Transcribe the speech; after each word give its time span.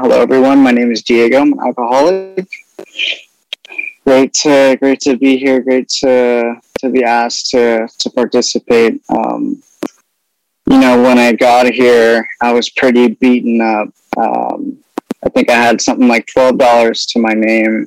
hello 0.00 0.18
everyone. 0.22 0.62
My 0.62 0.70
name 0.70 0.90
is 0.90 1.02
Diego. 1.02 1.42
I'm 1.42 1.52
an 1.52 1.60
alcoholic. 1.60 2.48
Great, 4.06 4.32
to, 4.32 4.78
great 4.80 4.98
to 5.00 5.18
be 5.18 5.36
here. 5.36 5.60
Great 5.60 5.90
to 6.00 6.54
to 6.78 6.88
be 6.88 7.04
asked 7.04 7.50
to 7.50 7.86
to 7.98 8.10
participate. 8.10 9.02
Um, 9.10 9.62
you 10.70 10.80
know, 10.80 11.02
when 11.02 11.18
I 11.18 11.32
got 11.32 11.66
here, 11.66 12.26
I 12.40 12.50
was 12.54 12.70
pretty 12.70 13.08
beaten 13.08 13.60
up. 13.60 13.88
Um, 14.16 14.78
I 15.22 15.28
think 15.28 15.50
I 15.50 15.56
had 15.56 15.82
something 15.82 16.08
like 16.08 16.26
twelve 16.26 16.56
dollars 16.56 17.04
to 17.06 17.18
my 17.18 17.34
name. 17.34 17.86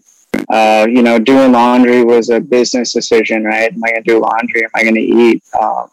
Uh, 0.50 0.86
you 0.88 1.02
know, 1.02 1.18
doing 1.18 1.52
laundry 1.52 2.04
was 2.04 2.30
a 2.30 2.40
business 2.40 2.94
decision, 2.94 3.44
right? 3.44 3.74
Am 3.74 3.84
I 3.84 3.90
going 3.90 4.04
to 4.04 4.12
do 4.12 4.20
laundry? 4.20 4.64
Am 4.64 4.72
I 4.76 4.84
going 4.84 4.96
to 4.96 5.02
eat? 5.02 5.44
Um, 5.60 5.90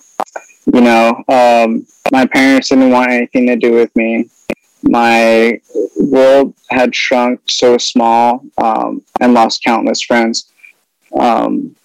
you 0.67 0.83
know, 0.83 1.25
um, 1.29 1.87
my 2.13 2.27
parents 2.27 2.69
didn't 2.69 2.91
want 2.91 3.11
anything 3.11 3.47
to 3.47 3.57
do 3.57 3.73
with 3.73 3.95
me. 3.97 4.29
My 4.83 5.61
world 5.97 6.55
had 6.71 6.95
shrunk 6.95 7.41
so 7.47 7.79
small 7.79 8.45
um, 8.59 9.03
and 9.21 9.35
lost 9.35 9.63
countless 9.63 10.03
friends. 10.03 10.51
Um, 11.19 11.77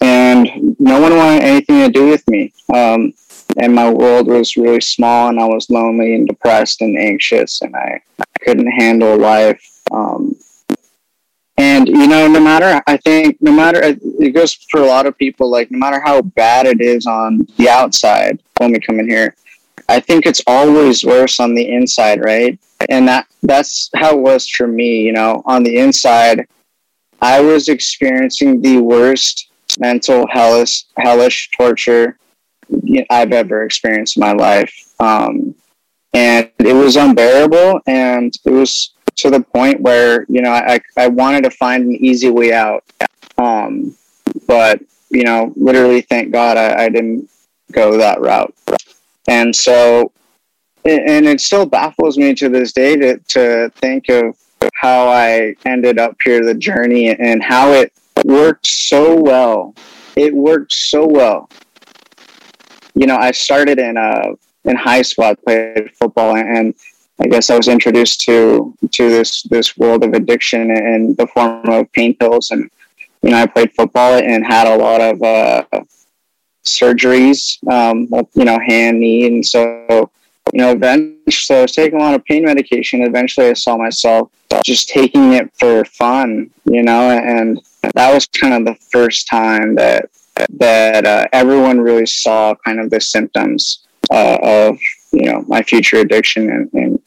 and 0.00 0.76
no 0.78 1.00
one 1.00 1.16
wanted 1.16 1.42
anything 1.42 1.80
to 1.80 1.88
do 1.88 2.08
with 2.08 2.28
me. 2.28 2.52
Um, 2.72 3.14
and 3.58 3.74
my 3.74 3.90
world 3.90 4.26
was 4.26 4.56
really 4.56 4.80
small, 4.80 5.28
and 5.28 5.38
I 5.38 5.46
was 5.46 5.70
lonely 5.70 6.14
and 6.14 6.26
depressed 6.26 6.82
and 6.82 6.98
anxious, 6.98 7.62
and 7.62 7.74
I, 7.74 8.00
I 8.18 8.24
couldn't 8.40 8.70
handle 8.70 9.16
life. 9.16 9.80
Um, 9.92 10.36
and 11.56 11.86
you 11.86 12.08
know, 12.08 12.26
no 12.26 12.40
matter 12.40 12.82
I 12.86 12.96
think, 12.96 13.38
no 13.40 13.52
matter 13.52 13.80
it 13.82 14.34
goes 14.34 14.54
for 14.70 14.80
a 14.80 14.86
lot 14.86 15.06
of 15.06 15.16
people. 15.16 15.50
Like 15.50 15.70
no 15.70 15.78
matter 15.78 16.00
how 16.00 16.22
bad 16.22 16.66
it 16.66 16.80
is 16.80 17.06
on 17.06 17.46
the 17.56 17.68
outside 17.68 18.42
when 18.58 18.72
we 18.72 18.80
come 18.80 18.98
in 18.98 19.08
here, 19.08 19.36
I 19.88 20.00
think 20.00 20.26
it's 20.26 20.42
always 20.46 21.04
worse 21.04 21.40
on 21.40 21.54
the 21.54 21.68
inside, 21.70 22.24
right? 22.24 22.58
And 22.88 23.06
that 23.08 23.26
that's 23.42 23.90
how 23.94 24.16
it 24.16 24.20
was 24.20 24.48
for 24.48 24.66
me. 24.66 25.02
You 25.02 25.12
know, 25.12 25.42
on 25.46 25.62
the 25.62 25.76
inside, 25.78 26.46
I 27.20 27.40
was 27.40 27.68
experiencing 27.68 28.60
the 28.60 28.78
worst 28.78 29.48
mental 29.78 30.26
hellish 30.28 30.84
hellish 30.96 31.50
torture 31.50 32.18
I've 33.10 33.32
ever 33.32 33.64
experienced 33.64 34.16
in 34.16 34.20
my 34.20 34.32
life. 34.32 34.94
Um, 35.00 35.54
and 36.12 36.50
it 36.58 36.74
was 36.74 36.96
unbearable 36.96 37.80
and 37.86 38.34
it 38.44 38.50
was 38.50 38.92
to 39.16 39.30
the 39.30 39.40
point 39.40 39.80
where, 39.80 40.24
you 40.28 40.42
know, 40.42 40.50
I, 40.50 40.80
I 40.96 41.08
wanted 41.08 41.44
to 41.44 41.50
find 41.50 41.84
an 41.84 41.96
easy 41.96 42.30
way 42.30 42.52
out. 42.52 42.84
Um, 43.38 43.96
but, 44.46 44.80
you 45.10 45.24
know, 45.24 45.52
literally, 45.56 46.02
thank 46.02 46.32
God 46.32 46.56
I, 46.56 46.84
I 46.84 46.88
didn't 46.88 47.28
go 47.72 47.96
that 47.98 48.20
route. 48.20 48.54
And 49.28 49.54
so, 49.54 50.12
and 50.84 51.26
it 51.26 51.40
still 51.40 51.66
baffles 51.66 52.18
me 52.18 52.34
to 52.34 52.48
this 52.48 52.72
day 52.72 52.96
to, 52.96 53.18
to 53.18 53.70
think 53.76 54.08
of 54.08 54.36
how 54.74 55.08
I 55.08 55.54
ended 55.64 55.98
up 55.98 56.16
here, 56.22 56.44
the 56.44 56.54
journey, 56.54 57.08
and 57.08 57.42
how 57.42 57.72
it 57.72 57.92
worked 58.24 58.66
so 58.66 59.20
well. 59.20 59.74
It 60.16 60.34
worked 60.34 60.72
so 60.72 61.06
well 61.06 61.48
you 62.94 63.06
know, 63.06 63.16
I 63.16 63.32
started 63.32 63.78
in 63.78 63.96
uh, 63.96 64.34
in 64.64 64.76
high 64.76 65.02
school. 65.02 65.24
I 65.24 65.34
played 65.34 65.90
football, 65.96 66.36
and 66.36 66.74
I 67.20 67.26
guess 67.26 67.50
I 67.50 67.56
was 67.56 67.68
introduced 67.68 68.20
to 68.22 68.74
to 68.92 69.10
this 69.10 69.42
this 69.44 69.76
world 69.76 70.04
of 70.04 70.14
addiction 70.14 70.70
in 70.70 71.14
the 71.16 71.26
form 71.26 71.68
of 71.68 71.90
pain 71.92 72.14
pills. 72.14 72.50
And 72.50 72.70
you 73.22 73.30
know, 73.30 73.38
I 73.38 73.46
played 73.46 73.72
football 73.72 74.14
and 74.14 74.46
had 74.46 74.66
a 74.66 74.76
lot 74.76 75.00
of 75.00 75.22
uh, 75.22 75.64
surgeries, 76.64 77.58
um, 77.70 78.08
you 78.34 78.44
know, 78.44 78.58
hand, 78.58 79.00
knee, 79.00 79.26
and 79.26 79.44
so 79.44 80.10
you 80.52 80.60
know, 80.60 80.72
eventually, 80.72 81.32
so 81.32 81.58
I 81.58 81.62
was 81.62 81.72
taking 81.72 81.98
a 81.98 82.02
lot 82.02 82.14
of 82.14 82.24
pain 82.24 82.44
medication. 82.44 83.02
Eventually, 83.02 83.48
I 83.48 83.54
saw 83.54 83.76
myself 83.76 84.30
just 84.64 84.88
taking 84.88 85.32
it 85.32 85.50
for 85.58 85.84
fun, 85.84 86.50
you 86.64 86.82
know, 86.82 87.10
and 87.10 87.60
that 87.94 88.14
was 88.14 88.26
kind 88.26 88.54
of 88.54 88.64
the 88.64 88.80
first 88.90 89.26
time 89.26 89.74
that 89.76 90.10
that 90.50 91.06
uh, 91.06 91.26
everyone 91.32 91.80
really 91.80 92.06
saw 92.06 92.54
kind 92.64 92.80
of 92.80 92.90
the 92.90 93.00
symptoms 93.00 93.86
uh, 94.12 94.38
of 94.42 94.78
you 95.12 95.30
know 95.30 95.44
my 95.46 95.62
future 95.62 95.98
addiction 95.98 96.50
and, 96.50 96.70
and 96.74 97.02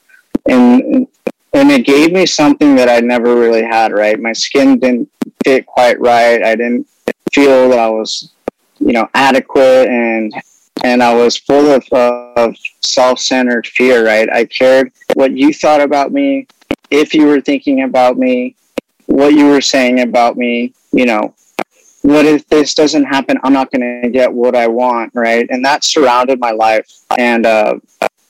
and 0.47 1.07
and 1.53 1.71
it 1.71 1.85
gave 1.85 2.11
me 2.11 2.25
something 2.25 2.75
that 2.75 2.89
I 2.89 2.99
never 2.99 3.35
really 3.35 3.63
had. 3.63 3.91
Right, 3.91 4.19
my 4.19 4.33
skin 4.33 4.79
didn't 4.79 5.09
fit 5.43 5.65
quite 5.65 5.99
right. 5.99 6.43
I 6.43 6.55
didn't 6.55 6.87
feel 7.31 7.69
that 7.69 7.79
I 7.79 7.89
was 7.89 8.31
you 8.79 8.93
know 8.93 9.09
adequate 9.13 9.87
and 9.89 10.33
and 10.83 11.01
I 11.01 11.13
was 11.15 11.37
full 11.37 11.71
of, 11.71 11.87
of 11.91 12.55
self-centered 12.81 13.67
fear. 13.67 14.05
Right, 14.05 14.29
I 14.31 14.45
cared 14.45 14.91
what 15.15 15.31
you 15.31 15.53
thought 15.53 15.81
about 15.81 16.11
me, 16.11 16.47
if 16.89 17.13
you 17.13 17.25
were 17.25 17.41
thinking 17.41 17.83
about 17.83 18.17
me, 18.17 18.55
what 19.07 19.33
you 19.33 19.47
were 19.47 19.61
saying 19.61 20.01
about 20.01 20.37
me. 20.37 20.73
You 20.91 21.05
know, 21.05 21.33
what 22.01 22.25
if 22.25 22.47
this 22.47 22.73
doesn't 22.73 23.03
happen? 23.03 23.37
I'm 23.43 23.53
not 23.53 23.71
going 23.71 24.01
to 24.03 24.09
get 24.09 24.31
what 24.31 24.55
I 24.55 24.67
want, 24.67 25.11
right? 25.13 25.45
And 25.49 25.63
that 25.65 25.83
surrounded 25.83 26.39
my 26.39 26.51
life, 26.51 26.89
and 27.17 27.45
uh, 27.45 27.79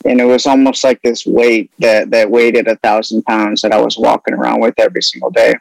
and 0.06 0.20
it 0.22 0.26
was 0.26 0.48
almost 0.48 0.84
like 0.84 1.02
this 1.02 1.26
weight 1.26 1.70
that 1.80 2.10
that 2.12 2.30
weighed 2.30 2.56
a 2.56 2.76
thousand 2.78 3.24
pounds 3.24 3.62
that 3.62 3.72
I 3.72 3.80
was 3.80 3.98
walking 3.98 4.34
around 4.34 4.62
with 4.62 4.74
every 4.78 5.02
single 5.02 5.30
day. 5.30 5.54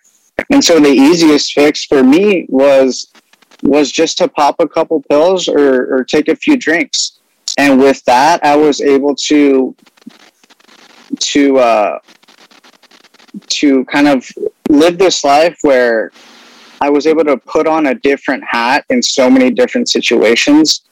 And 0.50 0.64
so 0.64 0.78
the 0.78 0.88
easiest 0.88 1.52
fix 1.52 1.84
for 1.84 2.02
me 2.02 2.46
was 2.48 3.12
was 3.62 3.90
just 3.90 4.18
to 4.18 4.28
pop 4.28 4.56
a 4.58 4.68
couple 4.68 5.02
pills 5.08 5.48
or, 5.48 5.94
or 5.94 6.04
take 6.04 6.28
a 6.28 6.36
few 6.36 6.56
drinks, 6.56 7.20
and 7.58 7.78
with 7.78 8.04
that, 8.04 8.44
I 8.44 8.56
was 8.56 8.80
able 8.80 9.14
to 9.14 9.74
to 11.18 11.58
uh, 11.58 11.98
to 13.48 13.84
kind 13.86 14.08
of 14.08 14.28
live 14.68 14.98
this 14.98 15.24
life 15.24 15.58
where 15.62 16.10
I 16.80 16.90
was 16.90 17.06
able 17.06 17.24
to 17.24 17.36
put 17.36 17.66
on 17.66 17.86
a 17.86 17.94
different 17.94 18.44
hat 18.44 18.84
in 18.90 19.02
so 19.02 19.30
many 19.30 19.50
different 19.50 19.88
situations 19.88 20.82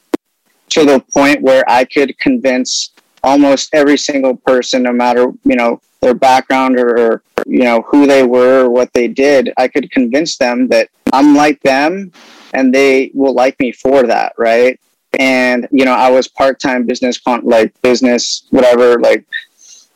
to 0.70 0.84
the 0.84 1.00
point 1.12 1.42
where 1.42 1.62
I 1.68 1.84
could 1.84 2.18
convince 2.18 2.90
almost 3.22 3.70
every 3.74 3.98
single 3.98 4.36
person, 4.36 4.82
no 4.82 4.92
matter, 4.92 5.32
you 5.44 5.56
know, 5.56 5.80
their 6.00 6.14
background 6.14 6.78
or, 6.78 6.98
or, 6.98 7.22
you 7.46 7.64
know, 7.64 7.82
who 7.82 8.06
they 8.06 8.22
were 8.22 8.64
or 8.64 8.70
what 8.70 8.92
they 8.92 9.08
did, 9.08 9.52
I 9.56 9.68
could 9.68 9.90
convince 9.90 10.36
them 10.36 10.68
that 10.68 10.88
I'm 11.12 11.34
like 11.34 11.60
them 11.62 12.12
and 12.54 12.74
they 12.74 13.10
will 13.14 13.34
like 13.34 13.58
me 13.60 13.72
for 13.72 14.06
that. 14.06 14.32
Right. 14.38 14.80
And, 15.18 15.68
you 15.70 15.84
know, 15.84 15.92
I 15.92 16.10
was 16.10 16.26
part 16.26 16.58
time 16.58 16.86
business, 16.86 17.18
con- 17.18 17.44
like 17.44 17.80
business, 17.82 18.46
whatever, 18.50 18.98
like 18.98 19.24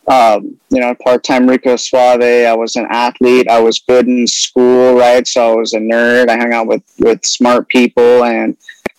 um, 0.08 0.58
you 0.70 0.80
know, 0.80 0.94
part 0.94 1.22
time 1.22 1.46
Rico 1.48 1.76
Suave. 1.76 2.22
I 2.22 2.54
was 2.54 2.76
an 2.76 2.86
athlete. 2.90 3.48
I 3.48 3.60
was 3.60 3.78
good 3.78 4.08
in 4.08 4.26
school, 4.26 4.94
right? 4.94 5.26
So 5.26 5.52
I 5.52 5.54
was 5.54 5.74
a 5.74 5.78
nerd. 5.78 6.30
I 6.30 6.36
hung 6.36 6.52
out 6.52 6.66
with 6.66 6.82
with 6.98 7.24
smart 7.26 7.68
people, 7.68 8.24
and 8.24 8.56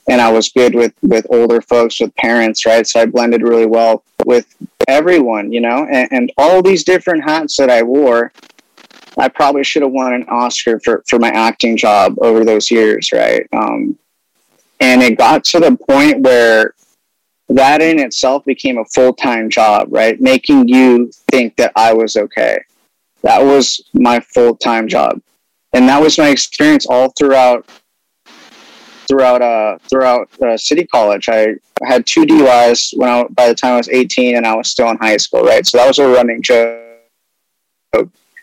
and 0.08 0.22
I 0.22 0.32
was 0.32 0.50
good 0.50 0.76
with 0.76 0.94
with 1.02 1.26
older 1.32 1.62
folks, 1.62 2.00
with 2.00 2.16
parents, 2.16 2.66
right? 2.66 2.86
So 2.86 3.00
I 3.00 3.08
blended 3.08 3.42
really 3.42 3.66
well 3.66 4.04
with 4.26 4.46
everyone, 4.88 5.52
you 5.52 5.62
know, 5.62 5.88
and, 5.90 6.08
and 6.12 6.32
all 6.38 6.62
these 6.62 6.84
different 6.84 7.24
hats 7.24 7.58
that 7.58 7.72
I 7.72 7.82
wore. 7.82 8.32
I 9.20 9.28
probably 9.28 9.64
should 9.64 9.82
have 9.82 9.92
won 9.92 10.14
an 10.14 10.26
Oscar 10.30 10.80
for 10.80 11.04
for 11.08 11.20
my 11.20 11.30
acting 11.30 11.76
job 11.76 12.16
over 12.22 12.46
those 12.46 12.72
years, 12.72 13.12
right? 13.12 13.46
Um, 13.52 13.98
and 14.80 15.02
it 15.02 15.18
got 15.18 15.44
to 15.46 15.60
the 15.60 15.76
point 15.76 16.22
where 16.22 16.74
that 17.50 17.82
in 17.82 18.00
itself 18.00 18.46
became 18.46 18.78
a 18.78 18.86
full 18.86 19.14
time 19.14 19.50
job, 19.50 19.88
right? 19.92 20.20
Making 20.22 20.68
you 20.68 21.12
think 21.30 21.56
that 21.58 21.74
I 21.76 21.94
was 21.94 22.16
okay. 22.16 22.60
That 23.24 23.44
was 23.44 23.82
my 23.94 24.22
full 24.22 24.56
time 24.56 24.88
job, 24.88 25.22
and 25.74 25.90
that 25.90 26.02
was 26.02 26.18
my 26.18 26.30
experience 26.30 26.86
all 26.86 27.10
throughout 27.18 27.68
throughout 29.10 29.42
uh 29.42 29.80
throughout 29.90 30.30
uh, 30.42 30.58
city 30.58 30.86
college. 30.86 31.28
I 31.28 31.56
had 31.84 32.06
two 32.06 32.26
DUIs 32.26 32.96
when 32.96 33.10
I 33.10 33.24
by 33.32 33.50
the 33.50 33.56
time 33.56 33.74
I 33.74 33.78
was 33.78 33.90
18, 33.90 34.38
and 34.38 34.46
I 34.46 34.56
was 34.56 34.70
still 34.70 34.90
in 34.90 34.98
high 34.98 35.18
school, 35.18 35.44
right? 35.44 35.66
So 35.66 35.78
that 35.78 35.88
was 35.88 36.00
a 36.00 36.08
running 36.08 36.42
joke. 36.42 36.80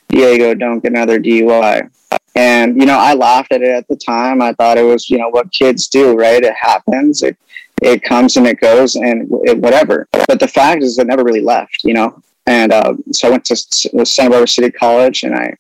Diego, 0.09 0.55
don't 0.55 0.81
get 0.81 0.93
another 0.93 1.19
DUI. 1.19 1.91
And 2.35 2.79
you 2.79 2.87
know, 2.87 2.99
I 2.99 3.15
laughed 3.15 3.53
at 3.53 3.63
it 3.63 3.71
at 3.71 3.89
the 3.89 3.97
time. 3.97 4.43
I 4.43 4.53
thought 4.53 4.79
it 4.79 4.83
was 4.83 5.09
you 5.09 5.19
know 5.19 5.31
what 5.31 5.53
kids 5.53 5.89
do, 5.89 6.15
right? 6.15 6.43
It 6.43 6.55
happens. 6.55 7.23
It 7.23 7.37
it 7.83 8.03
comes 8.03 8.37
and 8.37 8.47
it 8.47 8.61
goes 8.61 8.95
and 8.97 9.29
it, 9.45 9.59
whatever. 9.59 10.09
But 10.13 10.41
the 10.41 10.49
fact 10.49 10.83
is, 10.83 10.99
it 10.99 11.07
never 11.07 11.25
really 11.25 11.41
left, 11.41 11.83
you 11.83 11.95
know. 11.95 12.23
And 12.47 12.73
uh, 12.73 12.95
so 13.13 13.29
I 13.29 13.31
went 13.33 13.45
to 13.47 13.57
Santa 13.57 14.31
Barbara 14.31 14.49
City 14.49 14.71
College, 14.71 15.23
and 15.25 15.35
I 15.35 15.57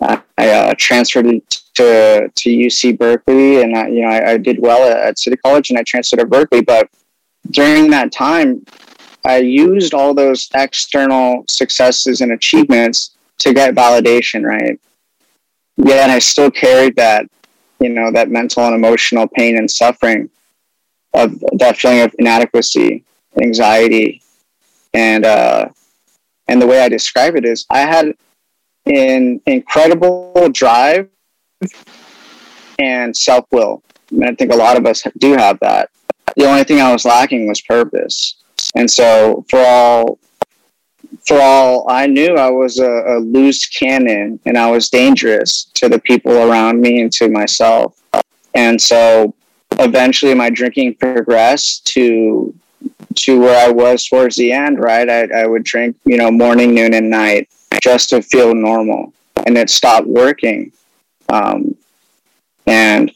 I 0.00 0.50
uh, 0.50 0.74
transferred 0.76 1.24
to 1.74 2.30
to 2.32 2.48
UC 2.50 2.98
Berkeley, 2.98 3.62
and 3.62 3.76
I, 3.76 3.88
you 3.88 4.02
know 4.02 4.08
I, 4.08 4.32
I 4.32 4.36
did 4.36 4.60
well 4.60 4.90
at, 4.90 4.98
at, 4.98 5.18
City 5.18 5.36
College, 5.36 5.70
and 5.70 5.78
I 5.78 5.82
transferred 5.82 6.20
to 6.20 6.26
Berkeley. 6.26 6.60
But 6.60 6.88
during 7.50 7.90
that 7.90 8.12
time, 8.12 8.64
I 9.24 9.38
used 9.38 9.94
all 9.94 10.14
those 10.14 10.48
external 10.54 11.44
successes 11.48 12.20
and 12.20 12.32
achievements 12.32 13.16
to 13.38 13.54
get 13.54 13.74
validation, 13.74 14.44
right? 14.44 14.80
Yeah, 15.76 16.02
and 16.02 16.12
I 16.12 16.18
still 16.18 16.50
carried 16.50 16.96
that, 16.96 17.26
you 17.80 17.88
know, 17.88 18.10
that 18.10 18.30
mental 18.30 18.64
and 18.64 18.74
emotional 18.74 19.28
pain 19.28 19.56
and 19.56 19.70
suffering 19.70 20.28
of 21.14 21.38
that 21.52 21.76
feeling 21.76 22.00
of 22.00 22.14
inadequacy, 22.18 23.04
anxiety, 23.40 24.20
and 24.92 25.24
uh, 25.24 25.68
And 26.48 26.60
the 26.60 26.66
way 26.66 26.80
I 26.80 26.88
describe 26.88 27.36
it 27.36 27.44
is 27.44 27.66
I 27.70 27.80
had 27.80 28.14
an 28.86 29.40
incredible 29.46 30.48
drive 30.50 31.08
and 32.78 33.14
self 33.14 33.44
will. 33.52 33.82
And 34.10 34.24
I 34.24 34.34
think 34.34 34.52
a 34.52 34.56
lot 34.56 34.78
of 34.78 34.86
us 34.86 35.04
do 35.18 35.32
have 35.32 35.58
that. 35.60 35.90
The 36.36 36.46
only 36.46 36.64
thing 36.64 36.80
I 36.80 36.92
was 36.92 37.04
lacking 37.04 37.46
was 37.48 37.60
purpose. 37.60 38.42
And 38.74 38.90
so 38.90 39.44
for 39.50 39.60
all 39.60 40.18
for 41.26 41.40
all 41.40 41.86
I 41.90 42.06
knew, 42.06 42.36
I 42.36 42.50
was 42.50 42.78
a, 42.78 42.90
a, 42.90 43.18
loose 43.18 43.66
cannon 43.66 44.40
and 44.44 44.56
I 44.56 44.70
was 44.70 44.88
dangerous 44.88 45.70
to 45.74 45.88
the 45.88 45.98
people 45.98 46.32
around 46.32 46.80
me 46.80 47.00
and 47.00 47.12
to 47.12 47.28
myself. 47.28 48.00
And 48.54 48.80
so 48.80 49.34
eventually 49.72 50.34
my 50.34 50.50
drinking 50.50 50.94
progressed 50.96 51.86
to 51.88 52.54
to 53.16 53.40
where 53.40 53.66
I 53.66 53.70
was 53.70 54.06
towards 54.06 54.36
the 54.36 54.52
end, 54.52 54.78
right? 54.78 55.08
I, 55.08 55.28
I 55.34 55.46
would 55.46 55.64
drink, 55.64 55.96
you 56.04 56.16
know, 56.16 56.30
morning, 56.30 56.74
noon, 56.74 56.94
and 56.94 57.10
night 57.10 57.48
just 57.82 58.10
to 58.10 58.22
feel 58.22 58.54
normal. 58.54 59.12
And 59.46 59.58
it 59.58 59.70
stopped 59.70 60.06
working. 60.06 60.72
Um, 61.28 61.76
and 62.66 63.10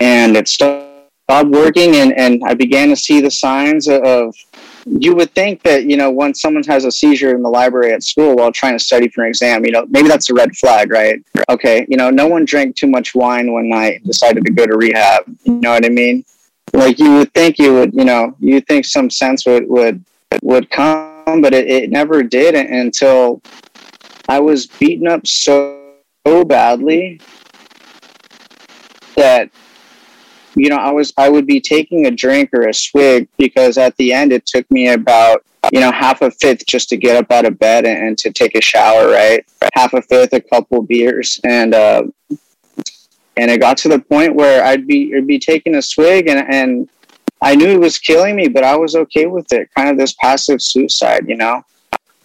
and 0.00 0.36
it 0.36 0.48
stopped 0.48 0.90
working 1.28 1.96
and, 1.96 2.12
and 2.18 2.42
I 2.44 2.54
began 2.54 2.88
to 2.88 2.96
see 2.96 3.20
the 3.20 3.30
signs 3.30 3.88
of 3.88 4.34
you 4.86 5.14
would 5.14 5.34
think 5.34 5.62
that 5.62 5.84
you 5.84 5.96
know 5.96 6.10
when 6.10 6.34
someone 6.34 6.62
has 6.64 6.84
a 6.84 6.92
seizure 6.92 7.34
in 7.34 7.42
the 7.42 7.48
library 7.48 7.92
at 7.92 8.02
school 8.02 8.36
while 8.36 8.52
trying 8.52 8.76
to 8.76 8.82
study 8.82 9.08
for 9.08 9.22
an 9.22 9.28
exam 9.28 9.64
you 9.64 9.72
know 9.72 9.86
maybe 9.88 10.08
that's 10.08 10.30
a 10.30 10.34
red 10.34 10.54
flag 10.56 10.90
right? 10.90 11.22
Okay 11.48 11.86
you 11.88 11.96
know 11.96 12.10
no 12.10 12.26
one 12.26 12.44
drank 12.44 12.76
too 12.76 12.86
much 12.86 13.14
wine 13.14 13.52
one 13.52 13.68
night 13.68 13.96
and 13.96 14.04
decided 14.04 14.44
to 14.44 14.52
go 14.52 14.66
to 14.66 14.76
rehab 14.76 15.24
you 15.44 15.54
know 15.54 15.70
what 15.70 15.84
i 15.84 15.88
mean? 15.88 16.24
Like 16.72 16.98
you 16.98 17.16
would 17.16 17.32
think 17.32 17.58
you 17.58 17.72
would 17.74 17.94
you 17.94 18.04
know 18.04 18.36
you 18.40 18.60
think 18.60 18.84
some 18.84 19.10
sense 19.10 19.46
would 19.46 19.68
would 19.68 20.04
would 20.42 20.70
come 20.70 21.40
but 21.40 21.54
it, 21.54 21.68
it 21.68 21.90
never 21.90 22.22
did 22.22 22.54
until 22.54 23.40
i 24.28 24.38
was 24.38 24.66
beaten 24.66 25.06
up 25.06 25.26
so, 25.26 25.94
so 26.26 26.44
badly 26.44 27.20
that 29.16 29.50
you 30.54 30.68
know, 30.68 30.76
I 30.76 30.90
was 30.90 31.12
I 31.16 31.28
would 31.28 31.46
be 31.46 31.60
taking 31.60 32.06
a 32.06 32.10
drink 32.10 32.50
or 32.52 32.68
a 32.68 32.74
swig 32.74 33.28
because 33.38 33.78
at 33.78 33.96
the 33.96 34.12
end 34.12 34.32
it 34.32 34.46
took 34.46 34.68
me 34.70 34.88
about 34.88 35.44
you 35.72 35.80
know 35.80 35.90
half 35.90 36.22
a 36.22 36.30
fifth 36.30 36.66
just 36.66 36.88
to 36.90 36.96
get 36.96 37.16
up 37.16 37.30
out 37.30 37.46
of 37.46 37.58
bed 37.58 37.86
and, 37.86 38.08
and 38.08 38.18
to 38.18 38.32
take 38.32 38.54
a 38.54 38.60
shower, 38.60 39.08
right? 39.08 39.44
Half 39.74 39.94
a 39.94 40.02
fifth, 40.02 40.32
a 40.32 40.40
couple 40.40 40.82
beers, 40.82 41.40
and 41.44 41.74
uh, 41.74 42.04
and 43.36 43.50
it 43.50 43.60
got 43.60 43.76
to 43.78 43.88
the 43.88 43.98
point 43.98 44.34
where 44.34 44.64
I'd 44.64 44.86
be 44.86 45.14
I'd 45.16 45.26
be 45.26 45.38
taking 45.38 45.74
a 45.74 45.82
swig 45.82 46.28
and 46.28 46.46
and 46.48 46.88
I 47.42 47.54
knew 47.54 47.68
it 47.68 47.80
was 47.80 47.98
killing 47.98 48.36
me, 48.36 48.48
but 48.48 48.64
I 48.64 48.76
was 48.76 48.96
okay 48.96 49.26
with 49.26 49.52
it. 49.52 49.68
Kind 49.76 49.90
of 49.90 49.98
this 49.98 50.14
passive 50.14 50.62
suicide, 50.62 51.28
you 51.28 51.36
know, 51.36 51.62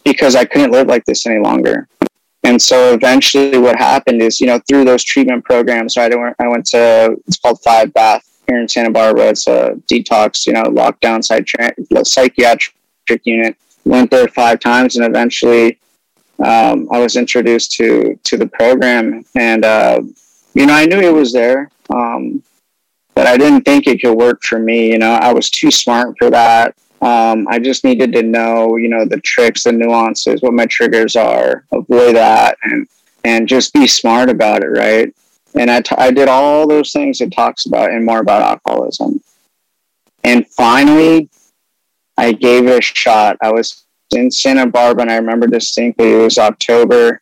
because 0.06 0.36
I 0.36 0.46
couldn't 0.46 0.72
live 0.72 0.88
like 0.88 1.04
this 1.06 1.26
any 1.26 1.40
longer. 1.40 1.88
And 2.50 2.60
so 2.60 2.96
eventually 2.96 3.60
what 3.60 3.78
happened 3.78 4.24
is, 4.24 4.42
you 4.42 4.48
know, 4.48 4.60
through 4.68 4.84
those 4.84 5.04
treatment 5.04 5.46
programs, 5.46 5.96
right, 5.96 6.12
I 6.12 6.16
went, 6.16 6.36
I 6.40 6.48
went 6.48 6.66
to, 6.70 7.16
it's 7.28 7.38
called 7.38 7.62
Five 7.62 7.94
Bath 7.94 8.28
here 8.48 8.60
in 8.60 8.68
Santa 8.68 8.90
Barbara. 8.90 9.30
It's 9.30 9.46
a 9.46 9.76
detox, 9.86 10.48
you 10.48 10.54
know, 10.54 10.64
lockdown 10.64 11.24
psychiatric 12.04 13.22
unit. 13.24 13.56
Went 13.86 14.10
there 14.10 14.28
five 14.30 14.60
times 14.60 14.96
and 14.96 15.06
eventually 15.06 15.78
um, 16.40 16.90
I 16.92 16.98
was 16.98 17.18
introduced 17.18 17.74
to, 17.74 18.20
to 18.24 18.36
the 18.36 18.48
program. 18.48 19.24
And, 19.36 19.64
uh, 19.64 20.02
you 20.56 20.66
know, 20.66 20.74
I 20.74 20.88
knew 20.88 21.02
it 21.02 21.14
was 21.14 21.32
there, 21.32 21.70
um, 21.92 22.42
but 23.14 23.28
I 23.28 23.38
didn't 23.38 23.62
think 23.62 23.86
it 23.86 24.02
could 24.02 24.16
work 24.16 24.42
for 24.42 24.58
me. 24.58 24.92
You 24.92 24.98
know, 24.98 25.12
I 25.12 25.32
was 25.34 25.52
too 25.52 25.70
smart 25.70 26.16
for 26.18 26.32
that. 26.32 26.76
Um, 27.02 27.48
I 27.48 27.60
just 27.60 27.84
needed 27.84 28.12
to 28.14 28.24
know, 28.24 28.76
you 28.76 28.90
know, 28.90 29.06
the 29.06 29.22
tricks, 29.22 29.64
the 29.64 29.72
nuances, 29.72 30.42
what 30.42 30.54
my 30.54 30.66
triggers 30.66 31.16
are, 31.16 31.66
avoid 31.72 32.16
that, 32.16 32.58
and 32.64 32.88
and 33.24 33.48
just 33.48 33.74
be 33.74 33.88
smart 33.88 34.30
about 34.30 34.64
it, 34.64 34.68
right? 34.68 35.14
And 35.56 35.70
I, 35.70 35.82
t- 35.82 35.96
I 35.98 36.12
did 36.12 36.30
all 36.30 36.68
those 36.68 36.92
things 36.92 37.22
it 37.22 37.32
talks 37.32 37.66
about 37.66 37.92
and 37.92 38.06
more 38.06 38.20
about 38.20 38.42
alcoholism. 38.42 39.22
And 40.24 40.48
finally, 40.48 41.30
I 42.18 42.34
gave 42.34 42.68
it 42.68 42.80
a 42.80 42.82
shot. 42.82 43.38
I 43.42 43.52
was 43.52 43.86
in 44.12 44.32
Santa 44.32 44.68
Barbara, 44.68 45.04
and 45.04 45.12
I 45.12 45.16
remember 45.16 45.48
distinctly. 45.48 46.14
It 46.14 46.18
was 46.18 46.38
October, 46.38 47.22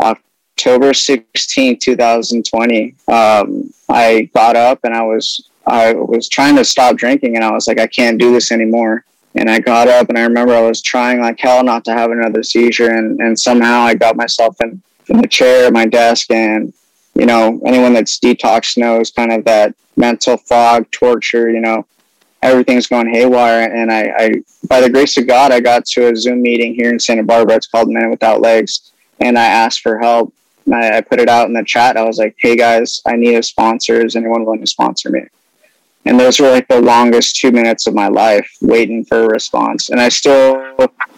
October 0.00 0.94
16, 0.94 1.78
2020. 1.78 2.94
Um, 3.08 3.72
I 3.88 4.30
got 4.34 4.56
up 4.56 4.80
and 4.84 4.94
I 4.94 5.02
was 5.02 5.48
I 5.68 5.92
was 5.92 6.28
trying 6.28 6.56
to 6.56 6.64
stop 6.64 6.96
drinking 6.96 7.36
and 7.36 7.44
I 7.44 7.52
was 7.52 7.66
like, 7.66 7.78
I 7.78 7.86
can't 7.86 8.18
do 8.18 8.32
this 8.32 8.50
anymore. 8.52 9.04
And 9.34 9.50
I 9.50 9.60
got 9.60 9.88
up 9.88 10.08
and 10.08 10.18
I 10.18 10.22
remember 10.22 10.54
I 10.54 10.62
was 10.62 10.82
trying 10.82 11.20
like 11.20 11.38
hell 11.38 11.62
not 11.62 11.84
to 11.84 11.92
have 11.92 12.10
another 12.10 12.42
seizure. 12.42 12.94
And, 12.94 13.20
and 13.20 13.38
somehow 13.38 13.80
I 13.80 13.94
got 13.94 14.16
myself 14.16 14.56
in, 14.62 14.82
in 15.08 15.20
the 15.20 15.28
chair 15.28 15.66
at 15.66 15.72
my 15.72 15.86
desk. 15.86 16.30
And, 16.30 16.72
you 17.14 17.26
know, 17.26 17.60
anyone 17.66 17.92
that's 17.92 18.18
detox 18.18 18.76
knows 18.76 19.10
kind 19.10 19.32
of 19.32 19.44
that 19.44 19.74
mental 19.96 20.36
fog, 20.36 20.90
torture, 20.90 21.50
you 21.50 21.60
know, 21.60 21.86
everything's 22.42 22.86
going 22.86 23.12
haywire. 23.12 23.70
And 23.72 23.92
I, 23.92 24.12
I, 24.16 24.32
by 24.68 24.80
the 24.80 24.90
grace 24.90 25.16
of 25.18 25.26
God, 25.26 25.52
I 25.52 25.60
got 25.60 25.84
to 25.86 26.10
a 26.10 26.16
Zoom 26.16 26.42
meeting 26.42 26.74
here 26.74 26.90
in 26.90 26.98
Santa 26.98 27.22
Barbara. 27.22 27.56
It's 27.56 27.66
called 27.66 27.90
Men 27.90 28.10
Without 28.10 28.40
Legs. 28.40 28.92
And 29.20 29.38
I 29.38 29.46
asked 29.46 29.80
for 29.80 29.98
help. 29.98 30.32
I, 30.72 30.98
I 30.98 31.00
put 31.00 31.20
it 31.20 31.28
out 31.28 31.48
in 31.48 31.54
the 31.54 31.64
chat. 31.64 31.96
I 31.96 32.04
was 32.04 32.18
like, 32.18 32.34
hey 32.38 32.56
guys, 32.56 33.00
I 33.06 33.16
need 33.16 33.34
a 33.34 33.42
sponsor. 33.42 34.04
Is 34.04 34.16
anyone 34.16 34.44
willing 34.44 34.60
to 34.60 34.66
sponsor 34.66 35.10
me? 35.10 35.22
And 36.08 36.18
those 36.18 36.40
were 36.40 36.50
like 36.50 36.66
the 36.68 36.80
longest 36.80 37.36
two 37.36 37.52
minutes 37.52 37.86
of 37.86 37.94
my 37.94 38.08
life 38.08 38.50
waiting 38.62 39.04
for 39.04 39.24
a 39.24 39.26
response. 39.26 39.90
And 39.90 40.00
i 40.00 40.08
still 40.08 40.74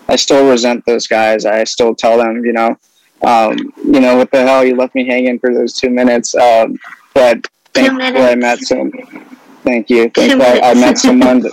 i 0.09 0.17
still 0.17 0.51
resent 0.51 0.85
those 0.85 1.07
guys. 1.07 1.47
I 1.47 1.65
still 1.65 1.95
tell 1.95 2.19
them 2.19 2.45
you 2.45 2.53
know 2.53 2.77
um, 3.23 3.57
you 3.85 4.01
know 4.01 4.17
what 4.17 4.31
the 4.31 4.43
hell? 4.43 4.65
You 4.65 4.75
left 4.77 4.95
me 4.95 5.07
hanging 5.07 5.39
for 5.39 5.55
those 5.55 5.75
two 5.75 5.91
minutes. 5.91 6.35
Um, 6.35 6.79
but 7.15 7.47
thankfully 7.75 8.23
i 8.23 8.35
met 8.35 8.61
some 8.61 8.91
thank 9.63 9.91
you. 9.91 10.11
Thankfully 10.11 10.61
I, 10.61 10.71
I, 10.71 10.75
met 10.75 10.99
someone 11.09 11.41
that, 11.41 11.53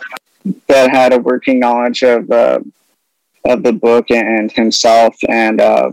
that, 0.68 0.90
had 0.90 1.14
a 1.14 1.20
working 1.20 1.60
knowledge 1.60 2.04
of 2.04 2.32
uh, 2.32 2.60
of 3.46 3.62
the 3.62 3.74
book 3.74 4.10
and 4.10 4.52
himself. 4.52 5.16
And 5.30 5.62
uh, 5.62 5.92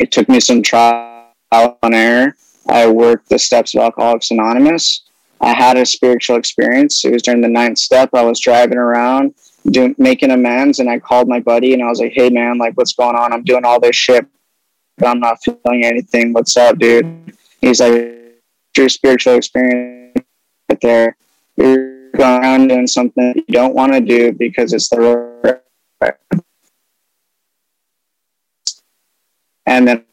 it 0.00 0.10
took 0.10 0.28
me 0.28 0.40
some 0.40 0.62
trial 0.62 1.32
and 1.52 1.94
error. 1.94 2.36
I 2.68 2.88
worked 2.88 3.28
the 3.28 3.38
steps 3.38 3.74
of 3.74 3.82
alcoholics 3.82 4.30
anonymous 4.30 5.07
I 5.40 5.54
had 5.54 5.76
a 5.76 5.86
spiritual 5.86 6.36
experience. 6.36 7.04
It 7.04 7.12
was 7.12 7.22
during 7.22 7.40
the 7.40 7.48
ninth 7.48 7.78
step. 7.78 8.10
I 8.12 8.22
was 8.22 8.40
driving 8.40 8.78
around 8.78 9.34
doing 9.70 9.94
making 9.98 10.30
amends 10.30 10.78
and 10.78 10.88
I 10.88 10.98
called 10.98 11.28
my 11.28 11.40
buddy 11.40 11.74
and 11.74 11.82
I 11.82 11.86
was 11.86 12.00
like, 12.00 12.12
Hey 12.12 12.30
man, 12.30 12.58
like 12.58 12.74
what's 12.74 12.94
going 12.94 13.16
on? 13.16 13.32
I'm 13.32 13.44
doing 13.44 13.64
all 13.64 13.80
this 13.80 13.96
shit, 13.96 14.26
but 14.96 15.08
I'm 15.08 15.20
not 15.20 15.42
feeling 15.42 15.84
anything. 15.84 16.32
What's 16.32 16.56
up, 16.56 16.78
dude? 16.78 17.34
He's 17.60 17.80
like, 17.80 18.18
your 18.76 18.88
spiritual 18.88 19.34
experience 19.34 20.24
right 20.70 20.80
there. 20.80 21.16
You're 21.56 22.10
going 22.12 22.40
around 22.40 22.68
doing 22.68 22.86
something 22.86 23.34
you 23.34 23.52
don't 23.52 23.74
want 23.74 23.92
to 23.92 24.00
do 24.00 24.32
because 24.32 24.72
it's 24.72 24.88
the 24.88 25.60
right. 26.00 26.14
And 29.66 29.86
then 29.86 30.04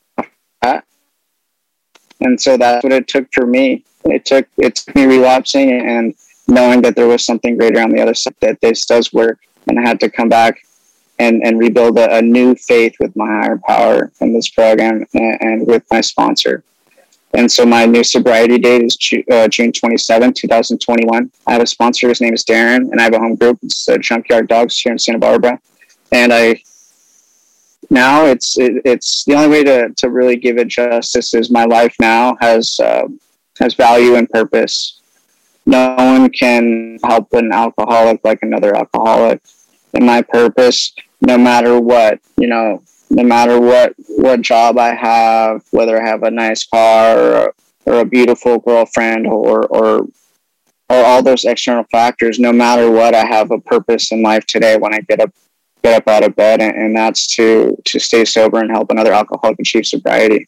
and 2.22 2.40
so 2.40 2.58
that's 2.58 2.84
what 2.84 2.94
it 2.94 3.08
took 3.08 3.32
for 3.34 3.46
me. 3.46 3.84
It 4.06 4.26
took 4.26 4.48
it 4.58 4.76
took 4.76 4.96
me 4.96 5.06
relapsing 5.06 5.72
and 5.72 6.16
knowing 6.48 6.82
that 6.84 6.96
there 6.96 7.08
was 7.08 7.26
something 7.26 7.58
greater 7.58 7.82
on 7.82 7.90
the 7.90 8.02
other 8.02 8.14
side 8.14 8.36
that 8.42 8.62
this 8.62 8.86
does 8.86 9.12
work. 9.12 9.40
And 9.68 9.80
i 9.80 9.82
had 9.82 10.00
to 10.02 10.10
come 10.10 10.30
back 10.30 10.66
and, 11.18 11.42
and 11.44 11.60
rebuild 11.60 11.98
a, 11.98 12.18
a 12.18 12.22
new 12.22 12.56
faith 12.56 12.96
with 13.00 13.16
my 13.16 13.26
higher 13.26 13.58
power 13.58 14.12
in 14.22 14.34
this 14.34 14.50
program 14.50 15.06
and, 15.14 15.42
and, 15.42 15.68
with 15.68 15.84
my 15.90 16.02
sponsor. 16.02 16.64
And 17.34 17.52
so 17.52 17.66
my 17.66 17.86
new 17.86 18.04
sobriety 18.04 18.60
date 18.60 18.84
is 18.84 18.98
uh, 19.32 19.48
june 19.48 19.72
27 19.72 20.34
2021 20.34 21.32
i 21.48 21.52
have 21.52 21.62
a 21.62 21.68
sponsor. 21.68 22.10
His 22.10 22.22
name 22.22 22.34
is 22.34 22.46
darren 22.46 22.92
and 22.92 23.00
i 23.00 23.04
have 23.04 23.14
a 23.14 23.20
home 23.20 23.36
group. 23.36 23.60
It's 23.64 23.90
uh, 23.90 23.98
junkyard 23.98 24.48
dogs 24.48 24.80
here 24.80 24.92
in 24.92 25.00
santa 25.00 25.20
barbara. 25.20 25.60
And 26.12 26.32
i 26.32 26.62
now 27.89 28.25
it's 28.25 28.58
it, 28.58 28.82
it's 28.86 29.24
the 29.25 29.36
only 29.36 29.50
way 29.50 29.63
to, 29.63 29.89
to 29.98 30.10
really 30.10 30.36
give 30.36 30.58
it 30.58 30.68
justice 30.68 31.34
is 31.34 31.51
my 31.51 31.65
life 31.65 31.96
now 32.00 32.36
has 32.42 32.80
uh, 32.80 33.08
has 33.60 33.74
value 33.74 34.15
and 34.15 34.30
purpose. 34.30 35.01
No 35.65 35.96
one 35.96 36.30
can 36.30 37.00
help 37.04 37.34
an 37.34 37.51
alcoholic 37.51 38.22
like 38.24 38.39
another 38.44 38.75
alcoholic. 38.75 39.42
And 39.94 40.06
my 40.06 40.22
purpose, 40.22 40.94
no 41.22 41.38
matter 41.38 41.80
what, 41.80 42.20
you 42.38 42.48
know, 42.48 42.84
no 43.10 43.24
matter 43.24 43.60
what 43.60 43.94
what 44.08 44.42
job 44.42 44.77
I 44.77 44.94
have, 44.94 45.63
whether 45.72 46.01
I 46.01 46.08
have 46.08 46.24
a 46.24 46.32
nice 46.32 46.65
car 46.65 47.18
or 47.18 47.36
a, 47.36 47.54
or 47.86 48.00
a 48.01 48.06
beautiful 48.06 48.60
girlfriend 48.60 49.27
or 49.27 49.65
or 49.68 50.08
or 50.88 51.04
all 51.04 51.24
those 51.24 51.46
external 51.46 51.86
factors, 51.92 52.38
no 52.39 52.54
matter 52.54 52.92
what, 52.92 53.15
I 53.15 53.25
have 53.25 53.50
a 53.51 53.60
purpose 53.60 54.12
in 54.12 54.22
life 54.22 54.46
today 54.46 54.77
when 54.77 54.94
I 54.94 55.00
get 55.00 55.20
up 55.20 55.32
get 55.86 56.01
up 56.01 56.08
out 56.08 56.24
of 56.24 56.36
bed 56.36 56.62
and, 56.62 56.75
and 56.75 56.96
that's 56.96 57.27
to 57.36 57.77
to 57.86 58.00
stay 58.00 58.25
sober 58.25 58.60
and 58.60 58.72
help 58.72 58.89
another 58.89 59.13
alcoholic 59.13 59.60
achieve 59.60 59.86
sobriety. 59.86 60.48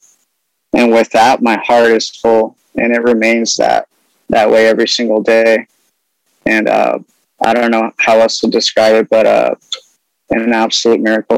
And 0.74 0.91
with 0.91 1.12
that, 1.12 1.41
my 1.41 1.58
heart 1.63 1.91
is 1.91 2.10
full 2.10 2.58
and 2.75 2.91
it 2.94 3.03
remains 3.03 3.56
that 3.58 3.88
that 4.29 4.50
way 4.50 4.67
every 4.67 4.88
single 4.88 5.22
day. 5.22 5.67
And 6.46 6.67
uh, 6.67 7.00
I 7.46 7.53
don't 7.53 7.72
know 7.72 7.91
how 7.98 8.17
else 8.20 8.39
to 8.39 8.48
describe 8.48 8.96
it, 8.96 9.10
but 9.10 9.27
uh, 9.27 9.56
an 10.32 10.53
absolute 10.53 11.01
miracle. 11.01 11.38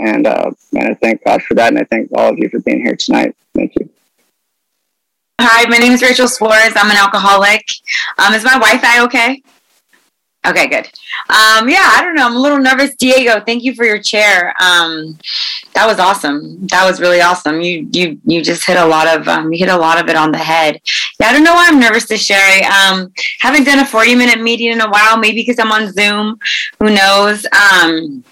And, 0.00 0.26
uh, 0.26 0.50
and 0.72 0.88
I 0.88 0.94
thank 0.94 1.24
God 1.24 1.42
for 1.42 1.54
that. 1.54 1.68
And 1.68 1.78
I 1.78 1.84
thank 1.84 2.10
all 2.14 2.30
of 2.30 2.38
you 2.38 2.48
for 2.48 2.60
being 2.60 2.82
here 2.82 2.96
tonight. 2.96 3.36
Thank 3.54 3.74
you. 3.76 3.88
Hi, 5.40 5.68
my 5.68 5.78
name 5.78 5.92
is 5.92 6.02
Rachael 6.02 6.28
Suarez. 6.28 6.72
I'm 6.74 6.90
an 6.90 6.96
alcoholic. 6.96 7.64
Um, 8.18 8.34
is 8.34 8.44
my 8.44 8.54
Wi-Fi 8.54 9.04
okay? 9.04 9.42
Okay, 10.48 10.68
good. 10.68 10.86
Um, 11.28 11.68
yeah, 11.68 11.90
I 11.94 12.02
don't 12.04 12.14
know. 12.14 12.24
I'm 12.26 12.36
a 12.36 12.38
little 12.38 12.58
nervous. 12.58 12.94
Diego, 12.94 13.40
thank 13.40 13.64
you 13.64 13.74
for 13.74 13.84
your 13.84 14.00
chair. 14.00 14.54
Um, 14.60 15.18
that 15.74 15.86
was 15.86 15.98
awesome. 15.98 16.66
That 16.68 16.86
was 16.86 17.00
really 17.00 17.20
awesome. 17.20 17.60
You 17.60 17.88
you 17.92 18.20
you 18.24 18.42
just 18.42 18.64
hit 18.64 18.76
a 18.76 18.86
lot 18.86 19.08
of 19.08 19.26
um, 19.26 19.52
you 19.52 19.58
hit 19.58 19.68
a 19.68 19.76
lot 19.76 20.00
of 20.00 20.08
it 20.08 20.14
on 20.14 20.30
the 20.30 20.38
head. 20.38 20.80
Yeah, 21.18 21.28
I 21.28 21.32
don't 21.32 21.42
know 21.42 21.54
why 21.54 21.66
I'm 21.68 21.80
nervous 21.80 22.06
to 22.06 22.16
share. 22.16 22.62
Um, 22.70 23.12
haven't 23.40 23.64
done 23.64 23.80
a 23.80 23.86
40 23.86 24.14
minute 24.14 24.40
meeting 24.40 24.70
in 24.70 24.80
a 24.80 24.88
while. 24.88 25.16
Maybe 25.16 25.40
because 25.42 25.58
I'm 25.58 25.72
on 25.72 25.92
Zoom. 25.92 26.38
Who 26.78 26.90
knows? 26.94 27.44
Um, 27.46 28.22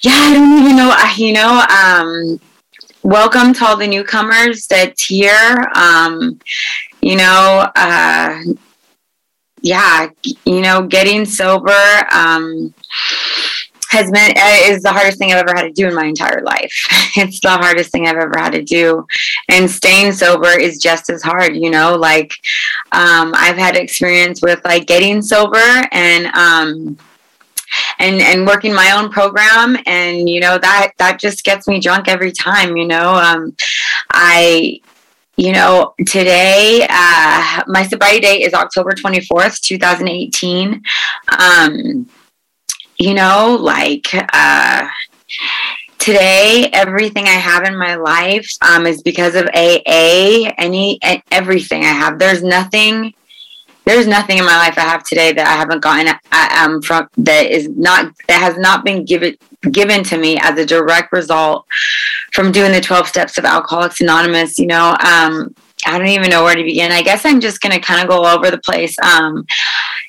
yeah, 0.00 0.12
I 0.12 0.34
don't 0.34 0.58
even 0.58 0.76
know. 0.76 0.96
You 1.16 1.32
know, 1.34 1.64
um, 1.70 2.40
welcome 3.04 3.54
to 3.54 3.64
all 3.64 3.76
the 3.76 3.86
newcomers 3.86 4.66
that's 4.66 5.04
here. 5.04 5.68
You 7.00 7.16
know. 7.16 7.70
Uh, 7.76 8.42
yeah, 9.62 10.08
you 10.44 10.60
know, 10.60 10.86
getting 10.86 11.24
sober 11.24 11.72
um, 12.12 12.74
has 13.90 14.10
been 14.10 14.30
uh, 14.36 14.72
is 14.72 14.82
the 14.82 14.92
hardest 14.92 15.18
thing 15.18 15.32
I've 15.32 15.38
ever 15.46 15.54
had 15.54 15.62
to 15.64 15.72
do 15.72 15.88
in 15.88 15.94
my 15.94 16.04
entire 16.04 16.42
life. 16.42 16.72
it's 17.16 17.40
the 17.40 17.50
hardest 17.50 17.90
thing 17.90 18.06
I've 18.06 18.16
ever 18.16 18.38
had 18.38 18.52
to 18.52 18.62
do, 18.62 19.06
and 19.48 19.70
staying 19.70 20.12
sober 20.12 20.58
is 20.58 20.78
just 20.78 21.10
as 21.10 21.22
hard. 21.22 21.56
You 21.56 21.70
know, 21.70 21.96
like 21.96 22.32
um, 22.92 23.34
I've 23.36 23.56
had 23.56 23.76
experience 23.76 24.42
with 24.42 24.60
like 24.64 24.86
getting 24.86 25.22
sober 25.22 25.86
and. 25.92 26.26
Um, 26.26 26.98
and 28.00 28.20
and 28.20 28.48
working 28.48 28.74
my 28.74 28.90
own 28.90 29.10
program 29.10 29.76
and 29.86 30.28
you 30.28 30.40
know 30.40 30.58
that 30.58 30.90
that 30.98 31.20
just 31.20 31.44
gets 31.44 31.68
me 31.68 31.78
drunk 31.78 32.08
every 32.08 32.32
time 32.32 32.76
you 32.76 32.84
know 32.84 33.14
um, 33.14 33.54
i 34.10 34.80
you 35.40 35.52
know, 35.52 35.94
today, 36.06 36.86
uh, 36.86 37.62
my 37.66 37.86
sobriety 37.88 38.20
date 38.20 38.42
is 38.42 38.52
October 38.52 38.90
24th, 38.90 39.60
2018. 39.62 40.82
Um, 41.38 42.06
you 42.98 43.14
know, 43.14 43.56
like, 43.58 44.06
uh, 44.12 44.86
today 45.96 46.68
everything 46.72 47.26
i 47.26 47.38
have 47.50 47.62
in 47.64 47.76
my 47.76 47.94
life 47.94 48.50
um, 48.62 48.86
is 48.86 49.02
because 49.02 49.34
of 49.34 49.46
aa 49.54 50.50
any 50.56 50.98
everything 51.30 51.82
i 51.82 51.92
have 51.92 52.18
there's 52.18 52.42
nothing 52.42 53.12
there's 53.84 54.06
nothing 54.06 54.38
in 54.38 54.44
my 54.46 54.56
life 54.56 54.78
i 54.78 54.80
have 54.80 55.04
today 55.04 55.30
that 55.30 55.46
i 55.46 55.52
haven't 55.52 55.82
gotten 55.82 56.08
um, 56.58 56.80
from 56.80 57.06
that 57.18 57.50
is 57.50 57.68
not 57.68 58.10
that 58.28 58.40
has 58.40 58.56
not 58.56 58.82
been 58.82 59.04
given 59.04 59.36
given 59.70 60.02
to 60.04 60.18
me 60.18 60.38
as 60.40 60.58
a 60.58 60.64
direct 60.64 61.12
result 61.12 61.66
from 62.32 62.52
doing 62.52 62.72
the 62.72 62.80
12 62.80 63.06
steps 63.06 63.38
of 63.38 63.44
Alcoholics 63.44 64.00
Anonymous. 64.00 64.58
You 64.58 64.66
know, 64.66 64.96
um, 65.04 65.54
I 65.86 65.98
don't 65.98 66.08
even 66.08 66.30
know 66.30 66.44
where 66.44 66.54
to 66.54 66.62
begin. 66.62 66.92
I 66.92 67.02
guess 67.02 67.24
I'm 67.24 67.40
just 67.40 67.60
going 67.60 67.72
to 67.72 67.80
kind 67.80 68.02
of 68.02 68.08
go 68.08 68.22
all 68.22 68.38
over 68.38 68.50
the 68.50 68.58
place. 68.58 68.98
Um, 68.98 69.46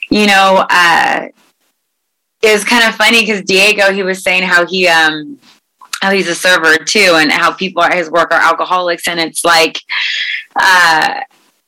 you 0.10 0.28
know, 0.28 0.66
uh, 0.70 1.28
it 2.42 2.54
was 2.54 2.64
kind 2.64 2.88
of 2.88 2.96
funny 2.96 3.22
because 3.22 3.42
Diego, 3.44 3.92
he 3.92 4.04
was 4.04 4.24
saying 4.24 4.44
how 4.44 4.66
he, 4.66 4.88
um, 4.88 5.40
how 6.02 6.12
he's 6.12 6.28
a 6.28 6.36
server 6.36 6.78
too, 6.78 7.14
and 7.16 7.32
how 7.32 7.54
people 7.54 7.84
at 7.84 7.94
his 7.94 8.10
work 8.10 8.32
are 8.32 8.42
alcoholics, 8.42 9.08
and 9.08 9.20
it's 9.20 9.46
like, 9.46 9.78
uh, 10.56 11.22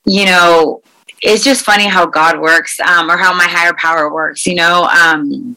you 0.05 0.25
know, 0.25 0.81
it's 1.21 1.43
just 1.43 1.63
funny 1.63 1.87
how 1.87 2.05
God 2.05 2.41
works, 2.41 2.79
um, 2.79 3.09
or 3.09 3.17
how 3.17 3.33
my 3.33 3.45
higher 3.45 3.73
power 3.73 4.11
works. 4.11 4.47
You 4.47 4.55
know, 4.55 4.85
um, 4.85 5.55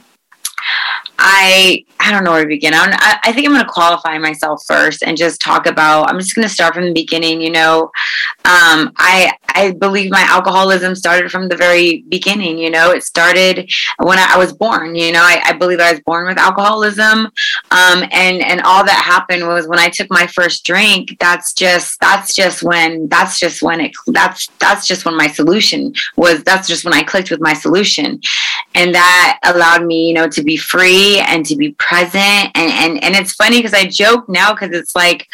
I 1.19 1.85
I 1.99 2.13
don't 2.13 2.25
know 2.25 2.33
where 2.33 2.43
to 2.43 2.49
begin. 2.49 2.73
I, 2.75 3.19
I 3.25 3.33
think 3.33 3.47
I'm 3.47 3.53
going 3.53 3.65
to 3.65 3.71
qualify 3.71 4.17
myself 4.19 4.63
first 4.67 5.03
and 5.03 5.17
just 5.17 5.41
talk 5.41 5.67
about. 5.67 6.09
I'm 6.09 6.21
just 6.21 6.35
going 6.35 6.47
to 6.47 6.53
start 6.53 6.75
from 6.75 6.85
the 6.85 6.93
beginning. 6.93 7.41
You 7.41 7.51
know, 7.51 7.91
um, 8.45 8.93
I 8.97 9.33
I 9.49 9.73
believe 9.73 10.11
my 10.11 10.21
alcoholism 10.21 10.95
started 10.95 11.31
from 11.31 11.49
the 11.49 11.57
very 11.57 12.05
beginning. 12.09 12.59
You 12.59 12.71
know, 12.71 12.91
it 12.91 13.03
started 13.03 13.71
when 13.99 14.19
I, 14.19 14.37
was 14.37 14.53
born. 14.53 14.95
You 14.95 15.13
know, 15.13 15.23
I, 15.23 15.41
I, 15.47 15.53
believe 15.55 15.81
I 15.81 15.93
was 15.93 16.01
born 16.01 16.27
with 16.27 16.39
alcoholism, 16.39 17.27
um, 17.71 18.05
and 18.13 18.43
and 18.43 18.61
all 18.63 18.85
that 18.85 19.03
happened 19.05 19.49
was 19.49 19.67
when 19.67 19.79
I 19.79 19.89
took 19.89 20.11
my 20.11 20.27
first 20.27 20.65
drink. 20.65 21.17
That's 21.19 21.55
just 21.55 21.99
that's 22.01 22.35
just 22.35 22.63
when 22.63 23.09
that's 23.09 23.41
just 23.41 23.63
when 23.63 23.81
it 23.81 23.93
that's 24.09 24.49
that's 24.59 24.87
just 24.87 25.07
when 25.07 25.17
my 25.17 25.29
solution 25.29 25.95
was. 26.17 26.45
That's 26.45 26.69
just 26.69 26.85
when 26.85 26.95
I 26.95 27.03
clicked 27.03 27.31
with 27.31 27.41
my 27.41 27.55
solution, 27.55 28.21
and 28.75 28.95
that 28.95 29.39
allowed 29.45 29.87
me, 29.87 30.09
you 30.09 30.15
know, 30.15 30.29
to 30.29 30.43
be 30.43 30.57
free 30.57 31.06
and 31.21 31.45
to 31.47 31.57
be 31.57 31.73
present. 31.73 32.51
And 32.55 32.71
and 32.71 33.05
and 33.05 33.15
it's 33.15 33.33
funny 33.33 33.59
because 33.59 33.75
I 33.75 33.87
joke 33.87 34.29
now 34.29 34.53
because 34.53 34.71
it's 34.77 34.95
like 34.95 35.27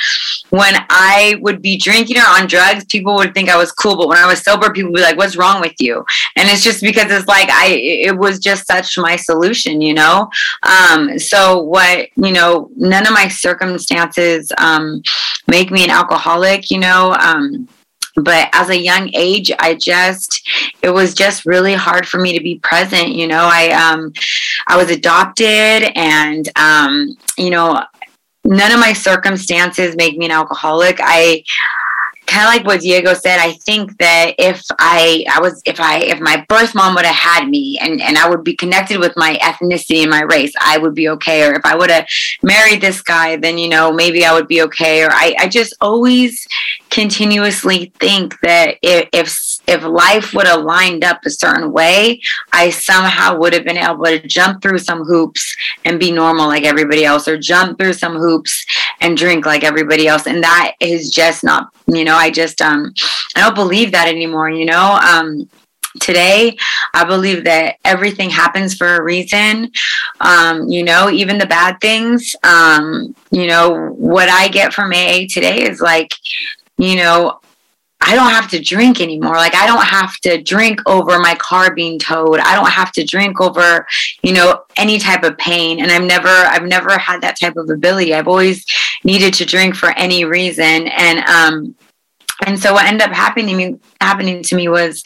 when 0.51 0.75
I 0.91 1.37
would 1.41 1.63
be 1.63 1.77
drinking 1.77 2.19
or 2.19 2.29
on 2.29 2.47
drugs, 2.47 2.85
people 2.85 3.15
would 3.17 3.35
think 3.35 3.49
I 3.49 3.57
was 3.57 3.73
cool, 3.73 3.97
but 3.97 4.09
when 4.09 4.19
I 4.19 4.27
was 4.27 4.43
sober, 4.43 4.73
people 4.73 4.93
would 4.93 4.99
be 4.99 5.03
like, 5.03 5.17
"What's 5.17 5.37
wrong 5.37 5.61
with 5.61 5.75
you?" 5.79 6.05
And 6.37 6.49
it's 6.49 6.65
just 6.65 6.83
because 6.83 7.11
it's 7.11 7.29
like 7.29 7.49
I 7.51 7.69
it 7.69 8.17
was 8.17 8.39
just 8.39 8.67
such 8.67 8.99
my 8.99 9.17
solution, 9.17 9.81
you 9.81 9.95
know. 9.95 10.29
Um, 10.63 11.19
so 11.19 11.63
what 11.63 12.09
you 12.17 12.33
know, 12.33 12.71
none 12.77 13.07
of 13.07 13.13
my 13.13 13.29
circumstances 13.29 14.53
um, 14.59 15.03
make 15.47 15.71
me 15.71 15.85
an 15.85 15.91
alcoholic, 15.91 16.71
you 16.71 16.79
know. 16.79 17.17
Um, 17.19 17.69
but 18.17 18.49
as 18.53 18.69
a 18.69 18.79
young 18.79 19.11
age 19.15 19.51
i 19.59 19.75
just 19.75 20.49
it 20.83 20.91
was 20.91 21.15
just 21.15 21.47
really 21.47 21.75
hard 21.75 22.07
for 22.07 22.21
me 22.21 22.37
to 22.37 22.43
be 22.43 22.59
present 22.59 23.09
you 23.09 23.27
know? 23.27 23.49
I 23.51 23.71
um 23.71 24.13
i 24.67 24.77
was 24.77 24.91
adopted 24.91 25.93
and 25.95 26.49
um 26.57 27.17
you 27.39 27.51
know 27.51 27.83
none 28.45 28.73
of 28.73 28.81
my 28.81 28.93
circumstances 28.93 29.97
make 29.97 30.17
me 30.17 30.27
an 30.27 30.33
alcoholic. 30.33 30.99
I 31.01 31.45
kind 32.33 32.47
of 32.47 32.55
like 32.55 32.67
what 32.67 32.81
Diego 32.81 33.15
said, 33.15 33.39
I 33.39 33.53
think 33.53 33.99
that 33.99 34.35
if 34.39 34.63
I 34.79 35.25
I 35.31 35.41
was 35.41 35.63
if 35.67 35.79
I 35.79 35.99
if 36.01 36.21
my 36.21 36.45
birth 36.49 36.75
mom 36.75 36.95
would 36.95 37.05
have 37.05 37.15
had 37.15 37.49
me 37.49 37.79
and 37.81 38.01
and 38.01 38.17
I 38.17 38.29
would 38.29 38.43
be 38.43 38.57
connected 38.57 38.99
with 38.99 39.13
my 39.17 39.39
ethnicity 39.43 40.01
and 40.03 40.11
my 40.11 40.23
race, 40.23 40.53
I 40.61 40.79
would 40.79 40.95
be 40.95 41.09
okay. 41.11 41.47
Or 41.47 41.53
if 41.55 41.65
I 41.65 41.77
would 41.77 41.91
have 41.91 42.07
married 42.43 42.81
this 42.81 43.03
guy, 43.03 43.37
then 43.37 43.59
you 43.59 43.69
know 43.69 43.93
maybe 43.93 44.25
I 44.25 44.33
would 44.33 44.49
be 44.49 44.63
okay. 44.63 45.05
Or 45.05 45.11
I 45.11 45.35
I 45.39 45.49
just 45.49 45.75
always 45.81 46.47
continuously 46.91 47.93
think 48.01 48.41
that 48.41 48.79
if 48.83 49.09
if 49.13 49.52
if 49.67 49.83
life 49.85 50.35
would 50.35 50.47
have 50.47 50.63
lined 50.63 51.05
up 51.05 51.21
a 51.25 51.31
certain 51.31 51.73
way, 51.73 52.21
I 52.53 52.71
somehow 52.71 53.39
would 53.39 53.53
have 53.53 53.65
been 53.65 53.77
able 53.77 54.05
to 54.05 54.27
jump 54.27 54.63
through 54.63 54.79
some 54.79 55.05
hoops 55.05 55.57
and 55.85 56.01
be 56.01 56.11
normal 56.11 56.49
like 56.49 56.65
everybody 56.65 57.05
else, 57.05 57.29
or 57.29 57.39
jump 57.39 57.79
through 57.79 57.95
some 57.95 58.17
hoops 58.17 58.65
and 59.01 59.17
drink 59.17 59.47
like 59.47 59.65
everybody 59.65 60.09
else. 60.09 60.27
And 60.27 60.43
that 60.43 60.75
is 60.81 61.11
just 61.11 61.45
not, 61.45 61.73
you 61.87 62.05
know, 62.05 62.17
I 62.17 62.31
just 62.31 62.61
um 62.61 62.93
I 63.37 63.41
don't 63.41 63.55
believe 63.55 63.93
that 63.93 64.09
anymore, 64.09 64.51
you 64.51 64.65
know. 64.65 64.99
Um 65.03 65.49
today 66.01 66.57
i 66.95 67.05
believe 67.05 67.45
that 67.45 67.77
everything 67.85 68.31
happens 68.31 68.75
for 68.75 68.97
a 68.97 69.03
reason 69.03 69.71
um, 70.21 70.67
you 70.69 70.83
know 70.83 71.11
even 71.11 71.37
the 71.39 71.47
bad 71.47 71.79
things 71.81 72.35
um, 72.45 73.15
you 73.31 73.47
know 73.47 73.89
what 73.89 74.29
i 74.29 74.49
get 74.49 74.73
from 74.73 74.93
aa 74.93 75.27
today 75.29 75.63
is 75.63 75.81
like 75.81 76.15
you 76.79 76.97
know 76.97 77.41
I 78.05 78.15
don't 78.15 78.31
have 78.31 78.51
to 78.51 78.61
drink 78.61 79.01
anymore. 79.01 79.37
Like 79.37 79.55
I 79.55 79.67
don't 79.67 79.85
have 79.85 80.17
to 80.21 80.43
drink 80.43 80.81
over 80.87 81.19
my 81.19 81.35
car 81.37 81.75
being 81.75 81.99
towed. 81.99 82.41
I 82.41 82.55
don't 82.55 82.71
have 82.71 82.93
to 82.93 83.05
drink 83.05 83.41
over, 83.41 83.87
you 84.23 84.33
know, 84.33 84.63
any 84.77 84.99
type 84.99 85.23
of 85.23 85.39
pain. 85.39 85.81
And 85.81 85.91
I've 85.91 86.05
never 86.05 86.29
I've 86.29 86.65
never 86.65 86.99
had 86.99 87.21
that 87.23 87.39
type 87.39 87.57
of 87.57 87.71
ability. 87.71 88.15
I've 88.15 88.29
always 88.29 88.67
needed 89.05 89.35
to 89.35 89.45
drink 89.45 89.75
for 89.77 89.97
any 89.97 90.25
reason. 90.25 90.89
And 90.89 91.19
um 91.21 91.75
and 92.45 92.59
so 92.59 92.73
what 92.73 92.87
ended 92.87 93.09
up 93.09 93.15
happening 93.15 93.47
to 93.49 93.55
me 93.55 93.81
happening 94.01 94.43
to 94.43 94.57
me 94.57 94.69
was 94.69 95.03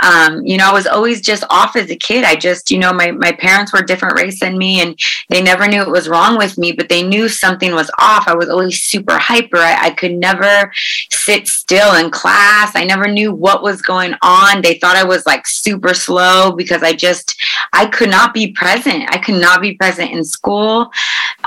um, 0.00 0.44
you 0.44 0.56
know, 0.56 0.68
I 0.68 0.72
was 0.72 0.86
always 0.86 1.20
just 1.20 1.44
off 1.50 1.76
as 1.76 1.90
a 1.90 1.96
kid. 1.96 2.24
I 2.24 2.36
just, 2.36 2.70
you 2.70 2.78
know, 2.78 2.92
my, 2.92 3.10
my 3.10 3.32
parents 3.32 3.72
were 3.72 3.82
different 3.82 4.18
race 4.18 4.40
than 4.40 4.58
me 4.58 4.80
and 4.80 4.98
they 5.28 5.42
never 5.42 5.66
knew 5.66 5.82
it 5.82 5.90
was 5.90 6.08
wrong 6.08 6.36
with 6.36 6.58
me, 6.58 6.72
but 6.72 6.88
they 6.88 7.02
knew 7.02 7.28
something 7.28 7.74
was 7.74 7.90
off. 7.98 8.28
I 8.28 8.34
was 8.34 8.48
always 8.48 8.82
super 8.82 9.18
hyper. 9.18 9.58
I, 9.58 9.86
I 9.86 9.90
could 9.90 10.12
never 10.12 10.72
sit 11.10 11.48
still 11.48 11.96
in 11.96 12.10
class. 12.10 12.74
I 12.74 12.84
never 12.84 13.08
knew 13.08 13.32
what 13.32 13.62
was 13.62 13.82
going 13.82 14.14
on. 14.22 14.62
They 14.62 14.78
thought 14.78 14.96
I 14.96 15.04
was 15.04 15.26
like 15.26 15.46
super 15.46 15.94
slow 15.94 16.52
because 16.52 16.82
I 16.82 16.92
just, 16.92 17.36
I 17.72 17.86
could 17.86 18.10
not 18.10 18.34
be 18.34 18.52
present. 18.52 19.04
I 19.08 19.18
could 19.18 19.40
not 19.40 19.60
be 19.60 19.74
present 19.74 20.12
in 20.12 20.24
school. 20.24 20.90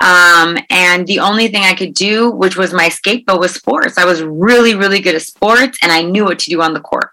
Um, 0.01 0.58
and 0.69 1.05
the 1.08 1.19
only 1.19 1.48
thing 1.48 1.63
I 1.63 1.74
could 1.74 1.93
do, 1.93 2.31
which 2.31 2.55
was 2.55 2.74
my 2.74 2.89
scapegoat, 2.89 3.39
was 3.39 3.53
sports. 3.53 3.98
I 3.98 4.05
was 4.05 4.22
really, 4.22 4.75
really 4.75 5.00
good 5.00 5.15
at 5.15 5.22
sports 5.22 5.77
and 5.81 5.91
I 5.91 6.01
knew 6.01 6.25
what 6.25 6.39
to 6.39 6.50
do 6.50 6.62
on 6.62 6.74
the 6.74 6.79
court. 6.79 7.12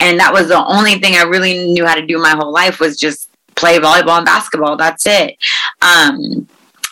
And 0.00 0.18
that 0.20 0.32
was 0.32 0.48
the 0.48 0.64
only 0.64 0.98
thing 0.98 1.14
I 1.16 1.22
really 1.22 1.72
knew 1.72 1.84
how 1.86 1.94
to 1.94 2.06
do 2.06 2.18
my 2.18 2.30
whole 2.30 2.52
life 2.52 2.80
was 2.80 2.98
just 2.98 3.30
play 3.56 3.78
volleyball 3.78 4.18
and 4.18 4.26
basketball. 4.26 4.76
That's 4.76 5.06
it. 5.06 5.36
Um, 5.82 6.48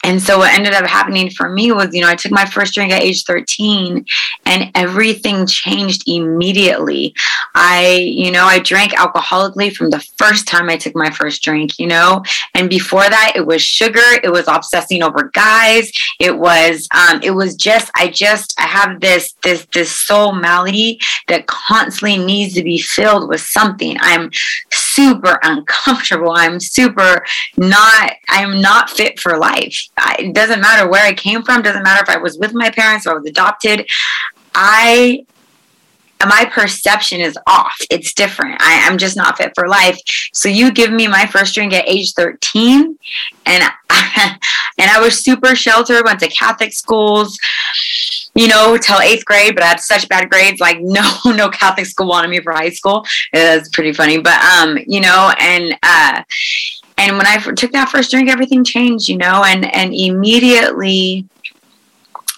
and 0.07 0.23
so 0.23 0.39
what 0.39 0.55
ended 0.55 0.73
up 0.73 0.87
happening 0.87 1.31
for 1.31 1.49
me 1.49 1.73
was, 1.73 1.93
you 1.93 2.01
know, 2.01 2.09
I 2.09 2.15
took 2.15 2.31
my 2.31 2.45
first 2.45 2.75
drink 2.75 2.93
at 2.93 3.03
age 3.03 3.25
13 3.25 4.07
and 4.45 4.71
everything 4.77 5.49
changed 5.49 6.05
immediately. 6.07 7.13
I, 7.57 7.97
you 7.97 8.31
know, 8.31 8.45
I 8.45 8.61
drank 8.61 8.93
alcoholically 8.93 9.75
from 9.75 9.91
the 9.91 9.99
first 10.17 10.47
time 10.47 10.71
I 10.71 10.77
took 10.77 10.95
my 10.95 11.11
first 11.11 11.43
drink, 11.43 11.77
you 11.81 11.89
know, 11.89 12.23
and 12.55 12.71
before 12.71 13.03
that 13.03 13.33
it 13.35 13.45
was 13.45 13.63
sugar, 13.63 14.21
it 14.23 14.31
was 14.31 14.47
obsessing 14.47 15.03
over 15.03 15.29
guys, 15.35 15.91
it 16.21 16.39
was, 16.39 16.87
um, 16.95 17.21
it 17.25 17.33
was 17.33 17.57
just, 17.57 17.91
I 17.97 18.07
just, 18.07 18.55
I 18.61 18.69
have 18.69 19.01
this, 19.01 19.35
this, 19.43 19.67
this 19.75 19.91
soul 19.91 20.33
malady 20.33 21.01
that 21.27 21.49
constantly 21.49 22.25
needs 22.25 22.55
to 22.55 22.63
be 22.63 22.79
filled 22.79 23.29
with 23.29 23.41
something. 23.41 23.97
I'm 23.99 24.31
super 24.97 25.39
uncomfortable. 25.43 26.33
I'm 26.33 26.59
super 26.59 27.25
not, 27.57 28.13
I'm 28.29 28.61
not 28.61 28.91
fit 28.91 29.21
for 29.21 29.37
life. 29.37 29.79
I, 29.99 30.17
it 30.19 30.35
doesn't 30.35 30.61
matter 30.61 30.89
where 30.89 31.05
I 31.05 31.13
came 31.13 31.43
from, 31.43 31.63
doesn't 31.63 31.83
matter 31.83 32.03
if 32.03 32.09
I 32.09 32.19
was 32.19 32.39
with 32.39 32.55
my 32.55 32.71
parents 32.71 33.07
or 33.07 33.11
I 33.11 33.15
was 33.15 33.27
adopted. 33.27 33.89
I 34.55 35.27
my 36.25 36.47
perception 36.51 37.21
is 37.21 37.39
off. 37.47 37.77
It's 37.91 38.15
different. 38.15 38.57
I, 38.63 38.73
am 38.89 38.97
just 38.97 39.19
not 39.19 39.37
fit 39.37 39.53
for 39.55 39.69
life. 39.69 39.99
So 40.33 40.49
you 40.49 40.73
give 40.73 40.91
me 40.91 41.07
my 41.07 41.27
first 41.27 41.55
drink 41.55 41.75
at 41.75 41.87
age 41.87 42.15
13, 42.15 42.99
and 43.45 43.63
I, 43.63 44.39
and 44.79 44.91
I 44.91 44.99
was 44.99 45.23
super 45.23 45.55
sheltered. 45.55 46.07
Went 46.07 46.21
to 46.21 46.29
Catholic 46.29 46.73
schools, 46.73 47.39
you 48.37 48.49
know, 48.49 48.77
till 48.77 49.01
eighth 49.01 49.25
grade. 49.25 49.55
But 49.55 49.65
I 49.65 49.69
had 49.69 49.81
such 49.81 50.09
bad 50.09 50.31
grades. 50.31 50.61
Like 50.61 50.79
no, 50.81 51.11
no 51.27 51.49
Catholic 51.49 51.87
school 51.87 52.09
wanted 52.09 52.29
me 52.29 52.41
for 52.41 52.53
high 52.53 52.71
school. 52.71 53.05
It 53.33 53.59
was 53.59 53.69
pretty 53.71 53.93
funny. 53.93 54.19
But 54.19 54.43
um, 54.45 54.79
you 54.87 55.01
know, 55.01 55.33
and 55.41 55.77
uh, 55.83 56.23
and 56.99 57.17
when 57.17 57.27
I 57.27 57.39
took 57.39 57.73
that 57.73 57.89
first 57.89 58.11
drink, 58.11 58.31
everything 58.31 58.63
changed, 58.63 59.09
you 59.09 59.17
know, 59.17 59.43
and 59.45 59.73
and 59.75 59.93
immediately 59.95 61.27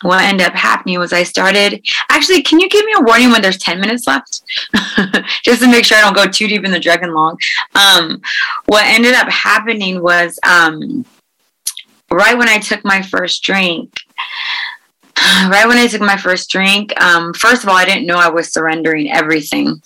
what 0.02 0.22
ended 0.22 0.46
up 0.46 0.54
happening 0.54 0.98
was 0.98 1.12
I 1.12 1.24
started 1.24 1.84
actually 2.10 2.42
can 2.42 2.60
you 2.60 2.68
give 2.68 2.84
me 2.84 2.92
a 2.96 3.02
warning 3.02 3.32
when 3.32 3.42
there's 3.42 3.58
10 3.58 3.80
minutes 3.80 4.06
left 4.06 4.42
just 5.42 5.60
to 5.60 5.68
make 5.68 5.84
sure 5.84 5.98
I 5.98 6.02
don't 6.02 6.14
go 6.14 6.26
too 6.26 6.46
deep 6.46 6.64
in 6.64 6.70
the 6.70 6.78
dragon 6.78 7.12
long 7.12 7.36
um, 7.74 8.20
what 8.66 8.86
ended 8.86 9.14
up 9.14 9.28
happening 9.28 10.00
was 10.00 10.38
um, 10.44 11.04
right 12.12 12.38
when 12.38 12.48
I 12.48 12.58
took 12.58 12.84
my 12.84 13.02
first 13.02 13.42
drink 13.42 13.92
right 15.50 15.66
when 15.66 15.78
I 15.78 15.86
took 15.86 16.00
my 16.00 16.16
first 16.16 16.50
drink 16.50 16.98
um, 17.00 17.32
first 17.34 17.62
of 17.62 17.68
all 17.68 17.76
I 17.76 17.84
didn't 17.84 18.06
know 18.06 18.16
I 18.16 18.28
was 18.28 18.52
surrendering 18.52 19.10
everything 19.10 19.82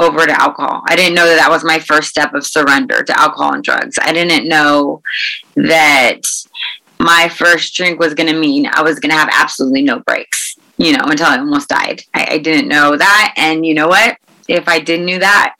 over 0.00 0.26
to 0.26 0.40
alcohol. 0.40 0.82
I 0.88 0.96
didn't 0.96 1.14
know 1.14 1.26
that 1.26 1.36
that 1.36 1.50
was 1.50 1.62
my 1.62 1.78
first 1.78 2.08
step 2.08 2.34
of 2.34 2.46
surrender 2.46 3.02
to 3.02 3.20
alcohol 3.20 3.54
and 3.54 3.62
drugs. 3.62 3.98
I 4.00 4.12
didn't 4.12 4.48
know 4.48 5.02
that 5.56 6.22
my 6.98 7.28
first 7.28 7.74
drink 7.74 8.00
was 8.00 8.14
going 8.14 8.28
to 8.28 8.38
mean 8.38 8.66
I 8.66 8.82
was 8.82 8.98
going 8.98 9.10
to 9.10 9.16
have 9.16 9.30
absolutely 9.32 9.82
no 9.82 10.00
breaks, 10.00 10.56
you 10.78 10.92
know, 10.92 11.04
until 11.04 11.26
I 11.26 11.38
almost 11.38 11.68
died. 11.68 12.02
I, 12.14 12.26
I 12.32 12.38
didn't 12.38 12.68
know 12.68 12.96
that. 12.96 13.34
And 13.36 13.64
you 13.64 13.74
know 13.74 13.88
what? 13.88 14.16
If 14.48 14.68
I 14.68 14.80
didn't 14.80 15.06
know 15.06 15.18
that, 15.18 15.54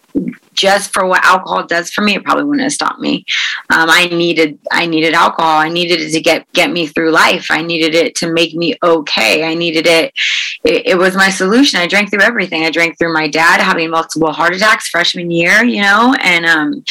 just 0.60 0.92
for 0.92 1.06
what 1.06 1.24
alcohol 1.24 1.64
does 1.64 1.90
for 1.90 2.02
me, 2.02 2.14
it 2.14 2.24
probably 2.24 2.44
wouldn't 2.44 2.62
have 2.62 2.72
stopped 2.72 3.00
me. 3.00 3.24
Um, 3.70 3.88
I 3.88 4.06
needed 4.06 4.58
I 4.70 4.84
needed 4.84 5.14
alcohol. 5.14 5.56
I 5.58 5.70
needed 5.70 6.00
it 6.00 6.10
to 6.12 6.20
get 6.20 6.46
get 6.52 6.70
me 6.70 6.86
through 6.86 7.10
life. 7.10 7.46
I 7.50 7.62
needed 7.62 7.94
it 7.94 8.14
to 8.16 8.30
make 8.30 8.54
me 8.54 8.76
okay. 8.82 9.44
I 9.44 9.54
needed 9.54 9.86
it. 9.86 10.12
It, 10.64 10.86
it 10.88 10.98
was 10.98 11.16
my 11.16 11.30
solution. 11.30 11.80
I 11.80 11.86
drank 11.86 12.10
through 12.10 12.22
everything. 12.22 12.64
I 12.64 12.70
drank 12.70 12.98
through 12.98 13.14
my 13.14 13.26
dad 13.26 13.60
having 13.60 13.90
multiple 13.90 14.32
heart 14.32 14.54
attacks 14.54 14.88
freshman 14.88 15.30
year, 15.30 15.64
you 15.64 15.80
know, 15.80 16.14
and 16.20 16.44
um, 16.44 16.84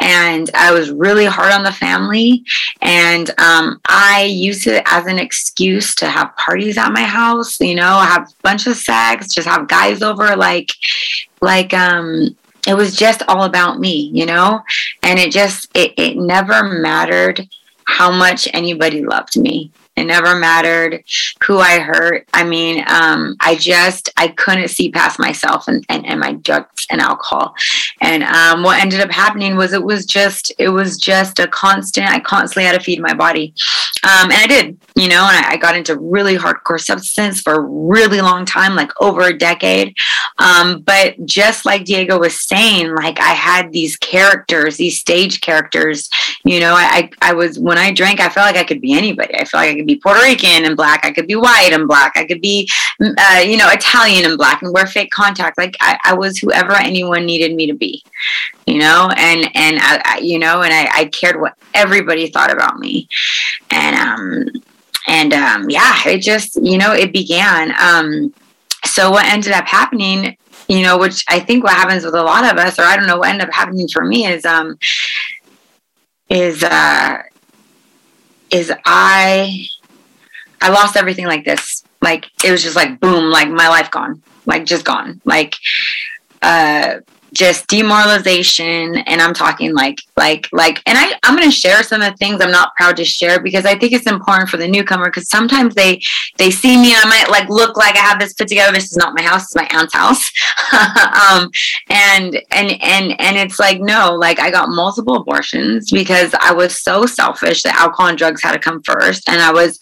and 0.00 0.50
I 0.54 0.72
was 0.72 0.90
really 0.90 1.26
hard 1.26 1.52
on 1.52 1.62
the 1.62 1.72
family. 1.72 2.44
And 2.80 3.30
um, 3.38 3.80
I 3.86 4.24
used 4.24 4.66
it 4.66 4.82
as 4.86 5.06
an 5.06 5.18
excuse 5.18 5.94
to 5.96 6.08
have 6.08 6.34
parties 6.36 6.78
at 6.78 6.92
my 6.92 7.02
house, 7.02 7.60
you 7.60 7.74
know, 7.74 8.00
have 8.00 8.28
a 8.28 8.42
bunch 8.42 8.66
of 8.66 8.76
sex, 8.76 9.28
just 9.34 9.46
have 9.46 9.68
guys 9.68 10.02
over, 10.02 10.34
like, 10.36 10.70
like, 11.42 11.74
um, 11.74 12.34
it 12.66 12.74
was 12.74 12.94
just 12.96 13.22
all 13.28 13.44
about 13.44 13.78
me, 13.78 14.10
you 14.12 14.26
know? 14.26 14.62
And 15.02 15.18
it 15.18 15.32
just, 15.32 15.68
it, 15.74 15.94
it 15.96 16.16
never 16.16 16.62
mattered 16.62 17.48
how 17.84 18.10
much 18.10 18.48
anybody 18.52 19.04
loved 19.04 19.38
me. 19.38 19.70
It 20.00 20.06
never 20.06 20.34
mattered 20.34 21.04
who 21.44 21.58
I 21.58 21.78
hurt. 21.78 22.26
I 22.32 22.42
mean, 22.42 22.84
um, 22.88 23.36
I 23.40 23.56
just 23.56 24.10
I 24.16 24.28
couldn't 24.28 24.68
see 24.68 24.90
past 24.90 25.18
myself 25.18 25.68
and, 25.68 25.84
and, 25.90 26.06
and 26.06 26.18
my 26.18 26.32
drugs 26.32 26.86
and 26.90 27.00
alcohol. 27.02 27.54
And 28.00 28.22
um, 28.22 28.62
what 28.62 28.80
ended 28.80 29.00
up 29.00 29.10
happening 29.10 29.56
was 29.56 29.74
it 29.74 29.82
was 29.82 30.06
just 30.06 30.52
it 30.58 30.70
was 30.70 30.96
just 30.96 31.38
a 31.38 31.46
constant. 31.48 32.08
I 32.08 32.20
constantly 32.20 32.64
had 32.64 32.78
to 32.78 32.84
feed 32.84 33.00
my 33.00 33.12
body, 33.12 33.54
um, 34.04 34.30
and 34.30 34.40
I 34.40 34.46
did. 34.46 34.78
You 34.96 35.08
know, 35.08 35.28
and 35.28 35.46
I, 35.46 35.52
I, 35.52 35.56
got 35.56 35.76
into 35.76 35.98
really 35.98 36.36
hardcore 36.36 36.80
substance 36.80 37.40
for 37.40 37.54
a 37.54 37.60
really 37.60 38.20
long 38.20 38.44
time, 38.44 38.74
like 38.74 38.90
over 39.00 39.22
a 39.22 39.36
decade. 39.36 39.96
Um, 40.38 40.82
but 40.82 41.14
just 41.24 41.64
like 41.64 41.84
Diego 41.84 42.18
was 42.18 42.38
saying, 42.38 42.94
like 42.94 43.20
I 43.20 43.32
had 43.32 43.72
these 43.72 43.96
characters, 43.96 44.76
these 44.76 44.98
stage 44.98 45.40
characters. 45.40 46.10
You 46.44 46.60
know, 46.60 46.74
I 46.74 47.10
I 47.22 47.34
was 47.34 47.58
when 47.58 47.78
I 47.78 47.92
drank, 47.92 48.20
I 48.20 48.28
felt 48.28 48.46
like 48.46 48.56
I 48.56 48.64
could 48.64 48.80
be 48.80 48.92
anybody. 48.92 49.34
I 49.34 49.44
felt 49.44 49.64
like 49.64 49.70
I 49.70 49.76
could 49.76 49.86
be 49.90 50.00
Puerto 50.00 50.20
Rican 50.20 50.64
and 50.64 50.76
black. 50.76 51.04
I 51.04 51.10
could 51.10 51.26
be 51.26 51.36
white 51.36 51.70
and 51.72 51.88
black. 51.88 52.12
I 52.16 52.24
could 52.24 52.40
be, 52.40 52.68
uh, 53.00 53.42
you 53.44 53.56
know, 53.56 53.68
Italian 53.68 54.24
and 54.24 54.38
black 54.38 54.62
and 54.62 54.72
wear 54.72 54.86
fake 54.86 55.10
contact. 55.10 55.58
Like 55.58 55.76
I, 55.80 55.98
I, 56.04 56.14
was 56.14 56.38
whoever 56.38 56.72
anyone 56.72 57.26
needed 57.26 57.54
me 57.54 57.66
to 57.66 57.74
be, 57.74 58.02
you 58.66 58.78
know, 58.78 59.10
and, 59.16 59.50
and 59.54 59.78
I, 59.80 60.02
I 60.04 60.18
you 60.22 60.38
know, 60.38 60.62
and 60.62 60.72
I, 60.72 60.88
I 60.92 61.04
cared 61.06 61.40
what 61.40 61.54
everybody 61.74 62.28
thought 62.28 62.52
about 62.52 62.78
me. 62.78 63.08
And, 63.70 63.96
um, 63.96 64.62
and, 65.06 65.32
um, 65.32 65.70
yeah, 65.70 65.96
it 66.06 66.18
just, 66.18 66.56
you 66.56 66.78
know, 66.78 66.92
it 66.92 67.12
began. 67.12 67.74
Um, 67.80 68.34
so 68.84 69.10
what 69.10 69.26
ended 69.26 69.52
up 69.52 69.66
happening, 69.66 70.36
you 70.68 70.82
know, 70.82 70.98
which 70.98 71.24
I 71.28 71.40
think 71.40 71.64
what 71.64 71.74
happens 71.74 72.04
with 72.04 72.14
a 72.14 72.22
lot 72.22 72.50
of 72.50 72.58
us, 72.58 72.78
or 72.78 72.82
I 72.82 72.96
don't 72.96 73.06
know 73.06 73.18
what 73.18 73.30
ended 73.30 73.48
up 73.48 73.54
happening 73.54 73.88
for 73.88 74.04
me 74.04 74.26
is, 74.26 74.44
um, 74.44 74.78
is, 76.28 76.62
uh, 76.62 77.22
is 78.50 78.72
I 78.84 79.68
I 80.60 80.70
lost 80.70 80.96
everything 80.96 81.26
like 81.26 81.44
this. 81.44 81.84
Like 82.02 82.26
it 82.44 82.50
was 82.50 82.62
just 82.62 82.76
like 82.76 83.00
boom, 83.00 83.30
like 83.30 83.48
my 83.48 83.68
life 83.68 83.90
gone, 83.90 84.22
like 84.46 84.64
just 84.64 84.84
gone. 84.84 85.20
Like 85.24 85.54
uh 86.42 87.00
just 87.32 87.66
demoralization. 87.68 88.96
And 88.96 89.20
i'm 89.20 89.34
talking 89.34 89.74
like 89.74 89.98
like 90.16 90.48
like 90.52 90.82
and 90.86 90.98
i 90.98 91.16
i'm 91.22 91.38
to 91.38 91.50
share 91.50 91.82
some 91.82 92.02
of 92.02 92.10
the 92.10 92.16
things 92.16 92.40
i'm 92.40 92.50
not 92.50 92.74
proud 92.76 92.96
to 92.96 93.04
share 93.04 93.42
because 93.42 93.64
i 93.64 93.78
think 93.78 93.92
it's 93.92 94.06
important 94.06 94.48
for 94.48 94.56
the 94.56 94.68
newcomer 94.68 95.06
because 95.06 95.28
sometimes 95.28 95.74
they 95.74 96.00
they 96.36 96.50
see 96.50 96.76
me 96.76 96.92
and 96.92 97.02
i 97.04 97.08
might 97.08 97.30
like 97.30 97.48
look 97.48 97.76
like 97.76 97.96
i 97.96 98.00
have 98.00 98.18
this 98.18 98.34
put 98.34 98.48
together. 98.48 98.72
This 98.72 98.90
is 98.90 98.96
not 98.96 99.14
my 99.14 99.22
house 99.22 99.44
it's 99.44 99.56
my 99.56 99.68
aunt's 99.72 99.94
house. 99.94 100.30
Um 101.30 101.50
and 101.88 102.40
and 102.50 102.70
and 102.82 103.20
and 103.20 103.36
it's 103.36 103.58
like 103.58 103.80
no 103.80 104.14
like 104.14 104.38
i 104.40 104.50
got 104.50 104.68
multiple 104.68 105.16
abortions 105.16 105.90
because 105.90 106.34
i 106.40 106.52
was 106.52 106.80
so 106.80 107.06
selfish 107.06 107.62
that 107.62 107.76
alcohol 107.76 108.08
and 108.08 108.18
drugs 108.18 108.42
had 108.42 108.52
to 108.52 108.58
come 108.58 108.82
first. 108.82 109.28
And 109.28 109.40
i 109.40 109.52
was 109.52 109.78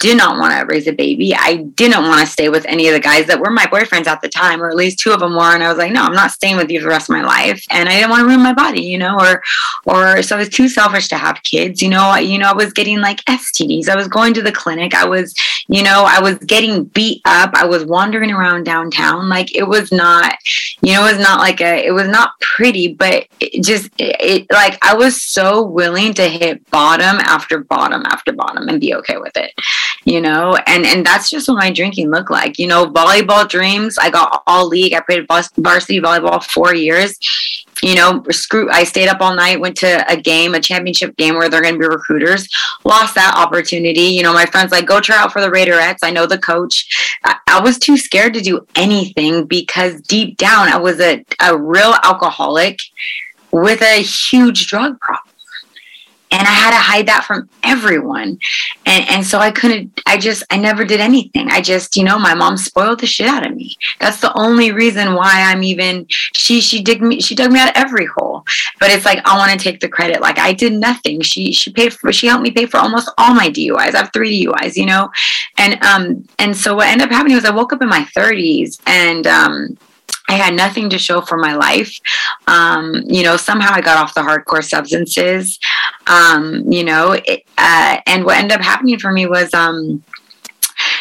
did 0.00 0.16
not 0.16 0.38
want 0.38 0.58
to 0.58 0.66
raise 0.66 0.86
a 0.86 0.92
baby. 0.92 1.34
I 1.34 1.56
didn't 1.56 2.04
want 2.04 2.20
to 2.20 2.26
stay 2.26 2.48
with 2.48 2.64
any 2.66 2.88
of 2.88 2.94
the 2.94 3.00
guys 3.00 3.26
that 3.26 3.38
were 3.38 3.50
my 3.50 3.66
boyfriends 3.66 4.06
at 4.06 4.22
the 4.22 4.30
time, 4.30 4.62
or 4.62 4.70
at 4.70 4.74
least 4.74 4.98
two 4.98 5.12
of 5.12 5.20
them 5.20 5.34
were. 5.34 5.54
And 5.54 5.62
I 5.62 5.68
was 5.68 5.76
like, 5.76 5.92
no, 5.92 6.02
I'm 6.02 6.14
not 6.14 6.30
staying 6.30 6.56
with 6.56 6.70
you 6.70 6.80
for 6.80 6.84
the 6.84 6.88
rest 6.88 7.10
of 7.10 7.16
my 7.16 7.22
life. 7.22 7.62
And 7.70 7.86
I 7.86 7.96
didn't 7.96 8.08
want 8.08 8.20
to 8.20 8.26
ruin 8.26 8.42
my 8.42 8.54
body, 8.54 8.80
you 8.80 8.96
know, 8.96 9.18
or, 9.20 9.42
or 9.84 10.22
so 10.22 10.36
I 10.36 10.38
was 10.38 10.48
too 10.48 10.70
selfish 10.70 11.08
to 11.08 11.18
have 11.18 11.42
kids. 11.42 11.82
You 11.82 11.90
know, 11.90 12.16
you 12.16 12.38
know, 12.38 12.48
I 12.48 12.54
was 12.54 12.72
getting 12.72 13.00
like 13.00 13.22
STDs. 13.26 13.90
I 13.90 13.94
was 13.94 14.08
going 14.08 14.32
to 14.34 14.42
the 14.42 14.50
clinic. 14.50 14.94
I 14.94 15.04
was, 15.04 15.34
you 15.68 15.82
know, 15.82 16.04
I 16.08 16.18
was 16.18 16.38
getting 16.38 16.84
beat 16.84 17.20
up. 17.26 17.50
I 17.52 17.66
was 17.66 17.84
wandering 17.84 18.32
around 18.32 18.64
downtown. 18.64 19.28
Like 19.28 19.54
it 19.54 19.64
was 19.64 19.92
not, 19.92 20.34
you 20.80 20.94
know, 20.94 21.06
it 21.06 21.12
was 21.12 21.22
not 21.22 21.40
like 21.40 21.60
a, 21.60 21.86
it 21.86 21.92
was 21.92 22.08
not 22.08 22.40
pretty, 22.40 22.94
but 22.94 23.26
it 23.38 23.62
just, 23.62 23.90
it, 23.98 24.16
it 24.18 24.46
like 24.50 24.78
I 24.82 24.94
was 24.94 25.20
so 25.20 25.62
willing 25.62 26.14
to 26.14 26.26
hit 26.26 26.68
bottom 26.70 27.20
after 27.20 27.62
bottom 27.64 28.02
after 28.06 28.32
bottom 28.32 28.66
and 28.68 28.80
be 28.80 28.94
okay 28.94 29.18
with 29.18 29.36
it 29.36 29.52
you 30.04 30.20
know? 30.20 30.56
And 30.66 30.84
and 30.86 31.04
that's 31.04 31.30
just 31.30 31.48
what 31.48 31.58
my 31.58 31.70
drinking 31.70 32.10
looked 32.10 32.30
like. 32.30 32.58
You 32.58 32.66
know 32.66 32.86
volleyball 32.86 33.48
dreams 33.48 33.98
i 33.98 34.10
got 34.10 34.42
all 34.46 34.66
league 34.66 34.94
i 34.94 35.00
played 35.00 35.26
varsity 35.28 36.00
volleyball 36.00 36.42
four 36.42 36.74
years. 36.74 37.18
You 37.82 37.94
know 37.94 38.22
screw 38.30 38.70
i 38.70 38.84
stayed 38.84 39.08
up 39.08 39.20
all 39.20 39.34
night 39.34 39.60
went 39.60 39.76
to 39.78 40.10
a 40.10 40.16
game 40.16 40.54
a 40.54 40.60
championship 40.60 41.16
game 41.16 41.34
where 41.34 41.48
they're 41.48 41.62
going 41.62 41.74
to 41.74 41.80
be 41.80 41.86
recruiters. 41.86 42.48
Lost 42.84 43.14
that 43.14 43.34
opportunity. 43.36 44.02
You 44.02 44.22
know 44.22 44.32
my 44.32 44.46
friends 44.46 44.72
like 44.72 44.86
go 44.86 45.00
try 45.00 45.16
out 45.16 45.32
for 45.32 45.40
the 45.40 45.50
raiderettes. 45.50 45.98
I 46.02 46.10
know 46.10 46.26
the 46.26 46.38
coach. 46.38 47.16
I, 47.24 47.60
was 47.60 47.78
too 47.78 47.98
scared 47.98 48.32
to 48.34 48.40
do 48.40 48.66
anything 48.74 49.44
because 49.44 50.00
deep 50.02 50.38
down 50.38 50.68
i 50.68 50.76
was 50.76 50.98
a, 51.00 51.24
a 51.40 51.56
real 51.56 51.94
alcoholic 52.02 52.78
with 53.50 53.82
a 53.82 54.02
huge 54.02 54.68
drug 54.68 54.98
problem 55.00 55.29
and 56.32 56.46
I 56.46 56.52
had 56.52 56.70
to 56.70 56.76
hide 56.76 57.06
that 57.06 57.24
from 57.24 57.48
everyone. 57.62 58.38
And 58.86 59.08
and 59.10 59.26
so 59.26 59.38
I 59.38 59.50
couldn't 59.50 60.00
I 60.06 60.16
just 60.16 60.44
I 60.50 60.58
never 60.58 60.84
did 60.84 61.00
anything. 61.00 61.48
I 61.50 61.60
just, 61.60 61.96
you 61.96 62.04
know, 62.04 62.18
my 62.18 62.34
mom 62.34 62.56
spoiled 62.56 63.00
the 63.00 63.06
shit 63.06 63.26
out 63.26 63.46
of 63.46 63.54
me. 63.54 63.76
That's 63.98 64.20
the 64.20 64.32
only 64.38 64.70
reason 64.70 65.14
why 65.14 65.42
I'm 65.42 65.62
even 65.64 66.06
she 66.08 66.60
she 66.60 66.82
dig 66.82 67.02
me 67.02 67.20
she 67.20 67.34
dug 67.34 67.50
me 67.50 67.58
out 67.58 67.70
of 67.70 67.76
every 67.76 68.06
hole. 68.06 68.44
But 68.78 68.90
it's 68.90 69.04
like 69.04 69.20
I 69.26 69.36
want 69.36 69.52
to 69.52 69.58
take 69.58 69.80
the 69.80 69.88
credit. 69.88 70.20
Like 70.20 70.38
I 70.38 70.52
did 70.52 70.72
nothing. 70.72 71.20
She 71.20 71.52
she 71.52 71.72
paid 71.72 71.92
for 71.92 72.12
she 72.12 72.28
helped 72.28 72.44
me 72.44 72.52
pay 72.52 72.66
for 72.66 72.78
almost 72.78 73.10
all 73.18 73.34
my 73.34 73.48
DUIs. 73.48 73.94
I 73.94 73.98
have 73.98 74.12
three 74.12 74.44
DUIs, 74.44 74.76
you 74.76 74.86
know? 74.86 75.10
And 75.58 75.82
um 75.84 76.28
and 76.38 76.56
so 76.56 76.76
what 76.76 76.88
ended 76.88 77.08
up 77.08 77.12
happening 77.12 77.36
was 77.36 77.44
I 77.44 77.50
woke 77.50 77.72
up 77.72 77.82
in 77.82 77.88
my 77.88 78.06
30s 78.16 78.80
and 78.86 79.26
um 79.26 79.76
I 80.30 80.34
had 80.34 80.54
nothing 80.54 80.88
to 80.90 80.98
show 80.98 81.20
for 81.22 81.36
my 81.36 81.54
life. 81.54 81.98
Um, 82.46 83.02
you 83.06 83.24
know, 83.24 83.36
somehow 83.36 83.72
I 83.72 83.80
got 83.80 83.98
off 83.98 84.14
the 84.14 84.20
hardcore 84.20 84.62
substances. 84.62 85.58
Um, 86.06 86.70
you 86.70 86.84
know, 86.84 87.12
it, 87.12 87.42
uh, 87.58 87.98
and 88.06 88.24
what 88.24 88.38
ended 88.38 88.58
up 88.58 88.64
happening 88.64 88.98
for 89.00 89.10
me 89.10 89.26
was, 89.26 89.52
um, 89.54 90.04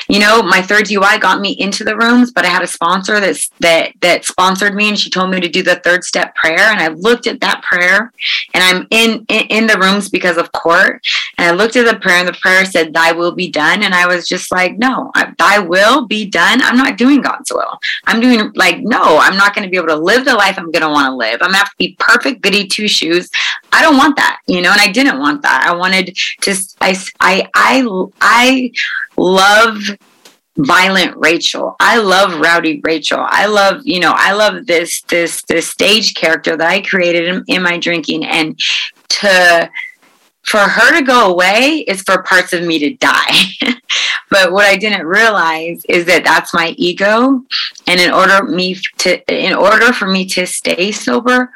you 0.10 0.19
know, 0.19 0.41
my 0.41 0.62
third 0.62 0.86
DUI 0.86 1.22
got 1.22 1.39
me 1.39 1.52
into 1.52 1.84
the 1.84 1.95
rooms, 1.95 2.32
but 2.32 2.45
I 2.45 2.50
had 2.50 2.63
a 2.63 2.67
sponsor 2.67 3.19
that 3.19 3.38
that 3.60 3.93
that 4.02 4.26
sponsored 4.26 4.76
me, 4.76 4.89
and 4.89 5.00
she 5.00 5.10
told 5.10 5.30
me 5.30 5.39
to 5.39 5.48
do 5.48 5.63
the 5.63 5.76
third 5.78 6.04
step 6.04 6.36
prayer. 6.36 6.60
And 6.60 6.80
I 6.80 6.88
looked 6.89 7.28
at 7.28 7.39
that 7.41 7.62
prayer, 7.62 8.12
and 8.54 8.63
I'm 8.63 8.88
in 8.89 9.26
in, 9.30 9.45
in 9.48 9.67
the 9.67 9.78
rooms 9.78 10.10
because 10.10 10.38
of 10.38 10.52
court. 10.52 11.06
And 11.38 11.48
I 11.48 11.52
looked 11.52 11.76
at 11.76 11.86
the 11.86 12.00
prayer, 12.00 12.17
and 12.17 12.28
the 12.28 12.34
prayer 12.34 12.65
said, 12.65 12.93
"Thy 12.93 13.12
will 13.12 13.34
be 13.34 13.50
done." 13.50 13.84
And 13.84 13.93
I 13.93 14.08
was 14.08 14.28
just 14.28 14.52
like, 14.52 14.78
"No, 14.78 15.12
Thy 15.38 15.60
will 15.60 16.08
be 16.08 16.26
done." 16.26 16.62
I'm 16.62 16.78
not 16.78 16.98
doing 16.98 17.22
God's 17.22 17.52
will. 17.52 17.80
I'm 18.06 18.19
doing 18.19 18.52
like, 18.56 18.80
no, 18.80 19.17
I'm 19.17 19.38
not 19.38 19.54
going 19.54 19.63
to 19.65 19.69
be 19.69 19.78
able 19.78 19.88
to 19.88 19.95
live 19.95 20.26
the 20.26 20.34
life 20.34 20.58
I'm 20.58 20.72
going 20.72 20.84
to 20.84 20.89
want 20.89 21.08
to 21.08 21.15
live. 21.15 21.36
I'm 21.41 21.52
going 21.52 21.54
to 21.54 21.58
have 21.58 21.69
to 21.69 21.78
be 21.78 21.95
perfect, 22.00 22.41
goody 22.41 22.67
two 22.67 22.88
shoes. 22.88 23.30
I 23.72 23.82
don't 23.82 23.98
want 23.98 24.15
that, 24.15 24.41
you 24.48 24.62
know, 24.62 24.72
and 24.72 24.82
I 24.82 24.91
didn't 24.91 25.19
want 25.19 25.41
that. 25.43 25.65
I 25.65 25.76
wanted 25.76 26.15
to. 26.41 26.56
I 26.82 26.98
I 27.19 27.50
I 27.54 27.88
I 28.22 28.72
love 29.17 29.78
violent 30.65 31.15
Rachael. 31.17 31.76
I 31.80 32.00
love 32.00 32.39
rowdy 32.39 32.82
Rachael. 32.84 33.26
I 33.28 33.45
love, 33.45 33.82
you 33.84 34.00
know, 34.00 34.13
I 34.15 34.34
love 34.34 34.65
this 34.65 35.02
this 35.04 35.43
this 35.43 35.67
stage 35.67 36.15
character 36.15 36.58
that 36.58 36.67
I 36.67 36.82
created 36.82 37.28
in, 37.28 37.43
in 37.48 37.62
my 37.63 37.78
drinking 37.78 38.26
and 38.26 38.60
to 39.10 39.69
for 40.43 40.60
her 40.60 40.98
to 40.98 41.06
go 41.06 41.32
away 41.32 41.86
is 41.88 42.02
for 42.02 42.24
parts 42.24 42.54
of 42.54 42.63
me 42.63 42.80
to 42.80 42.95
die. 42.95 43.34
but 44.32 44.52
what 44.52 44.65
I 44.65 44.78
didn't 44.78 45.06
realize 45.06 45.86
is 45.88 46.06
that 46.06 46.24
that's 46.24 46.54
my 46.54 46.74
ego 46.78 47.43
and 47.88 48.00
in 48.00 48.12
order 48.12 48.43
me 48.43 48.76
to 49.00 49.34
in 49.34 49.54
order 49.54 49.93
for 49.93 50.08
me 50.08 50.26
to 50.26 50.45
stay 50.45 50.91
sober, 50.91 51.52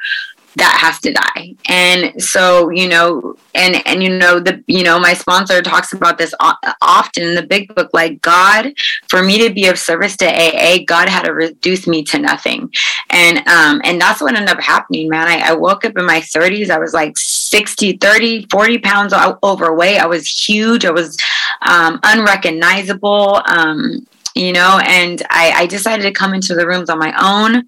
that 0.56 0.78
has 0.80 1.00
to 1.00 1.12
die. 1.12 1.54
And 1.68 2.22
so 2.22 2.70
you 2.70 2.88
know 2.88 3.36
and 3.54 3.82
and 3.86 4.02
you 4.02 4.10
know 4.10 4.38
the 4.38 4.62
you 4.66 4.82
know 4.82 4.98
my 4.98 5.14
sponsor 5.14 5.62
talks 5.62 5.92
about 5.92 6.18
this 6.18 6.34
often 6.82 7.22
in 7.22 7.34
the 7.34 7.42
big 7.42 7.74
book 7.74 7.90
like 7.92 8.20
god 8.20 8.72
for 9.08 9.22
me 9.22 9.46
to 9.46 9.52
be 9.52 9.66
of 9.66 9.78
service 9.78 10.16
to 10.16 10.26
aa 10.26 10.78
god 10.86 11.08
had 11.08 11.24
to 11.24 11.32
reduce 11.32 11.86
me 11.86 12.02
to 12.04 12.18
nothing. 12.18 12.72
And 13.10 13.38
um 13.48 13.80
and 13.84 14.00
that's 14.00 14.20
what 14.20 14.34
ended 14.34 14.50
up 14.50 14.60
happening 14.60 15.08
man. 15.08 15.26
I, 15.26 15.50
I 15.50 15.52
woke 15.54 15.84
up 15.84 15.96
in 15.98 16.06
my 16.06 16.20
30s 16.20 16.70
i 16.70 16.78
was 16.78 16.94
like 16.94 17.16
60 17.16 17.96
30 17.98 18.46
40 18.50 18.78
pounds 18.78 19.14
overweight. 19.42 20.00
I 20.00 20.06
was 20.06 20.26
huge. 20.28 20.84
I 20.84 20.90
was 20.90 21.16
um, 21.62 22.00
unrecognizable 22.04 23.42
um 23.46 24.06
you 24.34 24.52
know 24.52 24.80
and 24.84 25.22
I, 25.30 25.52
I 25.56 25.66
decided 25.66 26.02
to 26.04 26.12
come 26.12 26.34
into 26.34 26.54
the 26.54 26.66
rooms 26.66 26.90
on 26.90 26.98
my 26.98 27.12
own. 27.20 27.66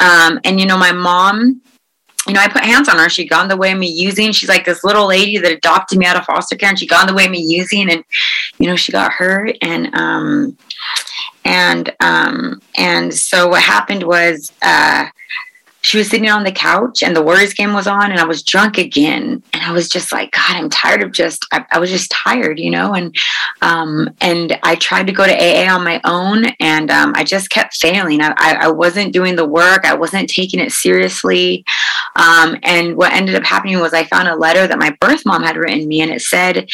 Um, 0.00 0.40
and 0.44 0.58
you 0.58 0.66
know 0.66 0.78
my 0.78 0.92
mom 0.92 1.60
you 2.26 2.34
know, 2.34 2.40
I 2.40 2.48
put 2.48 2.64
hands 2.64 2.88
on 2.88 2.98
her. 2.98 3.08
She 3.08 3.26
got 3.26 3.42
in 3.42 3.48
the 3.48 3.56
way 3.56 3.72
of 3.72 3.78
me 3.78 3.88
using. 3.88 4.32
She's 4.32 4.48
like 4.48 4.64
this 4.64 4.84
little 4.84 5.06
lady 5.06 5.38
that 5.38 5.52
adopted 5.52 5.98
me 5.98 6.06
out 6.06 6.16
of 6.16 6.24
foster 6.24 6.56
care, 6.56 6.70
and 6.70 6.78
she 6.78 6.86
got 6.86 7.02
in 7.02 7.06
the 7.08 7.14
way 7.14 7.26
of 7.26 7.30
me 7.30 7.40
using. 7.40 7.90
And 7.90 8.04
you 8.58 8.66
know, 8.66 8.76
she 8.76 8.92
got 8.92 9.12
hurt, 9.12 9.56
and 9.60 9.94
um, 9.94 10.56
and 11.44 11.94
um, 12.00 12.62
and 12.76 13.12
so 13.12 13.48
what 13.48 13.62
happened 13.62 14.04
was, 14.04 14.52
uh, 14.62 15.06
she 15.84 15.98
was 15.98 16.08
sitting 16.08 16.30
on 16.30 16.44
the 16.44 16.52
couch 16.52 17.02
and 17.02 17.14
the 17.14 17.22
Warriors 17.22 17.52
game 17.52 17.74
was 17.74 17.86
on 17.86 18.10
and 18.10 18.18
I 18.18 18.24
was 18.24 18.42
drunk 18.42 18.78
again. 18.78 19.42
And 19.52 19.62
I 19.62 19.70
was 19.70 19.86
just 19.86 20.12
like, 20.12 20.30
God, 20.32 20.56
I'm 20.56 20.70
tired 20.70 21.02
of 21.02 21.12
just, 21.12 21.44
I, 21.52 21.62
I 21.72 21.78
was 21.78 21.90
just 21.90 22.10
tired, 22.10 22.58
you 22.58 22.70
know? 22.70 22.94
And, 22.94 23.14
um, 23.60 24.08
and 24.22 24.58
I 24.62 24.76
tried 24.76 25.06
to 25.08 25.12
go 25.12 25.26
to 25.26 25.32
AA 25.34 25.70
on 25.70 25.84
my 25.84 26.00
own 26.04 26.46
and, 26.58 26.90
um, 26.90 27.12
I 27.14 27.22
just 27.22 27.50
kept 27.50 27.76
failing. 27.76 28.22
I, 28.22 28.32
I, 28.38 28.70
wasn't 28.70 29.12
doing 29.12 29.36
the 29.36 29.44
work. 29.44 29.84
I 29.84 29.92
wasn't 29.92 30.30
taking 30.30 30.58
it 30.58 30.72
seriously. 30.72 31.66
Um, 32.16 32.56
and 32.62 32.96
what 32.96 33.12
ended 33.12 33.34
up 33.34 33.44
happening 33.44 33.80
was 33.80 33.92
I 33.92 34.04
found 34.04 34.28
a 34.28 34.36
letter 34.36 34.66
that 34.66 34.78
my 34.78 34.96
birth 35.00 35.24
mom 35.24 35.42
had 35.42 35.56
written 35.56 35.88
me 35.88 36.00
and 36.00 36.10
it 36.10 36.22
said, 36.22 36.68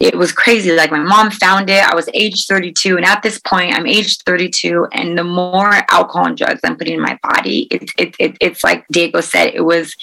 it 0.00 0.16
was 0.16 0.32
crazy. 0.32 0.72
Like 0.72 0.90
my 0.90 0.98
mom 0.98 1.30
found 1.30 1.70
it. 1.70 1.84
I 1.84 1.94
was 1.94 2.08
age 2.14 2.46
32. 2.46 2.96
And 2.96 3.04
at 3.04 3.22
this 3.22 3.38
point 3.38 3.74
I'm 3.74 3.86
age 3.86 4.18
32 4.18 4.88
and 4.92 5.18
the 5.18 5.24
more 5.24 5.72
alcohol 5.90 6.26
and 6.26 6.36
drugs 6.36 6.60
I'm 6.64 6.76
putting 6.76 6.94
in 6.94 7.00
my 7.00 7.18
body, 7.22 7.68
it, 7.70 7.90
it, 7.98 8.16
it 8.18 8.36
it's 8.40 8.64
like 8.64 8.86
Diego 8.88 9.20
said, 9.20 9.54
it 9.54 9.64
was 9.64 9.94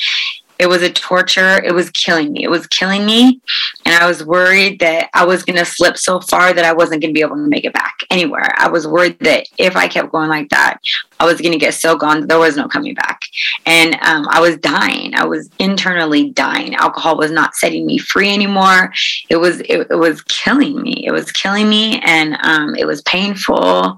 it 0.62 0.70
was 0.70 0.84
a 0.84 0.92
torture. 0.92 1.60
It 1.64 1.74
was 1.74 1.90
killing 1.90 2.32
me. 2.32 2.44
It 2.44 2.50
was 2.50 2.68
killing 2.68 3.04
me. 3.04 3.42
And 3.84 3.96
I 3.96 4.08
was 4.08 4.24
worried 4.24 4.80
that 4.82 5.10
I 5.12 5.26
was 5.26 5.44
going 5.44 5.58
to 5.58 5.66
slip 5.66 5.98
so 5.98 6.20
far 6.20 6.54
that 6.54 6.64
I 6.64 6.72
wasn't 6.72 7.02
going 7.02 7.10
to 7.10 7.18
be 7.18 7.22
able 7.22 7.36
to 7.36 7.48
make 7.48 7.66
it 7.66 7.74
back 7.74 8.02
anywhere. 8.12 8.54
I 8.58 8.70
was 8.70 8.88
worried 8.88 9.18
that 9.22 9.48
if 9.58 9.76
I 9.76 9.88
kept 9.88 10.12
going 10.12 10.30
like 10.30 10.50
that, 10.50 10.78
I 11.20 11.26
was 11.26 11.42
going 11.42 11.54
to 11.54 11.58
get 11.58 11.74
so 11.74 11.96
gone, 11.96 12.28
there 12.28 12.38
was 12.38 12.58
no 12.58 12.68
coming 12.68 12.94
back. 12.94 13.22
And 13.66 13.96
um, 14.04 14.28
I 14.30 14.40
was 14.40 14.58
dying. 14.58 15.16
I 15.16 15.26
was 15.26 15.50
internally 15.58 16.30
dying. 16.30 16.76
Alcohol 16.76 17.18
was 17.18 17.32
not 17.32 17.56
setting 17.56 17.88
me 17.88 17.98
free 17.98 18.32
anymore. 18.32 18.94
It 19.30 19.38
was, 19.38 19.62
it, 19.62 19.88
it 19.90 19.98
was 19.98 20.22
killing 20.24 20.80
me. 20.80 21.06
It 21.08 21.12
was 21.12 21.32
killing 21.32 21.70
me. 21.70 22.00
And 22.04 22.38
um, 22.44 22.76
it 22.76 22.86
was 22.86 23.02
painful. 23.02 23.98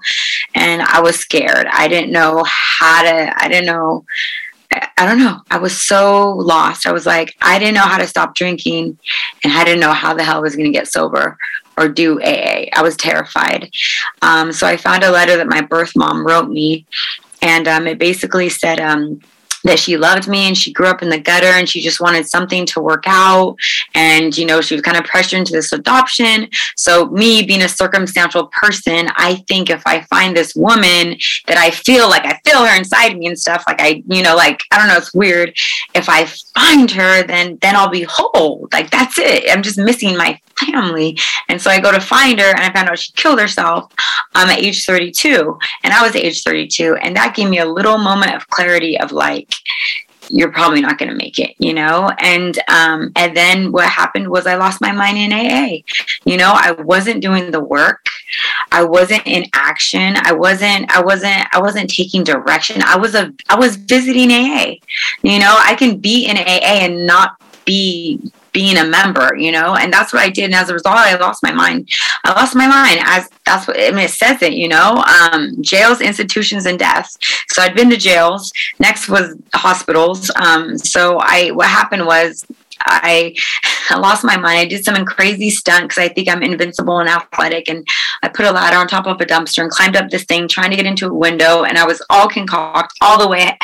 And 0.55 0.81
I 0.81 1.01
was 1.01 1.17
scared. 1.17 1.67
I 1.73 1.89
didn't 1.89 2.13
know 2.13 2.45
how 2.45 3.03
to, 3.03 3.33
I 3.37 3.49
didn't 3.49 3.65
know 3.65 4.05
I 4.97 5.05
don't 5.05 5.19
know. 5.19 5.41
I 5.49 5.57
was 5.57 5.79
so 5.79 6.31
lost. 6.31 6.87
I 6.87 6.91
was 6.91 7.05
like, 7.05 7.35
I 7.41 7.59
didn't 7.59 7.75
know 7.75 7.81
how 7.81 7.97
to 7.97 8.07
stop 8.07 8.35
drinking 8.35 8.97
and 9.43 9.53
I 9.53 9.63
didn't 9.63 9.79
know 9.79 9.93
how 9.93 10.13
the 10.13 10.23
hell 10.23 10.37
I 10.37 10.41
was 10.41 10.55
going 10.55 10.71
to 10.71 10.77
get 10.77 10.87
sober 10.87 11.37
or 11.77 11.87
do 11.87 12.21
AA. 12.21 12.67
I 12.73 12.81
was 12.81 12.95
terrified. 12.95 13.71
Um, 14.21 14.51
so 14.51 14.67
I 14.67 14.77
found 14.77 15.03
a 15.03 15.11
letter 15.11 15.37
that 15.37 15.47
my 15.47 15.61
birth 15.61 15.93
mom 15.95 16.25
wrote 16.25 16.49
me. 16.49 16.85
And 17.41 17.67
um, 17.67 17.87
it 17.87 17.99
basically 17.99 18.49
said, 18.49 18.79
um, 18.79 19.19
that 19.63 19.79
she 19.79 19.97
loved 19.97 20.27
me 20.27 20.47
and 20.47 20.57
she 20.57 20.71
grew 20.71 20.87
up 20.87 21.01
in 21.01 21.09
the 21.09 21.19
gutter 21.19 21.47
and 21.47 21.67
she 21.67 21.81
just 21.81 21.99
wanted 21.99 22.27
something 22.27 22.65
to 22.67 22.81
work 22.81 23.03
out. 23.07 23.55
And, 23.95 24.35
you 24.37 24.45
know, 24.45 24.61
she 24.61 24.75
was 24.75 24.81
kind 24.81 24.97
of 24.97 25.05
pressured 25.05 25.39
into 25.39 25.53
this 25.53 25.71
adoption. 25.71 26.49
So, 26.75 27.07
me 27.07 27.43
being 27.43 27.61
a 27.61 27.69
circumstantial 27.69 28.47
person, 28.47 29.09
I 29.15 29.35
think 29.47 29.69
if 29.69 29.81
I 29.85 30.01
find 30.01 30.35
this 30.35 30.55
woman 30.55 31.17
that 31.47 31.57
I 31.57 31.71
feel 31.71 32.09
like 32.09 32.25
I 32.25 32.39
feel 32.45 32.65
her 32.65 32.77
inside 32.77 33.17
me 33.17 33.27
and 33.27 33.39
stuff, 33.39 33.63
like 33.67 33.81
I, 33.81 34.03
you 34.07 34.23
know, 34.23 34.35
like, 34.35 34.61
I 34.71 34.77
don't 34.77 34.87
know, 34.87 34.97
it's 34.97 35.13
weird. 35.13 35.55
If 35.93 36.09
I 36.09 36.25
find 36.53 36.89
her, 36.91 37.23
then, 37.23 37.57
then 37.61 37.75
I'll 37.75 37.89
be 37.89 38.05
whole. 38.07 38.67
Like, 38.71 38.89
that's 38.91 39.17
it. 39.17 39.49
I'm 39.49 39.63
just 39.63 39.77
missing 39.77 40.17
my 40.17 40.39
family. 40.57 41.17
And 41.49 41.61
so 41.61 41.69
I 41.69 41.79
go 41.79 41.91
to 41.91 42.01
find 42.01 42.39
her 42.39 42.49
and 42.49 42.59
I 42.59 42.71
found 42.71 42.89
out 42.89 42.99
she 42.99 43.11
killed 43.13 43.39
herself 43.39 43.91
um, 44.35 44.49
at 44.49 44.59
age 44.59 44.85
32. 44.85 45.57
And 45.83 45.93
I 45.93 46.01
was 46.01 46.15
age 46.15 46.43
32. 46.43 46.95
And 46.95 47.15
that 47.15 47.35
gave 47.35 47.49
me 47.49 47.59
a 47.59 47.65
little 47.65 47.97
moment 47.97 48.35
of 48.35 48.49
clarity 48.49 48.99
of 48.99 49.11
like, 49.11 49.53
you're 50.29 50.51
probably 50.51 50.81
not 50.81 50.97
going 50.97 51.09
to 51.09 51.15
make 51.15 51.37
it, 51.37 51.55
you 51.59 51.73
know? 51.73 52.11
And, 52.19 52.57
um, 52.69 53.11
and 53.15 53.35
then 53.35 53.71
what 53.71 53.87
happened 53.89 54.29
was 54.29 54.47
I 54.47 54.55
lost 54.55 54.81
my 54.81 54.91
mind 54.91 55.17
in 55.17 55.33
AA. 55.33 55.79
You 56.25 56.37
know, 56.37 56.53
I 56.55 56.71
wasn't 56.71 57.21
doing 57.21 57.51
the 57.51 57.59
work. 57.59 58.05
I 58.71 58.83
wasn't 58.83 59.25
in 59.25 59.45
action. 59.53 60.15
I 60.21 60.31
wasn't, 60.31 60.89
I 60.91 61.01
wasn't, 61.01 61.45
I 61.53 61.61
wasn't 61.61 61.89
taking 61.89 62.23
direction. 62.23 62.81
I 62.83 62.97
was 62.97 63.15
a, 63.15 63.33
I 63.49 63.57
was 63.57 63.75
visiting 63.75 64.31
AA. 64.31 64.75
You 65.21 65.39
know, 65.39 65.55
I 65.59 65.75
can 65.75 65.97
be 65.97 66.25
in 66.25 66.37
AA 66.37 66.85
and 66.85 67.05
not 67.05 67.41
be 67.65 68.19
being 68.53 68.77
a 68.77 68.85
member, 68.85 69.35
you 69.35 69.51
know, 69.51 69.75
and 69.75 69.91
that's 69.91 70.13
what 70.13 70.21
I 70.21 70.29
did. 70.29 70.45
And 70.45 70.55
as 70.55 70.69
a 70.69 70.73
result, 70.73 70.95
I 70.95 71.15
lost 71.17 71.43
my 71.43 71.51
mind. 71.51 71.89
I 72.23 72.31
lost 72.31 72.55
my 72.55 72.67
mind 72.67 72.99
as 73.03 73.29
that's 73.45 73.67
what 73.67 73.77
I 73.79 73.89
mean, 73.89 74.05
it 74.05 74.11
says 74.11 74.41
it, 74.41 74.53
you 74.53 74.69
know, 74.69 75.03
um, 75.31 75.61
jails, 75.61 75.99
institutions, 75.99 76.65
and 76.65 76.79
deaths. 76.79 77.17
So 77.49 77.61
I'd 77.61 77.75
been 77.75 77.89
to 77.89 77.97
jails. 77.97 78.53
Next 78.79 79.09
was 79.09 79.35
hospitals. 79.53 80.31
Um, 80.35 80.77
so 80.77 81.17
I, 81.19 81.49
what 81.51 81.67
happened 81.67 82.05
was 82.05 82.45
I, 82.85 83.35
I 83.89 83.97
lost 83.99 84.23
my 84.23 84.37
mind. 84.37 84.59
I 84.59 84.65
did 84.65 84.85
some 84.85 85.03
crazy 85.05 85.49
stunt 85.49 85.89
because 85.89 85.97
I 85.97 86.09
think 86.09 86.29
I'm 86.29 86.43
invincible 86.43 86.99
and 86.99 87.09
athletic. 87.09 87.69
And 87.69 87.87
I 88.21 88.29
put 88.29 88.45
a 88.45 88.51
ladder 88.51 88.77
on 88.77 88.87
top 88.87 89.07
of 89.07 89.19
a 89.19 89.25
dumpster 89.25 89.61
and 89.61 89.71
climbed 89.71 89.95
up 89.95 90.09
this 90.09 90.23
thing, 90.23 90.47
trying 90.47 90.69
to 90.69 90.77
get 90.77 90.85
into 90.85 91.07
a 91.07 91.13
window. 91.13 91.63
And 91.63 91.77
I 91.77 91.85
was 91.85 92.01
all 92.09 92.29
concoct 92.29 92.93
all 93.01 93.19
the 93.19 93.27
way 93.27 93.57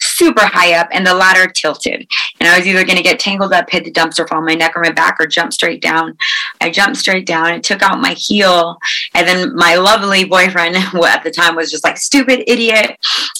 super 0.00 0.46
high 0.46 0.74
up 0.74 0.88
and 0.92 1.06
the 1.06 1.14
ladder 1.14 1.50
tilted. 1.50 2.06
And 2.40 2.48
I 2.48 2.58
was 2.58 2.66
either 2.66 2.84
going 2.84 2.96
to 2.96 3.02
get 3.02 3.18
tangled 3.18 3.52
up, 3.52 3.70
hit 3.70 3.84
the 3.84 3.92
dumpster, 3.92 4.28
fall 4.28 4.38
on 4.38 4.44
my 4.44 4.54
neck 4.54 4.76
or 4.76 4.82
my 4.82 4.90
back, 4.90 5.16
or 5.18 5.26
jump 5.26 5.52
straight 5.52 5.82
down. 5.82 6.16
I 6.60 6.70
jumped 6.70 6.96
straight 6.98 7.26
down 7.26 7.52
and 7.52 7.64
took 7.64 7.82
out 7.82 8.00
my 8.00 8.12
heel. 8.12 8.78
And 9.14 9.26
then 9.26 9.54
my 9.54 9.76
lovely 9.76 10.24
boyfriend, 10.24 10.76
who 10.92 11.04
at 11.04 11.24
the 11.24 11.30
time 11.30 11.56
was 11.56 11.70
just 11.70 11.84
like, 11.84 11.96
stupid 11.96 12.44
idiot. 12.46 12.98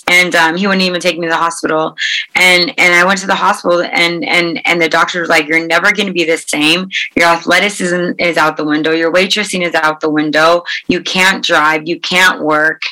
And 0.08 0.34
um, 0.34 0.56
he 0.56 0.66
wouldn't 0.66 0.82
even 0.82 1.00
take 1.00 1.18
me 1.18 1.26
to 1.26 1.30
the 1.30 1.36
hospital. 1.36 1.94
And 2.34 2.72
and 2.78 2.94
I 2.94 3.04
went 3.04 3.20
to 3.20 3.26
the 3.26 3.34
hospital 3.34 3.82
and 3.82 4.24
and 4.24 4.60
and 4.66 4.82
the 4.82 4.88
doctor 4.88 5.20
was 5.20 5.28
like, 5.28 5.46
You're 5.46 5.66
never 5.66 5.92
gonna 5.92 6.12
be 6.12 6.24
the 6.24 6.36
same. 6.36 6.88
Your 7.14 7.26
athleticism 7.26 8.12
is 8.18 8.36
out 8.36 8.56
the 8.56 8.64
window, 8.64 8.90
your 8.92 9.12
waitressing 9.12 9.64
is 9.66 9.74
out 9.74 10.00
the 10.00 10.10
window, 10.10 10.64
you 10.88 11.02
can't 11.02 11.44
drive, 11.44 11.86
you 11.86 12.00
can't 12.00 12.42
work, 12.42 12.82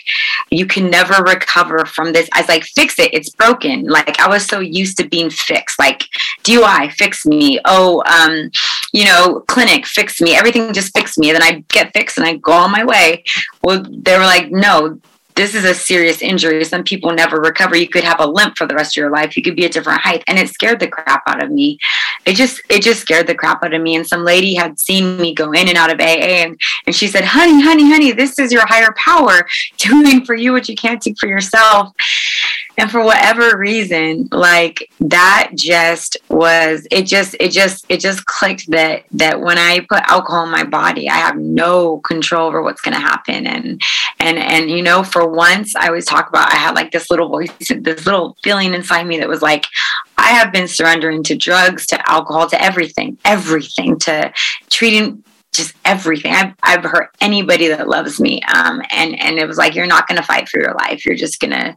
you 0.50 0.66
can 0.66 0.90
never 0.90 1.22
recover 1.22 1.84
from 1.84 2.12
this. 2.12 2.28
I 2.32 2.40
was 2.40 2.48
like, 2.48 2.64
fix 2.64 2.98
it, 2.98 3.12
it's 3.14 3.30
broken. 3.30 3.84
Like 3.84 4.18
I 4.20 4.28
was 4.28 4.46
so 4.46 4.60
used 4.60 4.96
to 4.98 5.08
being 5.08 5.30
fixed. 5.30 5.78
Like 5.78 6.02
DUI, 6.42 6.92
fix 6.92 7.26
me. 7.26 7.60
Oh, 7.64 8.02
um, 8.06 8.50
you 8.92 9.04
know, 9.04 9.40
clinic, 9.48 9.86
fix 9.86 10.20
me. 10.20 10.34
Everything 10.34 10.72
just 10.72 10.96
fix 10.96 11.18
me. 11.18 11.30
And 11.30 11.36
then 11.36 11.42
I 11.42 11.64
get 11.68 11.92
fixed 11.92 12.18
and 12.18 12.26
I 12.26 12.36
go 12.36 12.52
on 12.52 12.72
my 12.72 12.84
way. 12.84 13.24
Well, 13.62 13.84
they 13.88 14.16
were 14.16 14.24
like, 14.24 14.50
no, 14.50 15.00
this 15.40 15.54
is 15.54 15.64
a 15.64 15.72
serious 15.72 16.20
injury. 16.20 16.62
Some 16.64 16.84
people 16.84 17.12
never 17.12 17.40
recover. 17.40 17.74
You 17.74 17.88
could 17.88 18.04
have 18.04 18.20
a 18.20 18.26
limp 18.26 18.58
for 18.58 18.66
the 18.66 18.74
rest 18.74 18.92
of 18.92 19.00
your 19.00 19.10
life. 19.10 19.38
You 19.38 19.42
could 19.42 19.56
be 19.56 19.64
a 19.64 19.70
different 19.70 20.02
height. 20.02 20.22
And 20.26 20.38
it 20.38 20.50
scared 20.50 20.80
the 20.80 20.88
crap 20.88 21.22
out 21.26 21.42
of 21.42 21.50
me. 21.50 21.78
It 22.26 22.34
just 22.34 22.60
it 22.68 22.82
just 22.82 23.00
scared 23.00 23.26
the 23.26 23.34
crap 23.34 23.64
out 23.64 23.72
of 23.72 23.80
me. 23.80 23.96
And 23.96 24.06
some 24.06 24.22
lady 24.22 24.54
had 24.54 24.78
seen 24.78 25.16
me 25.16 25.34
go 25.34 25.52
in 25.52 25.66
and 25.66 25.78
out 25.78 25.90
of 25.90 25.98
AA 25.98 26.42
and, 26.44 26.60
and 26.86 26.94
she 26.94 27.06
said, 27.06 27.24
Honey, 27.24 27.62
honey, 27.62 27.90
honey, 27.90 28.12
this 28.12 28.38
is 28.38 28.52
your 28.52 28.66
higher 28.66 28.94
power 28.98 29.48
doing 29.78 30.26
for 30.26 30.34
you 30.34 30.52
what 30.52 30.68
you 30.68 30.76
can't 30.76 31.00
do 31.00 31.14
for 31.18 31.26
yourself. 31.26 31.94
And 32.80 32.90
for 32.90 33.04
whatever 33.04 33.58
reason, 33.58 34.26
like 34.32 34.90
that 35.00 35.50
just 35.54 36.16
was 36.30 36.86
it 36.90 37.02
just 37.02 37.36
it 37.38 37.50
just 37.50 37.84
it 37.90 38.00
just 38.00 38.24
clicked 38.24 38.70
that 38.70 39.04
that 39.12 39.38
when 39.38 39.58
I 39.58 39.80
put 39.80 40.00
alcohol 40.04 40.44
in 40.44 40.50
my 40.50 40.64
body, 40.64 41.06
I 41.06 41.16
have 41.16 41.36
no 41.36 41.98
control 41.98 42.48
over 42.48 42.62
what's 42.62 42.80
gonna 42.80 42.98
happen. 42.98 43.46
And 43.46 43.82
and 44.18 44.38
and 44.38 44.70
you 44.70 44.82
know, 44.82 45.02
for 45.02 45.28
once 45.28 45.76
I 45.76 45.88
always 45.88 46.06
talk 46.06 46.30
about 46.30 46.50
I 46.50 46.56
had 46.56 46.74
like 46.74 46.90
this 46.90 47.10
little 47.10 47.28
voice, 47.28 47.52
this 47.58 48.06
little 48.06 48.38
feeling 48.42 48.72
inside 48.72 49.06
me 49.06 49.18
that 49.18 49.28
was 49.28 49.42
like, 49.42 49.66
I 50.16 50.28
have 50.28 50.50
been 50.50 50.66
surrendering 50.66 51.22
to 51.24 51.36
drugs, 51.36 51.84
to 51.88 52.10
alcohol, 52.10 52.48
to 52.48 52.62
everything, 52.62 53.18
everything, 53.26 53.98
to 54.00 54.32
treating 54.70 55.22
just 55.52 55.74
everything. 55.84 56.32
I've, 56.32 56.54
I've 56.62 56.84
hurt 56.84 57.10
anybody 57.20 57.68
that 57.68 57.88
loves 57.88 58.20
me. 58.20 58.40
Um, 58.54 58.80
and, 58.92 59.20
and 59.20 59.38
it 59.38 59.46
was 59.46 59.58
like, 59.58 59.74
you're 59.74 59.86
not 59.86 60.06
going 60.06 60.20
to 60.20 60.26
fight 60.26 60.48
for 60.48 60.60
your 60.60 60.74
life. 60.74 61.04
You're 61.04 61.16
just 61.16 61.40
going 61.40 61.50
to, 61.50 61.76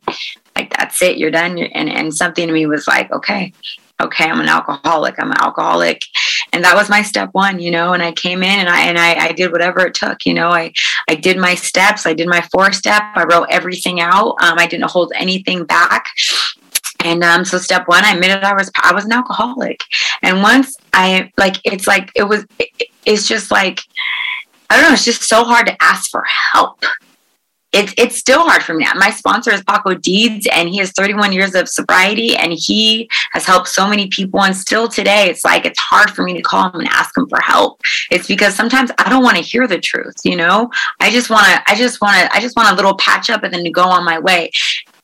like, 0.56 0.76
that's 0.76 1.02
it. 1.02 1.18
You're 1.18 1.32
done. 1.32 1.58
And, 1.58 1.90
and 1.90 2.14
something 2.14 2.48
to 2.48 2.54
me 2.54 2.66
was 2.66 2.88
like, 2.88 3.12
okay, 3.12 3.54
okay, 4.00 4.30
I'm 4.30 4.40
an 4.40 4.50
alcoholic. 4.50 5.16
I'm 5.18 5.32
an 5.32 5.42
alcoholic. 5.42 6.04
And 6.52 6.64
that 6.64 6.76
was 6.76 6.90
my 6.90 7.02
step 7.02 7.30
one, 7.32 7.60
you 7.60 7.72
know, 7.72 7.94
and 7.94 8.04
I 8.04 8.12
came 8.12 8.44
in 8.44 8.60
and 8.60 8.70
I, 8.70 8.82
and 8.82 8.98
I, 8.98 9.28
I 9.28 9.32
did 9.32 9.52
whatever 9.52 9.86
it 9.86 9.94
took, 9.94 10.26
you 10.26 10.34
know, 10.34 10.50
I, 10.50 10.74
I 11.10 11.16
did 11.16 11.38
my 11.38 11.56
steps. 11.56 12.06
I 12.06 12.14
did 12.14 12.28
my 12.28 12.42
four 12.52 12.72
step. 12.72 13.04
I 13.16 13.24
wrote 13.24 13.48
everything 13.50 14.02
out. 14.02 14.36
Um, 14.42 14.60
I 14.60 14.68
didn't 14.68 14.90
hold 14.90 15.14
anything 15.16 15.66
back. 15.66 16.08
And 17.04 17.24
um, 17.24 17.44
so 17.44 17.58
step 17.58 17.88
one, 17.88 18.06
I 18.06 18.14
admitted 18.14 18.44
I 18.44 18.54
was 18.54 18.72
I 18.82 18.94
was 18.94 19.04
an 19.04 19.12
alcoholic. 19.12 19.82
And 20.22 20.42
once 20.42 20.78
I 20.94 21.32
like, 21.38 21.58
it's 21.66 21.86
like 21.86 22.12
it 22.16 22.24
was. 22.24 22.46
It, 22.60 22.90
it's 23.06 23.28
just 23.28 23.52
like 23.52 23.82
I 24.70 24.78
don't 24.78 24.90
know. 24.90 24.94
It's 24.94 25.06
just 25.06 25.24
so 25.24 25.44
hard 25.44 25.68
to 25.68 25.84
ask 25.84 26.10
for 26.10 26.24
help. 26.24 26.84
It's 27.74 27.94
it's 27.98 28.18
still 28.18 28.48
hard 28.48 28.64
for 28.64 28.74
me. 28.74 28.86
My 28.96 29.10
sponsor 29.10 29.52
is 29.52 29.64
Paco 29.64 29.96
Deeds, 29.96 30.48
and 30.52 30.70
he 30.70 30.78
has 30.78 30.92
31 30.92 31.34
years 31.34 31.56
of 31.56 31.68
sobriety, 31.68 32.36
and 32.36 32.54
he 32.54 33.10
has 33.32 33.46
helped 33.46 33.68
so 33.68 33.88
many 33.88 34.08
people. 34.08 34.42
And 34.44 34.56
still 34.56 34.88
today, 34.88 35.30
it's 35.30 35.44
like 35.44 35.66
it's 35.66 35.80
hard 35.80 36.12
for 36.12 36.24
me 36.24 36.34
to 36.36 36.42
call 36.42 36.70
him 36.70 36.82
and 36.82 36.90
ask 36.90 37.18
him 37.18 37.28
for 37.28 37.42
help. 37.42 37.82
It's 38.12 38.28
because 38.28 38.56
sometimes 38.56 38.92
I 39.00 39.10
don't 39.10 39.24
want 39.24 39.38
to 39.38 39.44
hear 39.44 39.68
the 39.68 39.80
truth. 39.80 40.16
You 40.24 40.36
know, 40.36 40.70
I 41.00 41.10
just 41.10 41.30
want 41.30 41.48
to. 41.48 41.72
I 41.72 41.76
just 41.76 42.00
want 42.00 42.20
to. 42.20 42.36
I 42.36 42.40
just 42.40 42.56
want 42.56 42.72
a 42.72 42.76
little 42.76 42.96
patch 42.98 43.30
up 43.30 43.44
and 43.44 43.54
then 43.54 43.64
to 43.64 43.72
go 43.72 43.84
on 43.84 44.06
my 44.06 44.20
way 44.20 44.52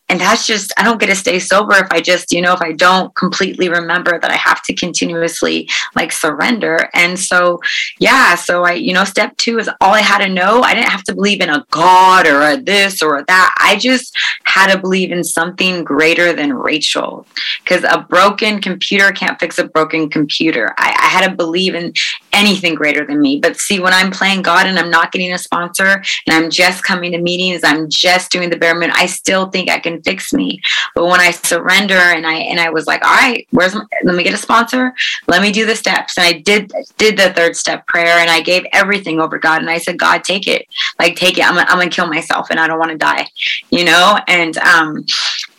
and 0.09 0.19
that's 0.19 0.45
just 0.45 0.73
i 0.77 0.83
don't 0.83 0.99
get 0.99 1.07
to 1.07 1.15
stay 1.15 1.39
sober 1.39 1.75
if 1.75 1.87
i 1.91 2.01
just 2.01 2.31
you 2.31 2.41
know 2.41 2.53
if 2.53 2.61
i 2.61 2.71
don't 2.71 3.13
completely 3.15 3.69
remember 3.69 4.19
that 4.19 4.31
i 4.31 4.35
have 4.35 4.61
to 4.63 4.73
continuously 4.73 5.69
like 5.95 6.11
surrender. 6.11 6.89
And 6.93 7.17
so 7.19 7.59
yeah 7.99 8.35
so 8.35 8.63
i 8.63 8.73
you 8.73 8.93
know 8.93 9.03
step 9.03 9.35
two 9.37 9.59
is 9.59 9.69
all 9.81 9.93
i 9.93 10.01
had 10.01 10.19
to 10.19 10.29
know. 10.29 10.61
I 10.61 10.73
didn't 10.73 10.89
have 10.89 11.03
to 11.05 11.15
believe 11.15 11.41
in 11.41 11.49
a 11.49 11.65
god 11.71 12.27
or 12.27 12.41
a 12.41 12.57
this 12.57 13.01
or 13.01 13.17
a 13.17 13.25
that. 13.25 13.53
I 13.59 13.75
just 13.75 14.17
had 14.43 14.71
to 14.73 14.79
believe 14.79 15.11
in 15.11 15.23
something 15.23 15.83
greater 15.83 16.33
than 16.33 16.53
rachael. 16.53 17.25
Because 17.63 17.83
a 17.83 18.05
broken 18.09 18.61
computer 18.61 19.11
can't 19.11 19.39
fix 19.39 19.59
a 19.59 19.65
broken 19.65 20.09
computer. 20.09 20.73
I, 20.77 20.95
I 20.99 21.07
had 21.07 21.29
to 21.29 21.35
believe 21.35 21.75
in 21.75 21.93
anything 22.33 22.75
greater 22.75 23.05
than 23.05 23.21
me 23.21 23.39
but 23.39 23.57
see 23.57 23.79
when 23.79 23.93
i'm 23.93 24.11
playing 24.11 24.41
god 24.41 24.65
and 24.65 24.77
i'm 24.77 24.89
not 24.89 25.11
getting 25.11 25.33
a 25.33 25.37
sponsor 25.37 26.03
and 26.27 26.35
i'm 26.35 26.49
just 26.49 26.83
coming 26.83 27.11
to 27.11 27.17
meetings 27.17 27.61
i'm 27.63 27.89
just 27.89 28.31
doing 28.31 28.49
the 28.49 28.57
bare 28.57 28.75
minimum 28.75 28.95
i 28.99 29.05
still 29.05 29.49
think 29.49 29.69
i 29.69 29.79
can 29.79 30.01
fix 30.03 30.33
me. 30.33 30.61
But 30.95 31.05
when 31.05 31.19
I 31.19 31.31
surrender 31.31 31.95
and 31.95 32.25
I 32.25 32.35
and 32.35 32.59
I 32.59 32.69
was 32.69 32.87
like, 32.87 33.03
all 33.05 33.13
right, 33.13 33.47
where's 33.51 33.75
my, 33.75 33.85
let 34.03 34.15
me 34.15 34.23
get 34.23 34.33
a 34.33 34.37
sponsor. 34.37 34.93
Let 35.27 35.41
me 35.41 35.51
do 35.51 35.65
the 35.65 35.75
steps. 35.75 36.17
And 36.17 36.25
I 36.25 36.33
did 36.33 36.71
did 36.97 37.17
the 37.17 37.31
third 37.33 37.55
step 37.55 37.85
prayer 37.87 38.17
and 38.17 38.29
I 38.29 38.41
gave 38.41 38.65
everything 38.73 39.19
over 39.19 39.37
God. 39.37 39.61
And 39.61 39.69
I 39.69 39.77
said, 39.77 39.99
God, 39.99 40.23
take 40.23 40.47
it. 40.47 40.67
Like 40.97 41.15
take 41.15 41.37
it. 41.37 41.45
I'm 41.45 41.55
gonna, 41.55 41.67
I'm 41.69 41.77
gonna 41.77 41.89
kill 41.89 42.07
myself 42.07 42.47
and 42.49 42.59
I 42.59 42.67
don't 42.67 42.79
want 42.79 42.91
to 42.91 42.97
die. 42.97 43.27
You 43.69 43.85
know? 43.85 44.19
And 44.27 44.57
um 44.57 45.05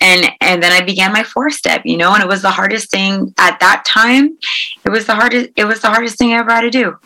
and 0.00 0.30
and 0.40 0.62
then 0.62 0.72
I 0.72 0.80
began 0.82 1.12
my 1.12 1.22
fourth 1.22 1.54
step, 1.54 1.82
you 1.84 1.96
know, 1.96 2.14
and 2.14 2.22
it 2.22 2.28
was 2.28 2.42
the 2.42 2.50
hardest 2.50 2.90
thing 2.90 3.34
at 3.38 3.60
that 3.60 3.84
time. 3.86 4.38
It 4.84 4.90
was 4.90 5.06
the 5.06 5.14
hardest 5.14 5.50
it 5.56 5.64
was 5.64 5.80
the 5.80 5.88
hardest 5.88 6.18
thing 6.18 6.32
I 6.32 6.38
ever 6.38 6.50
had 6.50 6.62
to 6.62 6.70
do 6.70 6.96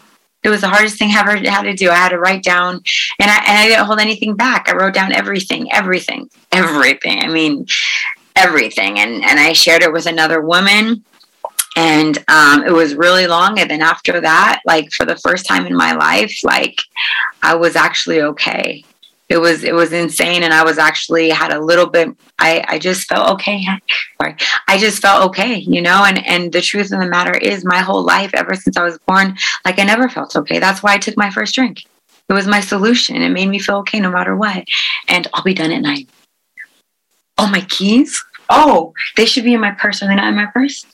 it 0.45 0.51
was 0.51 0.61
the 0.61 0.69
hardest 0.69 0.99
thing 0.99 1.11
I 1.11 1.21
ever 1.21 1.37
had 1.51 1.63
to 1.63 1.75
do. 1.75 1.91
I 1.91 1.95
had 1.95 2.11
to 2.11 2.19
write 2.19 2.43
down, 2.43 2.75
and 3.19 3.31
I, 3.31 3.37
and 3.47 3.59
I 3.59 3.69
didn't 3.69 3.87
hold 3.87 3.99
anything 3.99 4.37
back. 4.37 4.69
I 4.69 4.77
wrote 4.77 4.93
down 4.93 5.11
everything, 5.13 5.73
everything, 5.73 6.29
everything. 6.53 7.21
I 7.21 7.29
mean, 7.29 7.67
everything. 8.37 8.99
And, 9.01 9.25
and 9.25 9.41
I 9.41 9.55
shared 9.55 9.83
it 9.83 9.93
with 9.93 10.05
another 10.05 10.43
woman. 10.43 11.03
And 11.77 12.19
um, 12.29 12.63
it 12.65 12.73
was 12.73 12.95
really 12.95 13.27
long. 13.27 13.59
And 13.59 13.71
then 13.71 13.81
after 13.81 14.21
that, 14.21 14.61
like 14.67 14.93
for 14.93 15.07
the 15.07 15.17
first 15.17 15.47
time 15.47 15.67
in 15.67 15.75
my 15.75 15.93
life, 15.95 16.39
like 16.45 16.77
I 17.43 17.55
was 17.55 17.75
actually 17.75 18.21
okay 18.21 18.85
it 19.29 19.39
was 19.39 19.65
it 19.65 19.75
was 19.75 19.93
insane. 19.93 20.43
And 20.43 20.53
i 20.53 20.63
was 20.65 20.79
actually 20.79 21.31
had 21.31 21.53
a 21.53 21.61
little 21.61 21.87
bit 21.87 22.09
i 22.39 22.65
i 22.69 22.79
just 22.79 23.09
felt 23.09 23.31
okay. 23.35 23.65
Sorry. 24.21 24.37
I 24.69 24.79
just 24.79 25.01
felt 25.01 25.25
okay 25.29 25.57
you 25.57 25.83
know 25.83 26.05
and 26.05 26.25
and 26.27 26.53
the 26.53 26.61
truth 26.61 26.93
of 26.93 27.01
the 27.01 27.09
matter 27.09 27.35
is 27.35 27.65
my 27.65 27.79
whole 27.79 28.03
life 28.03 28.33
ever 28.35 28.55
since 28.55 28.77
i 28.77 28.85
was 28.85 28.99
born 29.07 29.37
like 29.65 29.79
i 29.79 29.85
never 29.85 30.09
felt 30.09 30.37
okay. 30.37 30.59
That's 30.59 30.83
why 30.83 30.95
i 30.95 30.99
took 30.99 31.17
my 31.17 31.31
first 31.31 31.55
drink. 31.55 31.83
It 32.29 32.33
was 32.33 32.47
my 32.47 32.61
solution. 32.61 33.21
It 33.21 33.29
made 33.31 33.49
me 33.49 33.59
feel 33.59 33.77
okay 33.77 34.01
no 34.01 34.11
matter 34.11 34.37
what. 34.37 34.65
And 35.09 35.27
i'll 35.33 35.43
be 35.43 35.55
done 35.55 35.73
at 35.73 35.83
night. 35.83 36.09
Oh 37.39 37.49
my 37.51 37.61
keys? 37.63 38.23
Oh 38.51 38.93
they 39.17 39.27
should 39.27 39.45
be 39.45 39.55
in 39.55 39.61
my 39.61 39.73
purse. 39.73 40.03
Are 40.03 40.09
they 40.09 40.15
not 40.15 40.29
in 40.29 40.37
my 40.37 40.47
purse? 40.47 40.87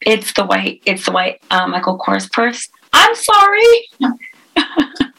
It's 0.00 0.32
the 0.34 0.44
white 0.44 0.82
it's 0.84 1.06
the 1.06 1.12
white 1.12 1.40
uh, 1.50 1.66
michael 1.66 1.98
kors 1.98 2.30
purse. 2.30 2.68
I'm 2.92 3.14
sorry 3.14 3.88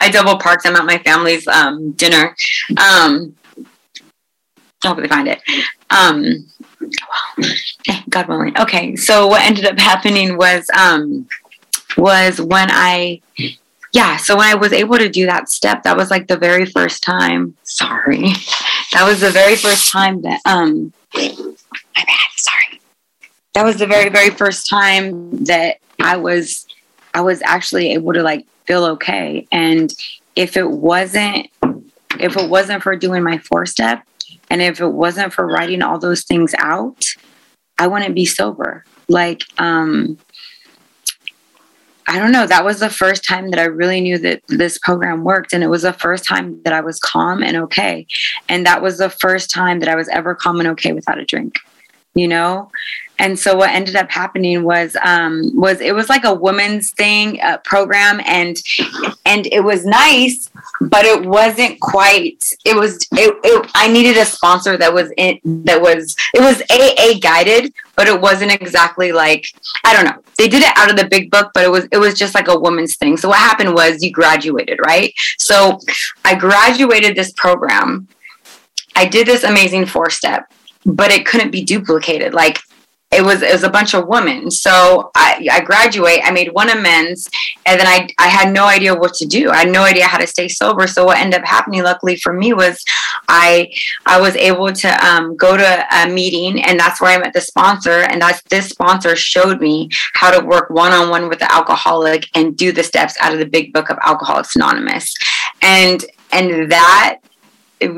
I 0.00 0.10
double 0.10 0.38
parked. 0.38 0.66
I'm 0.66 0.76
at 0.76 0.84
my 0.84 0.98
family's 0.98 1.46
um, 1.46 1.92
dinner. 1.92 2.36
Um, 2.76 3.36
hopefully 4.82 5.08
find 5.08 5.28
it. 5.28 5.40
Um, 5.90 6.46
well, 6.80 7.50
eh, 7.88 8.02
God 8.08 8.28
willing. 8.28 8.58
Okay, 8.58 8.96
so 8.96 9.26
what 9.26 9.42
ended 9.42 9.66
up 9.66 9.78
happening 9.78 10.36
was 10.36 10.66
um, 10.76 11.28
was 11.96 12.40
when 12.40 12.68
I 12.70 13.20
yeah, 13.92 14.16
so 14.18 14.36
when 14.36 14.46
I 14.46 14.54
was 14.54 14.72
able 14.72 14.98
to 14.98 15.08
do 15.08 15.26
that 15.26 15.48
step, 15.48 15.82
that 15.82 15.96
was 15.96 16.10
like 16.10 16.28
the 16.28 16.36
very 16.36 16.64
first 16.64 17.02
time. 17.02 17.56
Sorry, 17.64 18.22
that 18.92 19.04
was 19.04 19.20
the 19.20 19.30
very 19.30 19.56
first 19.56 19.90
time 19.90 20.22
that 20.22 20.40
um, 20.44 20.92
my 21.14 21.24
bad. 21.94 22.30
Sorry, 22.36 22.80
that 23.54 23.64
was 23.64 23.76
the 23.76 23.86
very 23.86 24.08
very 24.10 24.30
first 24.30 24.68
time 24.68 25.44
that 25.44 25.78
I 26.00 26.16
was 26.16 26.66
I 27.14 27.20
was 27.20 27.42
actually 27.42 27.92
able 27.92 28.12
to 28.12 28.22
like 28.22 28.46
feel 28.70 28.84
okay. 28.84 29.48
And 29.50 29.92
if 30.36 30.56
it 30.56 30.70
wasn't, 30.70 31.48
if 32.20 32.36
it 32.36 32.48
wasn't 32.48 32.84
for 32.84 32.94
doing 32.94 33.24
my 33.24 33.38
four 33.38 33.66
step, 33.66 34.04
and 34.48 34.62
if 34.62 34.80
it 34.80 34.92
wasn't 34.92 35.32
for 35.32 35.44
writing 35.44 35.82
all 35.82 35.98
those 35.98 36.22
things 36.22 36.54
out, 36.56 37.04
I 37.78 37.88
wouldn't 37.88 38.14
be 38.14 38.26
sober. 38.26 38.84
Like, 39.08 39.42
um, 39.58 40.18
I 42.06 42.20
don't 42.20 42.30
know. 42.30 42.46
That 42.46 42.64
was 42.64 42.78
the 42.78 42.90
first 42.90 43.24
time 43.24 43.50
that 43.50 43.58
I 43.58 43.64
really 43.64 44.00
knew 44.00 44.18
that 44.18 44.42
this 44.46 44.78
program 44.78 45.24
worked. 45.24 45.52
And 45.52 45.64
it 45.64 45.68
was 45.68 45.82
the 45.82 45.92
first 45.92 46.24
time 46.24 46.62
that 46.62 46.72
I 46.72 46.80
was 46.80 47.00
calm 47.00 47.42
and 47.42 47.56
okay. 47.56 48.06
And 48.48 48.64
that 48.66 48.82
was 48.82 48.98
the 48.98 49.10
first 49.10 49.50
time 49.50 49.80
that 49.80 49.88
I 49.88 49.96
was 49.96 50.08
ever 50.10 50.36
calm 50.36 50.60
and 50.60 50.68
okay 50.68 50.92
without 50.92 51.18
a 51.18 51.24
drink, 51.24 51.56
you 52.14 52.28
know? 52.28 52.70
And 53.20 53.38
so 53.38 53.54
what 53.54 53.68
ended 53.70 53.96
up 53.96 54.10
happening 54.10 54.64
was 54.64 54.96
um, 55.04 55.52
was 55.54 55.80
it 55.80 55.94
was 55.94 56.08
like 56.08 56.24
a 56.24 56.34
women's 56.34 56.90
thing 56.92 57.40
uh, 57.42 57.58
program 57.58 58.20
and 58.26 58.56
and 59.26 59.46
it 59.48 59.62
was 59.62 59.84
nice 59.84 60.48
but 60.80 61.04
it 61.04 61.24
wasn't 61.26 61.78
quite 61.80 62.52
it 62.64 62.74
was 62.74 62.96
it, 63.12 63.34
it, 63.44 63.70
i 63.74 63.86
needed 63.86 64.16
a 64.16 64.24
sponsor 64.24 64.76
that 64.76 64.92
was 64.92 65.12
in 65.18 65.38
that 65.44 65.80
was 65.80 66.16
it 66.34 66.40
was 66.40 66.62
aa 66.70 67.18
guided 67.20 67.72
but 67.94 68.08
it 68.08 68.18
wasn't 68.18 68.50
exactly 68.50 69.12
like 69.12 69.44
i 69.84 69.94
don't 69.94 70.06
know. 70.06 70.22
They 70.38 70.48
did 70.48 70.62
it 70.62 70.72
out 70.74 70.90
of 70.90 70.96
the 70.96 71.06
big 71.06 71.30
book 71.30 71.50
but 71.52 71.64
it 71.64 71.70
was 71.70 71.86
it 71.92 71.98
was 71.98 72.14
just 72.14 72.34
like 72.34 72.48
a 72.48 72.58
woman's 72.58 72.96
thing. 72.96 73.18
So 73.18 73.28
what 73.28 73.38
happened 73.38 73.74
was 73.74 74.02
you 74.02 74.10
graduated 74.10 74.78
right? 74.86 75.12
So 75.38 75.78
i 76.24 76.34
graduated 76.34 77.14
this 77.14 77.32
program. 77.32 78.08
I 78.96 79.04
did 79.04 79.26
this 79.26 79.44
amazing 79.44 79.84
four 79.84 80.08
step 80.08 80.50
but 80.86 81.10
it 81.10 81.26
couldn't 81.26 81.50
be 81.50 81.62
duplicated. 81.62 82.32
Like 82.32 82.58
it 83.12 83.24
was 83.24 83.42
it 83.42 83.52
was 83.52 83.64
a 83.64 83.70
bunch 83.70 83.94
of 83.94 84.06
women. 84.06 84.50
So 84.50 85.10
I, 85.16 85.46
I 85.50 85.60
graduate, 85.60 86.20
I 86.22 86.30
made 86.30 86.52
one 86.52 86.70
amends, 86.70 87.28
and 87.66 87.80
then 87.80 87.86
I 87.86 88.08
I 88.18 88.28
had 88.28 88.52
no 88.52 88.66
idea 88.66 88.94
what 88.94 89.14
to 89.14 89.26
do. 89.26 89.50
I 89.50 89.58
had 89.58 89.72
no 89.72 89.82
idea 89.82 90.06
how 90.06 90.18
to 90.18 90.26
stay 90.26 90.46
sober. 90.46 90.86
So 90.86 91.04
what 91.04 91.18
ended 91.18 91.40
up 91.40 91.46
happening, 91.46 91.82
luckily 91.82 92.16
for 92.16 92.32
me, 92.32 92.52
was 92.52 92.84
I 93.28 93.72
I 94.06 94.20
was 94.20 94.36
able 94.36 94.72
to 94.72 95.06
um, 95.06 95.36
go 95.36 95.56
to 95.56 95.86
a 95.92 96.08
meeting, 96.08 96.62
and 96.62 96.78
that's 96.78 97.00
where 97.00 97.10
I 97.10 97.18
met 97.18 97.32
the 97.32 97.40
sponsor, 97.40 98.02
and 98.02 98.22
that's 98.22 98.42
this 98.42 98.68
sponsor 98.68 99.16
showed 99.16 99.60
me 99.60 99.88
how 100.14 100.30
to 100.30 100.46
work 100.46 100.70
one 100.70 100.92
on 100.92 101.10
one 101.10 101.28
with 101.28 101.40
the 101.40 101.52
alcoholic 101.52 102.28
and 102.36 102.56
do 102.56 102.70
the 102.70 102.84
steps 102.84 103.16
out 103.20 103.32
of 103.32 103.40
the 103.40 103.46
big 103.46 103.72
book 103.72 103.90
of 103.90 103.98
Alcoholics 104.06 104.54
Anonymous, 104.54 105.14
and 105.62 106.04
and 106.30 106.70
that 106.70 107.18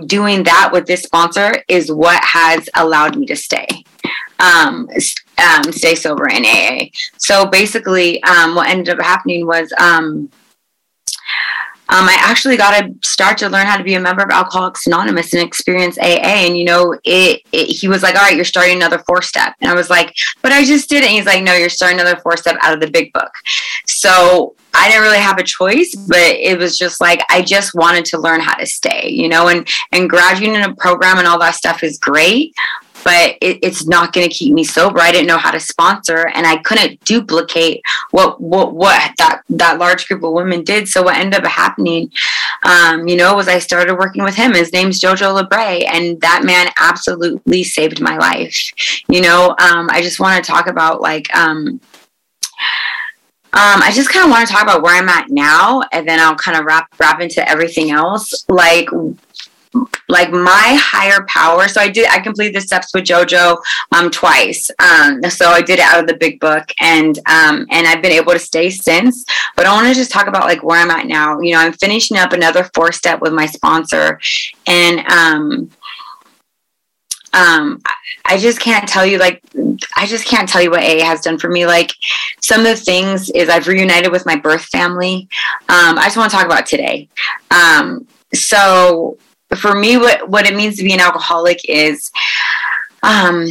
doing 0.07 0.45
that 0.45 0.71
with 0.73 0.87
this 0.87 1.03
sponsor 1.03 1.63
is 1.69 1.91
what 1.91 2.23
has 2.25 2.69
allowed 2.77 3.17
me 3.17 3.27
to 3.27 3.37
stay 3.37 3.85
um, 4.41 4.89
um, 5.39 5.73
stay 5.73 5.95
sober 5.95 6.29
in 6.29 6.45
AA. 6.45 6.87
So 7.19 7.47
basically, 7.47 8.23
um, 8.25 8.55
what 8.55 8.69
ended 8.69 8.99
up 8.99 9.05
happening 9.05 9.47
was 9.47 9.73
um, 9.79 10.31
um, 11.93 12.09
I 12.09 12.17
actually 12.21 12.57
got 12.57 12.81
to 12.81 12.95
start 13.07 13.37
to 13.39 13.51
learn 13.51 13.67
how 13.67 13.77
to 13.77 13.85
be 13.85 13.95
a 13.95 14.01
member 14.01 14.23
of 14.23 14.31
Alcoholics 14.31 14.87
Anonymous 14.87 15.35
and 15.35 15.43
experience 15.43 15.99
AA. 15.99 16.47
And 16.47 16.57
you 16.57 16.65
know, 16.65 16.99
it, 17.05 17.43
it, 17.53 17.67
He 17.67 17.87
was 17.87 18.03
like, 18.03 18.15
"All 18.15 18.23
right, 18.23 18.35
you're 18.35 18.47
starting 18.47 18.77
another 18.77 19.01
four 19.01 19.21
step," 19.21 19.55
and 19.61 19.71
I 19.71 19.75
was 19.75 19.91
like, 19.91 20.15
"But 20.41 20.53
I 20.53 20.65
just 20.65 20.89
did 20.89 21.03
it." 21.03 21.09
And 21.09 21.17
he's 21.17 21.27
like, 21.27 21.43
"No, 21.43 21.55
you're 21.55 21.69
starting 21.69 22.01
another 22.01 22.19
four 22.21 22.39
step 22.39 22.57
out 22.63 22.73
of 22.73 22.81
the 22.81 22.91
big 22.91 23.13
book." 23.13 23.33
So 23.87 24.55
I 24.73 24.89
didn't 24.89 25.03
really 25.03 25.19
have 25.19 25.39
a 25.39 25.43
choice, 25.43 25.95
but 25.95 26.19
it 26.19 26.59
was 26.59 26.79
just 26.79 26.99
like 27.01 27.21
I 27.29 27.43
just 27.43 27.75
wanted 27.75 28.07
to 28.07 28.19
learn 28.19 28.41
how 28.41 28.55
to 28.55 28.65
stay, 28.65 29.11
you 29.11 29.29
know, 29.29 29.49
and 29.49 29.69
and 29.91 30.09
graduating 30.09 30.55
in 30.55 30.63
a 30.63 30.75
program 30.77 31.19
and 31.19 31.27
all 31.27 31.39
that 31.41 31.57
stuff 31.57 31.83
is 31.83 31.99
great, 31.99 32.55
but 33.05 33.37
it, 33.41 33.59
it's 33.63 33.87
not 33.87 34.13
going 34.13 34.29
to 34.29 34.35
keep 34.35 34.53
me 34.53 34.65
sober. 34.65 35.01
I 35.01 35.13
didn't 35.13 35.27
know 35.27 35.39
how 35.39 35.51
to 35.51 35.61
sponsor, 35.61 36.29
and 36.29 36.47
I 36.47 36.59
couldn't 36.59 37.01
duplicate 37.05 37.83
what 38.11 38.41
what 38.41 38.75
what 38.75 39.13
that 39.19 39.43
that 39.51 39.79
large 39.79 40.07
group 40.09 40.23
of 40.23 40.33
women 40.33 40.65
did. 40.65 40.89
So 40.89 41.03
what 41.03 41.17
ended 41.17 41.45
up 41.45 41.51
happening, 41.51 42.11
um, 42.65 43.07
you 43.09 43.17
know, 43.17 43.35
was 43.35 43.49
I 43.49 43.59
started 43.59 43.97
working 43.97 44.25
with 44.25 44.35
him. 44.35 44.55
His 44.55 44.73
name's 44.73 45.01
Jojo 45.01 45.41
Lebre, 45.41 45.87
and 45.87 46.21
that 46.21 46.43
man 46.45 46.69
absolutely 46.79 47.65
saved 47.65 48.01
my 48.01 48.17
life. 48.17 48.73
You 49.09 49.21
know, 49.21 49.51
um, 49.59 49.89
I 49.91 50.03
just 50.03 50.21
want 50.21 50.43
to 50.43 50.51
talk 50.51 50.67
about 50.67 51.01
like. 51.01 51.35
Um, 51.35 51.81
um, 53.55 53.83
I 53.83 53.93
just 53.93 54.09
kind 54.09 54.25
of 54.25 54.31
want 54.31 54.49
to 54.49 54.51
talk 54.51 54.63
about 54.63 54.83
where 54.83 54.97
I'm 54.97 55.11
at 55.11 55.29
now, 55.29 55.83
and 55.93 56.09
then 56.09 56.19
I'll 56.19 56.35
kind 56.35 56.57
of 56.57 56.65
wrap 56.65 56.89
wrap 56.99 57.21
into 57.21 57.47
everything 57.47 57.91
else. 57.91 58.47
Like 58.49 58.89
like 60.09 60.31
my 60.31 60.79
higher 60.81 61.25
power. 61.29 61.69
So 61.69 61.81
I 61.81 61.89
did, 61.89 62.09
I 62.11 62.21
completed 62.21 62.55
the 62.55 62.61
steps 62.61 62.93
with 62.95 63.05
JoJo 63.05 63.57
um, 63.93 64.11
twice. 64.11 64.71
Um, 64.79 65.23
so 65.31 65.49
I 65.49 65.63
did 65.63 65.79
it 65.79 65.85
out 65.85 66.01
of 66.01 66.07
the 66.07 66.17
big 66.17 66.41
book 66.41 66.65
and, 66.81 67.19
um, 67.27 67.67
and 67.71 67.87
I've 67.87 68.03
been 68.03 68.13
able 68.13 68.33
to 68.33 68.39
stay 68.39 68.71
since, 68.71 69.25
but 69.57 69.67
I 69.67 69.73
want 69.73 69.89
to 69.89 69.95
just 69.95 70.11
talk 70.11 70.27
about 70.27 70.45
like 70.45 70.63
where 70.63 70.81
I'm 70.81 70.91
at 70.91 71.07
now. 71.07 71.41
You 71.41 71.53
know, 71.53 71.61
I'm 71.61 71.73
finishing 71.73 72.17
up 72.17 72.33
another 72.33 72.69
four 72.75 72.93
step 72.93 73.21
with 73.21 73.33
my 73.33 73.47
sponsor 73.47 74.21
and, 74.67 75.01
um, 75.11 75.71
um, 77.35 77.81
I 78.27 78.37
just 78.37 78.61
can't 78.61 78.87
tell 78.87 79.07
you 79.07 79.19
like 79.19 79.43
I 79.97 80.07
just 80.07 80.27
can't 80.27 80.49
tell 80.49 80.61
you 80.61 80.71
what 80.71 80.83
AA 80.83 81.05
has 81.05 81.23
done 81.23 81.39
for 81.39 81.49
me. 81.49 81.67
Like 81.67 81.93
some 82.43 82.61
of 82.61 82.67
the 82.67 82.77
things 82.77 83.31
is 83.31 83.49
I've 83.49 83.67
reunited 83.67 84.13
with 84.13 84.27
my 84.27 84.37
birth 84.37 84.65
family. 84.67 85.29
Um, 85.69 85.99
I 85.99 86.05
just 86.05 86.17
want 86.17 86.31
to 86.31 86.37
talk 86.37 86.47
about 86.47 86.67
today. 86.67 87.09
Um, 87.51 88.07
so 88.35 89.17
for 89.59 89.75
me, 89.75 89.97
what, 89.97 90.29
what 90.29 90.47
it 90.47 90.57
means 90.57 90.77
to 90.77 90.85
be 90.85 90.93
an 90.93 91.01
alcoholic 91.01 91.61
is, 91.69 92.11
um, 93.03 93.45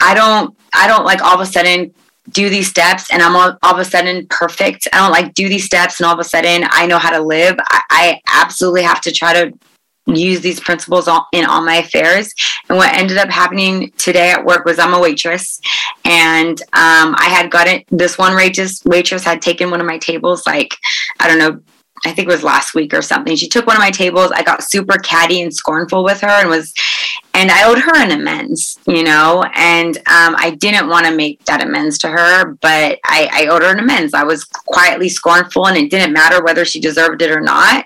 I 0.00 0.14
don't, 0.14 0.56
I 0.74 0.86
don't 0.86 1.04
like 1.04 1.22
all 1.22 1.34
of 1.34 1.40
a 1.40 1.46
sudden 1.46 1.94
do 2.30 2.48
these 2.48 2.68
steps 2.68 3.10
and 3.12 3.22
I'm 3.22 3.34
all, 3.34 3.58
all, 3.62 3.74
of 3.74 3.78
a 3.78 3.84
sudden 3.84 4.26
perfect. 4.28 4.86
I 4.92 4.98
don't 4.98 5.10
like 5.10 5.34
do 5.34 5.48
these 5.48 5.64
steps 5.64 6.00
and 6.00 6.06
all 6.06 6.14
of 6.14 6.20
a 6.20 6.24
sudden 6.24 6.64
I 6.70 6.86
know 6.86 6.98
how 6.98 7.10
to 7.10 7.22
live. 7.22 7.56
I, 7.58 7.82
I 7.90 8.20
absolutely 8.32 8.82
have 8.82 9.00
to 9.02 9.12
try 9.12 9.32
to 9.32 9.52
use 10.06 10.40
these 10.40 10.60
principles 10.60 11.08
in 11.32 11.44
all 11.44 11.62
my 11.62 11.76
affairs. 11.76 12.34
And 12.68 12.78
what 12.78 12.94
ended 12.96 13.18
up 13.18 13.30
happening 13.30 13.92
today 13.98 14.30
at 14.30 14.44
work 14.44 14.64
was 14.64 14.78
I'm 14.78 14.94
a 14.94 15.00
waitress, 15.00 15.60
and 16.04 16.60
um, 16.72 17.14
I 17.18 17.28
had 17.28 17.50
gotten 17.50 17.84
this 17.90 18.18
one 18.18 18.34
waitress 18.34 18.82
waitress 18.84 19.24
had 19.24 19.42
taken 19.42 19.70
one 19.70 19.80
of 19.80 19.86
my 19.86 19.98
tables 19.98 20.46
like 20.46 20.74
I 21.18 21.28
don't 21.28 21.38
know 21.38 21.60
I 22.04 22.12
think 22.12 22.28
it 22.28 22.32
was 22.32 22.42
last 22.42 22.74
week 22.74 22.94
or 22.94 23.02
something. 23.02 23.36
She 23.36 23.48
took 23.48 23.66
one 23.66 23.76
of 23.76 23.80
my 23.80 23.90
tables. 23.90 24.30
I 24.32 24.42
got 24.42 24.62
super 24.62 24.96
catty 24.98 25.42
and 25.42 25.54
scornful 25.54 26.02
with 26.02 26.20
her 26.22 26.28
and 26.28 26.48
was, 26.48 26.72
and 27.34 27.50
I 27.50 27.68
owed 27.68 27.78
her 27.78 27.96
an 27.96 28.10
amends, 28.10 28.78
you 28.86 29.02
know, 29.02 29.44
and 29.54 29.96
um, 29.98 30.34
I 30.38 30.56
didn't 30.58 30.88
want 30.88 31.06
to 31.06 31.14
make 31.14 31.44
that 31.44 31.62
amends 31.62 31.98
to 31.98 32.08
her, 32.08 32.54
but 32.54 32.98
I, 33.04 33.28
I 33.32 33.46
owed 33.46 33.62
her 33.62 33.72
an 33.72 33.78
amends. 33.78 34.14
I 34.14 34.24
was 34.24 34.44
quietly 34.44 35.08
scornful 35.08 35.66
and 35.66 35.76
it 35.76 35.90
didn't 35.90 36.12
matter 36.12 36.42
whether 36.42 36.64
she 36.64 36.80
deserved 36.80 37.22
it 37.22 37.30
or 37.30 37.40
not. 37.40 37.84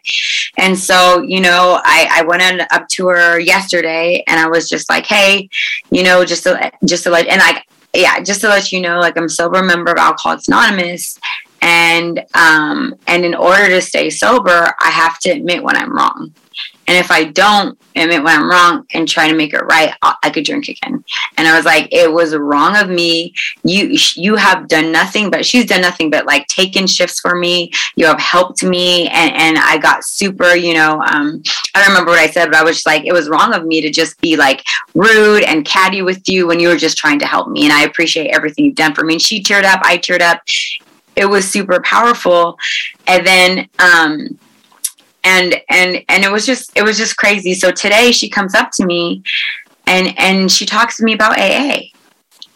And 0.59 0.79
so, 0.79 1.21
you 1.23 1.41
know, 1.41 1.81
I, 1.85 2.09
I 2.11 2.23
went 2.23 2.43
up 2.73 2.89
to 2.89 3.09
her 3.09 3.39
yesterday 3.39 4.23
and 4.27 4.39
I 4.39 4.49
was 4.49 4.69
just 4.69 4.89
like, 4.89 5.07
hey, 5.07 5.49
you 5.91 6.03
know, 6.05 6.25
just 6.25 6.45
to, 6.45 6.71
just 6.85 7.05
to 7.05 7.11
let, 7.11 7.27
and 7.27 7.43
I, 7.43 7.63
yeah, 7.95 8.21
just 8.21 8.41
to 8.41 8.49
let 8.49 8.73
you 8.73 8.81
know, 8.81 8.99
like 8.99 9.17
I'm 9.17 9.29
sober 9.29 9.63
member 9.63 9.93
of 9.93 9.99
Alcoholics 9.99 10.49
Anonymous, 10.49 11.19
and 11.65 12.23
um, 12.35 12.95
and 13.07 13.25
in 13.25 13.35
order 13.35 13.69
to 13.69 13.81
stay 13.81 14.11
sober, 14.11 14.75
I 14.81 14.91
have 14.91 15.19
to 15.21 15.31
admit 15.31 15.63
when 15.63 15.77
I'm 15.77 15.97
wrong. 15.97 16.35
And 16.87 16.99
if 16.99 17.11
I 17.11 17.25
don't 17.25 17.79
admit 17.97 18.23
when 18.23 18.39
I'm 18.39 18.51
wrong 18.51 18.87
and 18.93 19.09
try 19.09 19.29
to 19.29 19.35
make 19.35 19.55
it 19.55 19.63
right, 19.63 19.95
I 20.03 20.29
could 20.29 20.45
drink 20.45 20.69
again. 20.69 21.03
And 21.39 21.49
I 21.49 21.57
was 21.57 21.65
like, 21.65 21.89
it 21.91 22.13
was 22.13 22.37
wrong 22.37 22.77
of 22.77 22.91
me. 22.91 23.35
You 23.65 23.97
you 24.15 24.37
have 24.37 24.69
done 24.69 24.93
nothing, 24.93 25.31
but 25.31 25.47
she's 25.47 25.65
done 25.65 25.81
nothing 25.81 26.11
but 26.11 26.27
like 26.27 26.47
taken 26.49 26.87
shifts 26.87 27.21
for 27.21 27.35
me. 27.35 27.73
You 27.97 28.05
have 28.07 28.21
helped 28.21 28.63
me, 28.63 29.09
and 29.09 29.35
and 29.35 29.59
I 29.59 29.79
got 29.79 30.05
super. 30.05 30.55
You 30.55 30.75
know, 30.75 31.03
um, 31.03 31.43
I 31.75 31.81
don't 31.81 31.89
remember 31.89 32.11
what 32.11 32.21
I 32.21 32.31
said, 32.31 32.51
but 32.51 32.57
I 32.57 32.63
was 32.63 32.77
just 32.77 32.87
like, 32.87 33.07
it 33.07 33.13
was 33.13 33.31
wrong 33.31 33.55
of 33.55 33.65
me 33.65 33.81
to 33.81 33.91
just 33.91 34.21
be 34.21 34.37
like 34.37 34.63
rude 34.95 35.45
and 35.45 35.65
catty 35.65 36.03
with 36.03 36.29
you 36.29 36.47
when 36.47 36.61
you 36.61 36.69
were 36.69 36.77
just 36.77 36.99
trying 36.99 37.19
to 37.21 37.27
help 37.27 37.49
me. 37.49 37.65
And 37.65 37.73
I 37.73 37.85
appreciate 37.85 38.35
everything 38.35 38.67
you've 38.67 38.75
done 38.75 38.95
for 38.95 39.05
me. 39.05 39.15
And 39.15 39.23
she 39.23 39.43
teared 39.43 39.65
up, 39.65 39.81
I 39.83 39.97
teared 39.97 40.21
up, 40.21 40.43
it 41.17 41.27
was 41.27 41.49
super 41.49 41.81
powerful. 41.81 42.59
And 43.07 43.27
then 43.27 43.69
um 43.79 44.39
and 45.23 45.57
and 45.71 46.05
and 46.09 46.25
it 46.25 46.31
was 46.31 46.47
just 46.47 46.73
it 46.77 46.83
was 46.83 46.97
just 46.97 47.17
crazy. 47.17 47.55
So 47.55 47.71
today 47.71 48.13
she 48.13 48.29
comes 48.29 48.55
up 48.55 48.71
to 48.75 48.87
me 48.87 49.23
and 49.87 50.19
and 50.19 50.51
she 50.51 50.67
talks 50.67 50.97
to 50.99 51.05
me 51.05 51.15
about 51.15 51.39
aa 51.39 51.81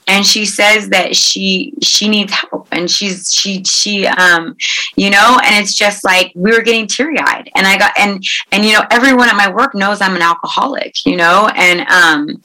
and 0.09 0.25
she 0.25 0.47
says 0.47 0.89
that 0.89 1.15
she 1.15 1.75
she 1.83 2.09
needs 2.09 2.33
help. 2.33 2.67
And 2.73 2.91
she's 2.91 3.33
she 3.33 3.63
she 3.65 4.07
um 4.07 4.57
you 4.97 5.11
know 5.11 5.39
and 5.45 5.63
it's 5.63 5.75
just 5.75 6.05
like 6.05 6.33
we 6.35 6.51
were 6.53 6.63
getting 6.63 6.87
teary-eyed. 6.87 7.51
And 7.55 7.67
i 7.67 7.79
got 7.79 7.93
and 7.99 8.25
and 8.53 8.65
you 8.65 8.73
know 8.73 8.85
everyone 8.91 9.29
at 9.29 9.37
my 9.37 9.51
work 9.51 9.75
knows 9.75 10.01
i'm 10.01 10.17
an 10.17 10.23
alcoholic 10.23 11.07
you 11.07 11.17
know? 11.17 11.51
And 11.55 11.81
um 11.89 12.43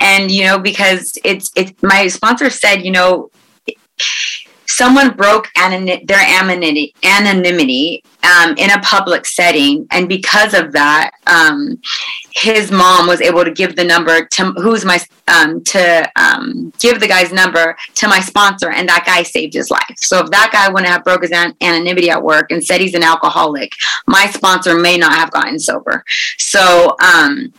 and 0.00 0.30
you 0.30 0.44
know 0.44 0.58
because 0.58 1.16
it's 1.24 1.50
it's 1.54 1.72
my 1.82 2.08
sponsor 2.08 2.50
said 2.50 2.84
you 2.84 2.90
know 2.90 3.30
someone 4.66 5.14
broke 5.16 5.48
their 5.54 6.40
anonymity, 6.40 6.94
anonymity 7.02 8.02
um, 8.22 8.54
in 8.56 8.70
a 8.70 8.80
public 8.80 9.26
setting, 9.26 9.86
and 9.90 10.08
because 10.08 10.54
of 10.54 10.72
that, 10.72 11.12
um, 11.26 11.80
his 12.32 12.70
mom 12.70 13.06
was 13.06 13.20
able 13.20 13.44
to 13.44 13.50
give 13.50 13.76
the 13.76 13.84
number 13.84 14.26
to 14.26 14.52
who's 14.52 14.84
my 14.84 14.98
um, 15.28 15.62
to 15.64 16.10
um, 16.16 16.72
give 16.78 17.00
the 17.00 17.08
guy's 17.08 17.32
number 17.32 17.76
to 17.94 18.08
my 18.08 18.20
sponsor, 18.20 18.70
and 18.70 18.88
that 18.88 19.04
guy 19.06 19.22
saved 19.22 19.54
his 19.54 19.70
life. 19.70 19.94
So 19.96 20.18
if 20.20 20.30
that 20.30 20.50
guy 20.52 20.68
wouldn't 20.68 20.90
have 20.90 21.04
broke 21.04 21.22
his 21.22 21.32
an- 21.32 21.56
anonymity 21.60 22.10
at 22.10 22.22
work 22.22 22.50
and 22.50 22.64
said 22.64 22.80
he's 22.80 22.94
an 22.94 23.02
alcoholic, 23.02 23.72
my 24.06 24.26
sponsor 24.26 24.78
may 24.78 24.96
not 24.96 25.12
have 25.12 25.30
gotten 25.30 25.58
sober. 25.58 26.04
So 26.38 26.96
um, 27.00 27.52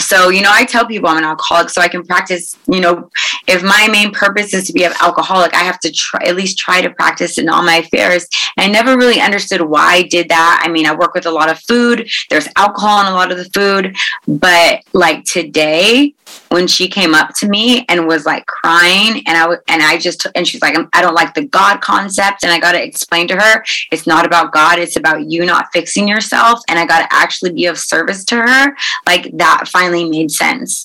so 0.00 0.28
you 0.28 0.42
know 0.42 0.50
i 0.52 0.64
tell 0.64 0.86
people 0.86 1.08
i'm 1.08 1.18
an 1.18 1.24
alcoholic 1.24 1.68
so 1.68 1.80
i 1.80 1.88
can 1.88 2.04
practice 2.04 2.56
you 2.66 2.80
know 2.80 3.10
if 3.46 3.62
my 3.62 3.88
main 3.90 4.12
purpose 4.12 4.54
is 4.54 4.66
to 4.66 4.72
be 4.72 4.84
an 4.84 4.92
alcoholic 5.00 5.52
i 5.54 5.62
have 5.62 5.78
to 5.80 5.90
try 5.90 6.20
at 6.24 6.36
least 6.36 6.58
try 6.58 6.80
to 6.80 6.90
practice 6.90 7.38
in 7.38 7.48
all 7.48 7.62
my 7.62 7.76
affairs. 7.76 8.26
And 8.56 8.64
i 8.64 8.68
never 8.68 8.96
really 8.96 9.20
understood 9.20 9.62
why 9.62 9.94
i 9.94 10.02
did 10.02 10.28
that. 10.28 10.62
I 10.64 10.68
mean 10.68 10.86
i 10.86 10.94
work 10.94 11.14
with 11.14 11.26
a 11.26 11.30
lot 11.30 11.50
of 11.50 11.58
food. 11.60 12.08
There's 12.30 12.48
alcohol 12.56 13.00
in 13.00 13.06
a 13.06 13.14
lot 13.14 13.32
of 13.32 13.38
the 13.38 13.50
food. 13.50 13.96
But 14.26 14.82
like 14.92 15.24
today 15.24 16.14
when 16.50 16.66
she 16.66 16.88
came 16.88 17.14
up 17.14 17.34
to 17.34 17.48
me 17.48 17.84
and 17.88 18.06
was 18.06 18.26
like 18.26 18.46
crying 18.46 19.22
and 19.26 19.36
I 19.36 19.42
w- 19.42 19.60
and 19.68 19.82
I 19.82 19.98
just 19.98 20.26
and 20.34 20.46
she's 20.46 20.62
like 20.62 20.76
I 20.92 21.02
don't 21.02 21.14
like 21.14 21.34
the 21.34 21.46
God 21.46 21.80
concept 21.80 22.42
and 22.42 22.52
I 22.52 22.58
got 22.58 22.72
to 22.72 22.82
explain 22.82 23.28
to 23.28 23.36
her 23.36 23.64
it's 23.92 24.06
not 24.06 24.26
about 24.26 24.52
God 24.52 24.78
it's 24.78 24.96
about 24.96 25.30
you 25.30 25.44
not 25.44 25.68
fixing 25.72 26.08
yourself 26.08 26.60
and 26.68 26.78
I 26.78 26.86
got 26.86 27.00
to 27.00 27.14
actually 27.14 27.52
be 27.52 27.66
of 27.66 27.78
service 27.78 28.24
to 28.26 28.36
her 28.36 28.76
like 29.06 29.30
that 29.36 29.68
finally 29.68 30.08
made 30.08 30.30
sense. 30.30 30.84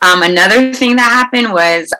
Um, 0.00 0.22
another 0.22 0.72
thing 0.72 0.96
that 0.96 1.10
happened 1.10 1.52
was 1.52 1.92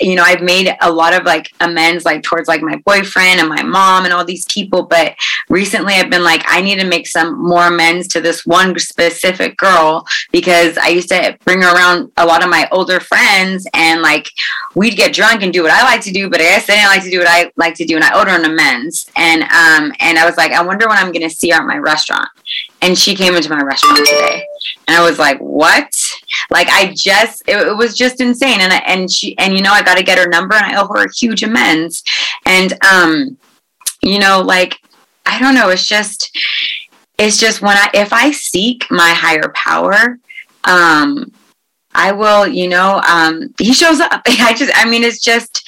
you 0.00 0.14
know 0.14 0.22
i've 0.22 0.42
made 0.42 0.74
a 0.82 0.90
lot 0.90 1.14
of 1.14 1.24
like 1.24 1.52
amends 1.60 2.04
like 2.04 2.22
towards 2.22 2.48
like 2.48 2.62
my 2.62 2.76
boyfriend 2.84 3.40
and 3.40 3.48
my 3.48 3.62
mom 3.62 4.04
and 4.04 4.12
all 4.12 4.24
these 4.24 4.44
people 4.46 4.82
but 4.82 5.14
recently 5.48 5.94
i've 5.94 6.10
been 6.10 6.24
like 6.24 6.42
i 6.46 6.60
need 6.60 6.78
to 6.78 6.86
make 6.86 7.06
some 7.06 7.38
more 7.42 7.68
amends 7.68 8.06
to 8.08 8.20
this 8.20 8.44
one 8.44 8.78
specific 8.78 9.56
girl 9.56 10.06
because 10.32 10.76
i 10.78 10.88
used 10.88 11.08
to 11.08 11.36
bring 11.44 11.62
her 11.62 11.74
around 11.74 12.10
a 12.16 12.26
lot 12.26 12.42
of 12.42 12.50
my 12.50 12.68
older 12.72 13.00
friends 13.00 13.66
and 13.74 14.02
like 14.02 14.28
we'd 14.74 14.96
get 14.96 15.14
drunk 15.14 15.42
and 15.42 15.52
do 15.52 15.62
what 15.62 15.72
i 15.72 15.82
like 15.82 16.00
to 16.00 16.12
do 16.12 16.28
but 16.28 16.40
i 16.40 16.44
guess 16.44 16.66
they 16.66 16.74
didn't 16.74 16.90
like 16.90 17.02
to 17.02 17.10
do 17.10 17.18
what 17.18 17.28
i 17.28 17.50
like 17.56 17.74
to 17.74 17.84
do 17.84 17.94
and 17.94 18.04
i 18.04 18.18
owed 18.18 18.28
her 18.28 18.38
an 18.38 18.44
amends. 18.44 19.10
And 19.16 19.42
um 19.42 19.92
and 20.00 20.18
i 20.18 20.26
was 20.26 20.36
like 20.36 20.52
i 20.52 20.62
wonder 20.62 20.88
when 20.88 20.98
i'm 20.98 21.12
gonna 21.12 21.30
see 21.30 21.50
her 21.50 21.60
at 21.60 21.66
my 21.66 21.78
restaurant. 21.78 22.28
And 22.82 22.96
she 22.96 23.14
came 23.14 23.34
into 23.34 23.50
my 23.50 23.62
restaurant 23.62 23.98
today 23.98 24.46
and 24.86 24.96
i 24.96 25.02
was 25.02 25.18
like 25.18 25.38
what? 25.38 25.90
Like 26.50 26.68
i 26.70 26.92
just 26.94 27.42
it, 27.46 27.56
it 27.68 27.76
was 27.76 27.96
just 27.96 28.20
insane. 28.20 28.60
And 28.60 28.72
I, 28.72 28.78
and 28.86 29.10
she 29.10 29.36
and 29.38 29.54
you 29.54 29.62
know 29.62 29.72
i 29.72 29.82
got 29.82 29.96
to 29.96 30.04
get 30.04 30.18
her 30.18 30.28
number 30.28 30.54
and 30.54 30.66
i 30.66 30.80
owe 30.80 30.88
her 30.88 31.04
a 31.04 31.12
huge 31.12 31.42
amends. 31.42 32.02
And 32.44 32.72
um 32.84 33.36
you 34.02 34.18
know 34.18 34.42
like 34.42 34.78
i 35.24 35.38
don't 35.38 35.54
know. 35.54 35.70
It's 35.70 35.86
just 35.86 36.36
it's 37.18 37.38
just 37.38 37.62
when 37.62 37.76
i 37.76 37.90
if 37.94 38.12
i 38.12 38.30
seek 38.30 38.86
my 38.90 39.10
higher 39.10 39.52
power 39.54 40.18
um 40.64 41.32
I 41.96 42.12
will, 42.12 42.46
you 42.46 42.68
know, 42.68 43.00
um, 43.08 43.54
he 43.58 43.72
shows 43.72 44.00
up. 44.00 44.20
I 44.26 44.52
just, 44.52 44.70
I 44.76 44.84
mean, 44.84 45.02
it's 45.02 45.18
just, 45.18 45.66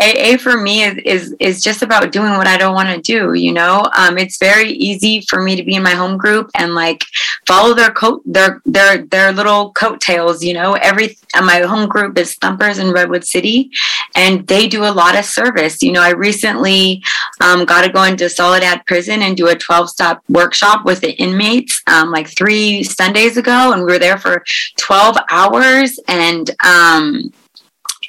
AA 0.00 0.36
for 0.38 0.56
me 0.56 0.82
is, 0.82 0.96
is, 1.04 1.36
is 1.38 1.62
just 1.62 1.82
about 1.82 2.10
doing 2.12 2.32
what 2.32 2.46
I 2.46 2.56
don't 2.56 2.74
want 2.74 2.88
to 2.88 3.00
do. 3.00 3.34
You 3.34 3.52
know, 3.52 3.86
um, 3.96 4.18
it's 4.18 4.38
very 4.38 4.70
easy 4.70 5.20
for 5.22 5.42
me 5.42 5.56
to 5.56 5.62
be 5.62 5.74
in 5.74 5.82
my 5.82 5.90
home 5.94 6.16
group 6.16 6.50
and 6.56 6.74
like 6.74 7.04
follow 7.46 7.74
their 7.74 7.90
coat, 7.90 8.22
their, 8.24 8.62
their, 8.64 9.04
their 9.06 9.32
little 9.32 9.72
coattails, 9.72 10.42
you 10.42 10.54
know, 10.54 10.74
every, 10.74 11.16
my 11.34 11.60
home 11.60 11.88
group 11.88 12.16
is 12.18 12.34
Thumpers 12.36 12.78
in 12.78 12.92
Redwood 12.92 13.24
City 13.24 13.70
and 14.14 14.46
they 14.46 14.66
do 14.68 14.84
a 14.84 14.92
lot 14.92 15.18
of 15.18 15.24
service. 15.24 15.82
You 15.82 15.92
know, 15.92 16.02
I 16.02 16.10
recently 16.10 17.02
um, 17.40 17.64
got 17.64 17.84
to 17.84 17.92
go 17.92 18.04
into 18.04 18.28
Soledad 18.28 18.86
prison 18.86 19.22
and 19.22 19.36
do 19.36 19.48
a 19.48 19.56
12 19.56 19.90
step 19.90 20.20
workshop 20.28 20.84
with 20.84 21.00
the 21.00 21.12
inmates 21.20 21.82
um, 21.86 22.10
like 22.10 22.28
three 22.28 22.82
Sundays 22.82 23.36
ago. 23.36 23.72
And 23.72 23.82
we 23.82 23.92
were 23.92 23.98
there 23.98 24.18
for 24.18 24.42
12 24.78 25.16
hours 25.30 25.98
and 26.08 26.50
um 26.64 27.32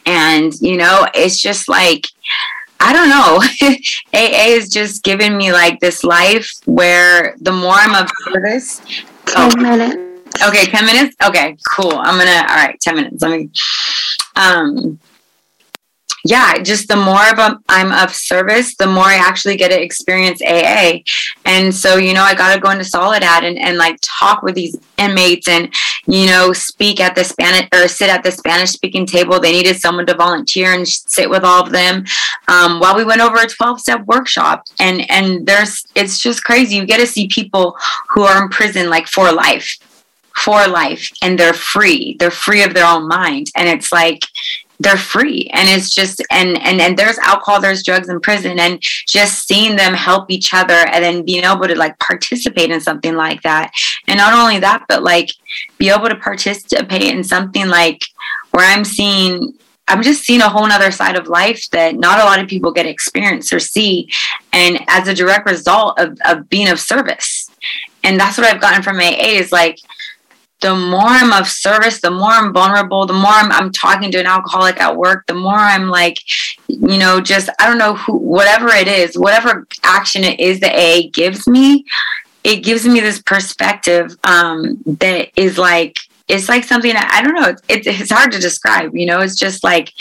and 0.05 0.53
you 0.61 0.77
know 0.77 1.07
it's 1.13 1.39
just 1.39 1.69
like 1.69 2.07
I 2.83 2.93
don't 2.93 3.09
know. 3.09 3.37
AA 4.13 4.55
is 4.55 4.67
just 4.67 5.03
giving 5.03 5.37
me 5.37 5.51
like 5.51 5.79
this 5.79 6.03
life 6.03 6.51
where 6.65 7.35
the 7.39 7.51
more 7.51 7.75
I'm 7.75 7.93
of 7.93 8.09
service. 8.23 8.81
10 9.27 9.35
oh, 9.37 9.61
minutes. 9.61 10.43
Okay, 10.43 10.65
10 10.65 10.85
minutes? 10.87 11.15
Okay, 11.23 11.57
cool. 11.69 11.91
I'm 11.93 12.17
gonna, 12.17 12.47
all 12.49 12.55
right, 12.55 12.79
10 12.81 12.95
minutes. 12.95 13.21
Let 13.21 13.39
me, 13.39 13.51
um, 14.35 14.99
yeah, 16.25 16.61
just 16.61 16.87
the 16.87 16.95
more 16.95 17.29
of 17.31 17.37
a, 17.37 17.59
I'm 17.69 17.91
of 17.91 18.15
service, 18.15 18.75
the 18.75 18.87
more 18.87 19.05
I 19.05 19.15
actually 19.15 19.57
get 19.57 19.69
to 19.69 19.81
experience 19.81 20.41
AA. 20.41 20.99
And 21.45 21.73
so, 21.73 21.97
you 21.97 22.13
know, 22.13 22.23
I 22.23 22.33
got 22.33 22.53
to 22.55 22.59
go 22.59 22.69
into 22.69 22.83
Soledad 22.83 23.43
and, 23.43 23.59
and 23.59 23.77
like 23.77 23.97
talk 24.01 24.41
with 24.41 24.55
these 24.55 24.75
inmates 24.97 25.47
and, 25.47 25.73
you 26.11 26.25
know, 26.25 26.51
speak 26.51 26.99
at 26.99 27.15
the 27.15 27.23
Spanish 27.23 27.69
or 27.73 27.87
sit 27.87 28.09
at 28.09 28.21
the 28.21 28.31
Spanish 28.31 28.71
speaking 28.71 29.05
table. 29.05 29.39
They 29.39 29.53
needed 29.53 29.77
someone 29.77 30.05
to 30.07 30.13
volunteer 30.13 30.73
and 30.73 30.85
sit 30.85 31.29
with 31.29 31.45
all 31.45 31.63
of 31.63 31.71
them 31.71 32.03
um, 32.49 32.81
while 32.81 32.97
we 32.97 33.05
went 33.05 33.21
over 33.21 33.37
a 33.37 33.47
12 33.47 33.79
step 33.79 34.05
workshop. 34.05 34.65
And, 34.81 35.09
and 35.09 35.45
there's, 35.45 35.87
it's 35.95 36.19
just 36.19 36.43
crazy. 36.43 36.75
You 36.75 36.85
get 36.85 36.97
to 36.97 37.07
see 37.07 37.29
people 37.29 37.77
who 38.09 38.23
are 38.23 38.43
in 38.43 38.49
prison 38.49 38.89
like 38.89 39.07
for 39.07 39.31
life 39.31 39.77
for 40.35 40.65
life 40.67 41.11
and 41.21 41.37
they're 41.37 41.53
free 41.53 42.15
they're 42.17 42.31
free 42.31 42.63
of 42.63 42.73
their 42.73 42.87
own 42.87 43.05
mind 43.05 43.47
and 43.55 43.67
it's 43.67 43.91
like 43.91 44.21
they're 44.81 44.97
free 44.97 45.49
and 45.53 45.69
it's 45.69 45.89
just 45.89 46.21
and 46.31 46.57
and 46.61 46.81
and 46.81 46.97
there's 46.97 47.17
alcohol 47.19 47.59
there's 47.59 47.83
drugs 47.83 48.09
in 48.09 48.19
prison 48.19 48.59
and 48.59 48.79
just 48.81 49.47
seeing 49.47 49.75
them 49.75 49.93
help 49.93 50.31
each 50.31 50.53
other 50.53 50.73
and 50.73 51.03
then 51.03 51.23
being 51.23 51.43
able 51.43 51.67
to 51.67 51.75
like 51.75 51.97
participate 51.99 52.71
in 52.71 52.79
something 52.79 53.15
like 53.15 53.41
that 53.43 53.71
and 54.07 54.17
not 54.17 54.33
only 54.33 54.59
that 54.59 54.83
but 54.87 55.03
like 55.03 55.29
be 55.77 55.89
able 55.89 56.07
to 56.07 56.15
participate 56.15 57.03
in 57.03 57.23
something 57.23 57.67
like 57.67 58.01
where 58.51 58.65
i'm 58.65 58.83
seeing 58.85 59.53
I'm 59.87 60.03
just 60.03 60.23
seeing 60.23 60.39
a 60.39 60.47
whole 60.47 60.71
other 60.71 60.91
side 60.91 61.17
of 61.17 61.27
life 61.27 61.69
that 61.71 61.95
not 61.95 62.21
a 62.21 62.23
lot 62.23 62.39
of 62.39 62.47
people 62.47 62.71
get 62.71 62.85
experience 62.85 63.51
or 63.51 63.59
see. 63.59 64.09
And 64.53 64.79
as 64.87 65.09
a 65.09 65.13
direct 65.13 65.49
result 65.49 65.99
of, 65.99 66.17
of 66.23 66.47
being 66.47 66.69
of 66.69 66.79
service. 66.79 67.51
And 68.01 68.17
that's 68.17 68.37
what 68.37 68.47
I've 68.47 68.61
gotten 68.61 68.83
from 68.83 68.99
AA 68.99 69.35
is 69.35 69.51
like, 69.51 69.79
the 70.61 70.75
more 70.75 71.01
I'm 71.07 71.33
of 71.33 71.47
service, 71.47 72.01
the 72.01 72.11
more 72.11 72.31
I'm 72.31 72.53
vulnerable, 72.53 73.05
the 73.05 73.13
more 73.13 73.31
I'm, 73.31 73.51
I'm 73.51 73.71
talking 73.71 74.11
to 74.11 74.19
an 74.19 74.27
alcoholic 74.27 74.79
at 74.79 74.95
work, 74.95 75.25
the 75.27 75.33
more 75.33 75.55
I'm 75.55 75.89
like, 75.89 76.19
you 76.67 76.97
know, 76.97 77.19
just, 77.19 77.49
I 77.59 77.67
don't 77.67 77.79
know 77.79 77.95
who, 77.95 78.17
whatever 78.17 78.69
it 78.69 78.87
is, 78.87 79.17
whatever 79.17 79.67
action 79.83 80.23
it 80.23 80.39
is 80.39 80.59
that 80.59 80.75
AA 80.75 81.09
gives 81.11 81.47
me, 81.47 81.85
it 82.43 82.63
gives 82.63 82.87
me 82.87 82.99
this 82.99 83.21
perspective 83.21 84.15
um, 84.23 84.81
that 84.85 85.29
is 85.35 85.57
like, 85.57 85.97
it's 86.27 86.47
like 86.47 86.63
something 86.63 86.93
I 86.95 87.21
don't 87.21 87.35
know. 87.35 87.55
It's, 87.67 87.87
it's 87.87 88.11
hard 88.11 88.31
to 88.31 88.39
describe, 88.39 88.95
you 88.95 89.07
know, 89.07 89.19
it's 89.19 89.35
just 89.35 89.63
like, 89.63 89.91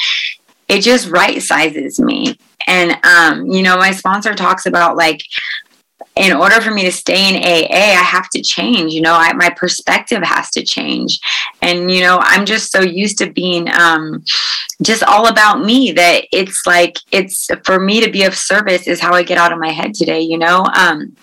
it 0.69 0.83
just 0.83 1.09
right 1.09 1.43
sizes 1.43 1.99
me. 1.99 2.39
And, 2.67 3.05
um, 3.05 3.47
you 3.47 3.63
know, 3.63 3.77
my 3.79 3.91
sponsor 3.93 4.35
talks 4.35 4.67
about 4.67 4.97
like, 4.97 5.23
in 6.17 6.33
order 6.33 6.61
for 6.61 6.71
me 6.71 6.85
to 6.85 6.93
stay 6.93 7.29
in 7.29 7.43
AA, 7.43 7.99
I 7.99 8.03
have 8.03 8.29
to 8.31 8.43
change. 8.43 8.93
You 8.93 9.01
know, 9.01 9.15
I, 9.15 9.33
my 9.33 9.51
perspective 9.51 10.23
has 10.23 10.51
to 10.51 10.65
change. 10.65 11.21
And, 11.63 11.91
you 11.91 12.01
know, 12.01 12.19
I'm 12.21 12.45
just 12.45 12.73
so 12.73 12.81
used 12.81 13.19
to 13.19 13.33
being 13.33 13.69
um, 13.71 14.25
just 14.83 15.03
all 15.05 15.29
about 15.29 15.65
me 15.65 15.93
that 15.93 16.25
it's 16.33 16.67
like, 16.67 16.99
it's 17.13 17.49
for 17.65 17.79
me 17.79 18.05
to 18.05 18.11
be 18.11 18.25
of 18.25 18.35
service 18.35 18.87
is 18.87 19.01
how 19.01 19.15
I 19.15 19.23
get 19.23 19.39
out 19.39 19.53
of 19.53 19.59
my 19.59 19.71
head 19.71 19.95
today, 19.95 20.21
you 20.21 20.37
know? 20.37 20.67
Um, 20.77 21.17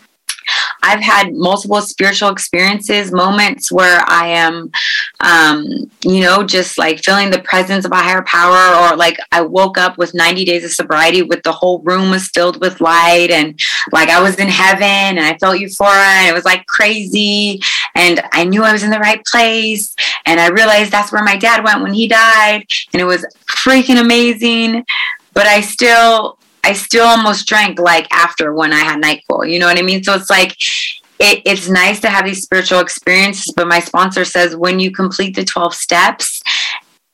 I've 0.84 1.02
had 1.02 1.34
multiple 1.34 1.82
spiritual 1.82 2.30
experiences, 2.30 3.12
moments 3.12 3.72
where 3.72 4.02
I 4.08 4.28
am, 4.28 4.72
um, 5.20 5.66
you 6.02 6.22
know, 6.22 6.43
just 6.43 6.78
like 6.78 7.04
feeling 7.04 7.30
the 7.30 7.41
presence 7.41 7.86
of 7.86 7.91
a 7.91 7.95
higher 7.95 8.24
power, 8.24 8.93
or 8.93 8.95
like 8.95 9.18
I 9.32 9.41
woke 9.41 9.78
up 9.78 9.98
with 9.98 10.14
90 10.14 10.45
days 10.45 10.64
of 10.64 10.72
sobriety 10.72 11.22
with 11.22 11.43
the 11.43 11.52
whole 11.52 11.82
room 11.84 12.12
was 12.12 12.30
filled 12.30 12.62
with 12.62 12.82
light, 12.82 13.30
and 13.32 13.60
like 13.91 14.10
I 14.10 14.22
was 14.22 14.36
in 14.36 14.48
heaven 14.48 14.84
and 14.84 15.20
I 15.20 15.38
felt 15.38 15.60
euphoria, 15.60 16.00
and 16.00 16.30
it 16.30 16.34
was 16.34 16.45
like 16.45 16.66
crazy, 16.68 17.62
and 17.95 18.22
I 18.32 18.43
knew 18.43 18.64
I 18.64 18.74
was 18.74 18.84
in 18.84 18.91
the 18.91 19.00
right 19.00 19.24
place, 19.26 19.95
and 20.26 20.39
I 20.39 20.48
realized 20.50 20.91
that's 20.91 21.12
where 21.12 21.24
my 21.24 21.36
dad 21.36 21.64
went 21.64 21.82
when 21.82 21.93
he 21.93 22.08
died, 22.08 22.66
and 22.93 23.02
it 23.02 23.06
was 23.06 23.26
freaking 23.52 24.00
amazing. 24.00 24.86
But 25.34 25.45
I 25.45 25.62
still 25.62 26.39
I 26.68 26.74
still 26.74 27.05
almost 27.05 27.47
drank 27.47 27.80
like 27.80 28.07
after 28.11 28.53
when 28.53 28.74
I 28.74 28.80
had 28.80 29.01
NyQuil. 29.01 29.49
You 29.49 29.57
know 29.57 29.68
what 29.68 29.80
I 29.80 29.84
mean? 29.84 30.03
So 30.03 30.13
it's 30.15 30.30
like 30.30 30.51
it, 31.18 31.41
it's 31.45 31.70
nice 31.70 32.01
to 32.01 32.09
have 32.09 32.26
these 32.26 32.41
spiritual 32.41 32.82
experiences, 32.82 33.53
but 33.55 33.70
my 33.70 33.80
sponsor 33.80 34.26
says 34.26 34.53
when 34.53 34.78
you 34.78 34.91
complete 34.91 35.34
the 35.38 35.45
12 35.45 35.74
steps 35.74 36.43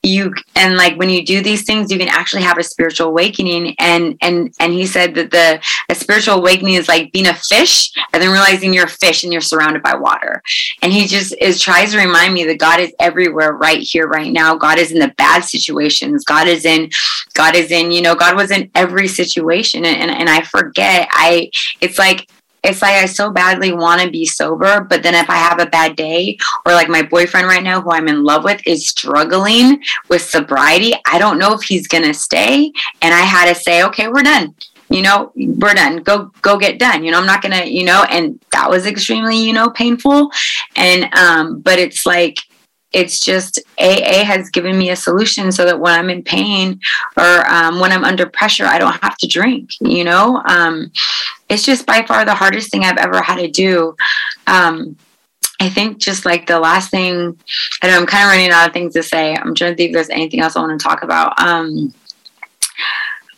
you 0.03 0.33
and 0.55 0.75
like 0.75 0.97
when 0.97 1.09
you 1.09 1.25
do 1.25 1.41
these 1.41 1.63
things 1.63 1.89
you 1.89 1.97
can 1.97 2.09
actually 2.09 2.43
have 2.43 2.57
a 2.57 2.63
spiritual 2.63 3.07
awakening. 3.07 3.73
And 3.79 4.17
and 4.21 4.53
and 4.59 4.73
he 4.73 4.85
said 4.85 5.15
that 5.15 5.31
the 5.31 5.63
a 5.89 5.95
spiritual 5.95 6.35
awakening 6.35 6.75
is 6.75 6.87
like 6.87 7.11
being 7.13 7.27
a 7.27 7.33
fish 7.33 7.91
and 8.11 8.21
then 8.21 8.31
realizing 8.31 8.73
you're 8.73 8.85
a 8.85 8.89
fish 8.89 9.23
and 9.23 9.31
you're 9.31 9.41
surrounded 9.41 9.81
by 9.81 9.95
water. 9.95 10.43
And 10.81 10.91
he 10.91 11.07
just 11.07 11.33
is 11.39 11.61
tries 11.61 11.91
to 11.93 11.97
remind 11.97 12.33
me 12.33 12.43
that 12.45 12.59
god 12.59 12.79
is 12.79 12.93
everywhere 12.99 13.53
right 13.53 13.79
here 13.79 14.07
right 14.07 14.31
now. 14.31 14.55
God 14.55 14.77
is 14.77 14.91
in 14.91 14.99
the 14.99 15.13
bad 15.17 15.45
situations. 15.45 16.25
God 16.25 16.47
is 16.47 16.65
in 16.65 16.89
god 17.33 17.55
is 17.55 17.71
in 17.71 17.91
you 17.91 18.01
know 18.01 18.15
god 18.15 18.35
was 18.35 18.51
in 18.51 18.69
every 18.75 19.07
situation. 19.07 19.85
And, 19.85 20.01
and, 20.01 20.11
and 20.11 20.29
i 20.29 20.41
forget 20.41 21.07
i 21.11 21.49
it's 21.81 21.97
like 21.97 22.27
it's 22.64 22.82
like 22.82 22.95
I 22.95 23.05
so 23.05 23.30
badly 23.30 23.74
want 23.74 24.01
to 24.01 24.09
be 24.09 24.26
sober, 24.26 24.82
but 24.82 25.03
then 25.03 25.16
if 25.16 25.30
I 25.30 25.36
have 25.36 25.59
a 25.59 25.66
bad 25.66 25.95
day, 25.95 26.38
or 26.66 26.74
like 26.74 26.89
my 26.89 27.01
boyfriend 27.01 27.47
right 27.47 27.64
now, 27.64 27.82
who 27.82 27.91
I'm 27.91 28.07
in 28.07 28.24
love 28.24 28.43
with, 28.43 28.61
is 28.66 28.88
struggling 28.88 29.84
with 30.09 30.22
sobriety, 30.22 30.93
I 31.05 31.20
don't 31.20 31.39
know 31.39 31.53
if 31.53 31.64
he's 31.64 31.88
gonna 31.88 32.14
stay. 32.14 32.72
And 33.01 33.14
I 33.14 33.22
had 33.22 33.53
to 33.53 33.59
say, 33.59 33.84
okay, 33.84 34.07
we're 34.07 34.24
done. 34.24 34.55
You 34.89 35.01
know, 35.01 35.32
we're 35.36 35.74
done. 35.74 35.97
Go, 35.97 36.32
go 36.41 36.57
get 36.57 36.78
done. 36.78 37.03
You 37.03 37.11
know, 37.11 37.20
I'm 37.20 37.26
not 37.26 37.41
gonna, 37.41 37.66
you 37.66 37.84
know, 37.84 38.05
and 38.09 38.39
that 38.51 38.70
was 38.70 38.86
extremely, 38.86 39.38
you 39.38 39.51
know, 39.51 39.70
painful. 39.70 40.32
And 40.76 41.14
um, 41.16 41.59
but 41.59 41.80
it's 41.80 42.05
like 42.05 42.38
it's 42.93 43.19
just 43.19 43.59
AA 43.79 44.23
has 44.23 44.49
given 44.49 44.77
me 44.77 44.91
a 44.91 44.95
solution 44.95 45.51
so 45.51 45.65
that 45.65 45.79
when 45.79 45.93
I'm 45.93 46.09
in 46.09 46.23
pain 46.23 46.79
or 47.17 47.49
um, 47.49 47.79
when 47.79 47.91
I'm 47.91 48.03
under 48.03 48.27
pressure, 48.27 48.65
I 48.65 48.77
don't 48.77 49.01
have 49.01 49.17
to 49.17 49.27
drink. 49.27 49.71
You 49.81 50.03
know, 50.03 50.41
um, 50.45 50.91
it's 51.49 51.63
just 51.63 51.85
by 51.85 52.05
far 52.05 52.23
the 52.23 52.35
hardest 52.35 52.71
thing 52.71 52.83
I've 52.83 52.97
ever 52.97 53.21
had 53.21 53.37
to 53.37 53.49
do. 53.49 53.95
Um, 54.47 54.95
I 55.59 55.69
think 55.69 55.97
just 55.97 56.25
like 56.25 56.45
the 56.45 56.59
last 56.59 56.91
thing, 56.91 57.39
I 57.81 57.87
know 57.87 57.97
I'm 57.97 58.05
kind 58.05 58.25
of 58.25 58.31
running 58.31 58.51
out 58.51 58.67
of 58.67 58.73
things 58.73 58.93
to 58.93 59.03
say. 59.03 59.35
I'm 59.35 59.55
trying 59.55 59.71
to 59.71 59.77
think 59.77 59.89
if 59.89 59.93
there's 59.93 60.09
anything 60.09 60.41
else 60.41 60.55
I 60.55 60.61
want 60.61 60.79
to 60.79 60.83
talk 60.83 61.03
about. 61.03 61.39
Um, 61.41 61.93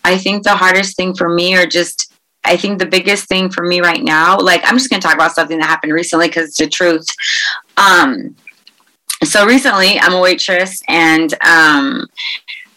I 0.03 0.17
think 0.17 0.43
the 0.43 0.55
hardest 0.55 0.97
thing 0.97 1.15
for 1.15 1.29
me, 1.29 1.55
or 1.55 1.65
just 1.65 2.13
I 2.43 2.57
think 2.57 2.79
the 2.79 2.85
biggest 2.85 3.27
thing 3.27 3.49
for 3.49 3.63
me 3.63 3.81
right 3.81 4.03
now, 4.03 4.37
like 4.37 4.61
I'm 4.65 4.77
just 4.77 4.89
going 4.89 5.01
to 5.01 5.07
talk 5.07 5.15
about 5.15 5.33
something 5.33 5.57
that 5.59 5.65
happened 5.65 5.93
recently 5.93 6.27
because 6.27 6.49
it's 6.49 6.57
the 6.57 6.67
truth. 6.67 7.07
Um, 7.77 8.35
so 9.25 9.45
recently, 9.45 9.99
I'm 9.99 10.13
a 10.13 10.21
waitress, 10.21 10.81
and 10.87 11.33
um, 11.45 12.07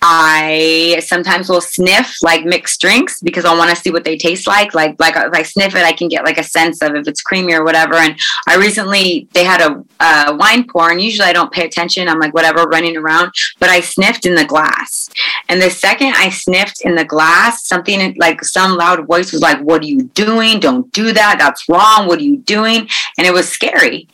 I 0.01 1.03
sometimes 1.05 1.49
will 1.49 1.61
sniff 1.61 2.17
like 2.23 2.45
mixed 2.45 2.81
drinks 2.81 3.21
because 3.21 3.45
I 3.45 3.57
want 3.57 3.71
to 3.71 3.77
see 3.77 3.91
what 3.91 4.05
they 4.05 4.17
taste 4.17 4.47
like. 4.47 4.73
Like 4.73 4.99
like 5.01 5.17
if 5.17 5.33
I 5.33 5.43
sniff 5.43 5.75
it, 5.75 5.85
I 5.85 5.93
can 5.93 6.09
get 6.09 6.25
like 6.25 6.39
a 6.39 6.45
sense 6.45 6.83
of 6.83 6.95
if 6.95 7.09
it's 7.09 7.21
creamy 7.21 7.55
or 7.55 7.65
whatever. 7.65 7.95
And 7.95 8.19
I 8.47 8.57
recently 8.57 9.27
they 9.33 9.43
had 9.43 9.61
a, 9.61 9.85
a 10.01 10.37
wine 10.37 10.69
pour, 10.69 10.91
and 10.91 11.01
usually 11.01 11.27
I 11.27 11.33
don't 11.33 11.53
pay 11.53 11.65
attention. 11.65 12.09
I'm 12.09 12.21
like 12.21 12.33
whatever, 12.33 12.63
running 12.65 12.97
around. 12.97 13.33
But 13.59 13.71
I 13.71 13.81
sniffed 13.81 14.25
in 14.25 14.37
the 14.37 14.45
glass, 14.45 15.11
and 15.49 15.61
the 15.61 15.71
second 15.71 16.15
I 16.17 16.31
sniffed 16.31 16.83
in 16.83 16.95
the 16.95 17.05
glass, 17.05 17.67
something 17.67 18.15
like 18.19 18.45
some 18.45 18.77
loud 18.77 19.05
voice 19.07 19.33
was 19.33 19.43
like, 19.43 19.61
"What 19.61 19.83
are 19.83 19.87
you 19.87 20.03
doing? 20.15 20.61
Don't 20.61 20.91
do 20.93 21.13
that. 21.13 21.37
That's 21.41 21.69
wrong. 21.69 22.07
What 22.07 22.21
are 22.21 22.25
you 22.25 22.39
doing?" 22.39 22.89
And 23.17 23.27
it 23.27 23.33
was 23.33 23.49
scary. 23.49 24.09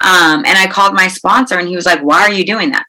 Um, 0.00 0.44
and 0.44 0.58
I 0.58 0.66
called 0.68 0.92
my 0.92 1.08
sponsor, 1.08 1.58
and 1.58 1.66
he 1.66 1.76
was 1.76 1.86
like, 1.86 2.00
"Why 2.00 2.20
are 2.22 2.32
you 2.32 2.44
doing 2.44 2.72
that?" 2.72 2.84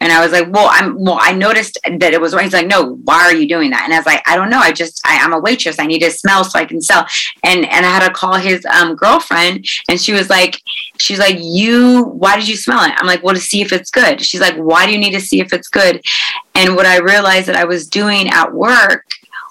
And 0.00 0.12
I 0.12 0.22
was 0.22 0.32
like, 0.32 0.52
well, 0.52 0.68
I'm, 0.70 1.02
well, 1.02 1.18
I 1.20 1.32
noticed 1.32 1.78
that 1.84 2.12
it 2.12 2.20
was 2.20 2.34
wrong. 2.34 2.44
He's 2.44 2.52
like, 2.52 2.66
no, 2.66 2.96
why 3.04 3.22
are 3.22 3.34
you 3.34 3.48
doing 3.48 3.70
that? 3.70 3.84
And 3.84 3.94
I 3.94 3.98
was 3.98 4.06
like, 4.06 4.22
I 4.26 4.36
don't 4.36 4.50
know. 4.50 4.58
I 4.58 4.72
just, 4.72 5.00
I, 5.06 5.14
am 5.14 5.32
a 5.32 5.40
waitress. 5.40 5.78
I 5.78 5.86
need 5.86 6.00
to 6.00 6.10
smell 6.10 6.44
so 6.44 6.58
I 6.58 6.64
can 6.64 6.82
sell. 6.82 7.06
And, 7.42 7.64
and 7.64 7.86
I 7.86 7.88
had 7.88 8.06
to 8.06 8.12
call 8.12 8.34
his 8.34 8.64
um, 8.66 8.94
girlfriend 8.94 9.66
and 9.88 10.00
she 10.00 10.12
was 10.12 10.28
like, 10.28 10.60
she's 10.98 11.18
like, 11.18 11.38
you, 11.40 12.04
why 12.04 12.36
did 12.36 12.46
you 12.46 12.56
smell 12.56 12.84
it? 12.84 12.92
I'm 12.96 13.06
like, 13.06 13.22
well, 13.22 13.34
to 13.34 13.40
see 13.40 13.62
if 13.62 13.72
it's 13.72 13.90
good. 13.90 14.20
She's 14.20 14.40
like, 14.40 14.56
why 14.56 14.86
do 14.86 14.92
you 14.92 14.98
need 14.98 15.12
to 15.12 15.20
see 15.20 15.40
if 15.40 15.52
it's 15.52 15.68
good? 15.68 16.04
And 16.54 16.76
what 16.76 16.86
I 16.86 16.98
realized 16.98 17.46
that 17.48 17.56
I 17.56 17.64
was 17.64 17.88
doing 17.88 18.28
at 18.28 18.52
work 18.52 19.04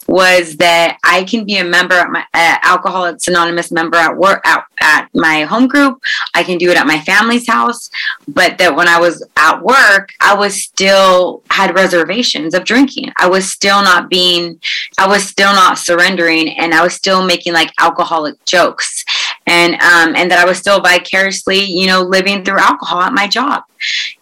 was 0.07 0.57
that 0.57 0.97
I 1.03 1.23
can 1.23 1.45
be 1.45 1.57
a 1.57 1.63
member 1.63 1.95
at 1.95 2.09
my 2.09 2.25
Alcoholics 2.33 3.27
Anonymous 3.27 3.71
member 3.71 3.97
at 3.97 4.17
work 4.17 4.45
at, 4.45 4.65
at 4.81 5.09
my 5.13 5.43
home 5.43 5.67
group. 5.67 6.01
I 6.33 6.43
can 6.43 6.57
do 6.57 6.69
it 6.69 6.77
at 6.77 6.87
my 6.87 6.99
family's 6.99 7.47
house, 7.47 7.89
but 8.27 8.57
that 8.57 8.75
when 8.75 8.87
I 8.87 8.99
was 8.99 9.25
at 9.37 9.61
work, 9.61 10.09
I 10.19 10.35
was 10.35 10.61
still 10.61 11.43
had 11.49 11.75
reservations 11.75 12.53
of 12.53 12.65
drinking. 12.65 13.11
I 13.17 13.29
was 13.29 13.49
still 13.49 13.81
not 13.81 14.09
being, 14.09 14.59
I 14.97 15.07
was 15.07 15.27
still 15.27 15.53
not 15.53 15.77
surrendering, 15.77 16.49
and 16.49 16.73
I 16.73 16.83
was 16.83 16.93
still 16.93 17.25
making 17.25 17.53
like 17.53 17.71
alcoholic 17.79 18.43
jokes, 18.45 19.04
and 19.47 19.73
um, 19.75 20.15
and 20.15 20.31
that 20.31 20.39
I 20.39 20.45
was 20.45 20.57
still 20.57 20.81
vicariously, 20.81 21.63
you 21.63 21.87
know, 21.87 22.01
living 22.01 22.43
through 22.43 22.59
alcohol 22.59 23.01
at 23.01 23.13
my 23.13 23.27
job, 23.27 23.63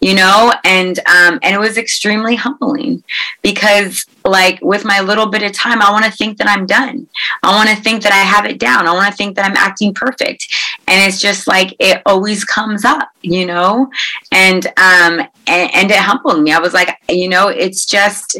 you 0.01 0.13
know, 0.13 0.53
and 0.65 0.99
um, 0.99 1.39
and 1.41 1.55
it 1.55 1.59
was 1.59 1.77
extremely 1.77 2.35
humbling 2.35 3.03
because 3.41 4.05
like 4.25 4.59
with 4.61 4.85
my 4.85 5.01
little 5.01 5.25
bit 5.25 5.43
of 5.43 5.51
time 5.51 5.81
i 5.81 5.91
want 5.91 6.05
to 6.05 6.11
think 6.11 6.37
that 6.37 6.47
i'm 6.47 6.65
done. 6.65 7.07
I 7.41 7.53
want 7.55 7.69
to 7.69 7.75
think 7.75 8.03
that 8.03 8.13
i 8.13 8.17
have 8.17 8.45
it 8.45 8.59
down. 8.59 8.87
I 8.87 8.93
want 8.93 9.11
to 9.11 9.17
think 9.17 9.35
that 9.35 9.45
i'm 9.45 9.57
acting 9.57 9.93
perfect. 9.93 10.47
And 10.87 11.01
it's 11.01 11.21
just 11.21 11.47
like 11.47 11.75
it 11.79 12.01
always 12.05 12.43
comes 12.43 12.85
up 12.85 13.09
you 13.21 13.45
know? 13.45 13.89
And 14.31 14.65
um 14.65 15.21
and, 15.47 15.75
and 15.75 15.91
it 15.91 15.97
humbled 15.97 16.43
me. 16.43 16.51
I 16.51 16.59
was 16.59 16.73
like 16.73 16.97
you 17.09 17.29
know 17.29 17.47
it's 17.47 17.85
just 17.85 18.39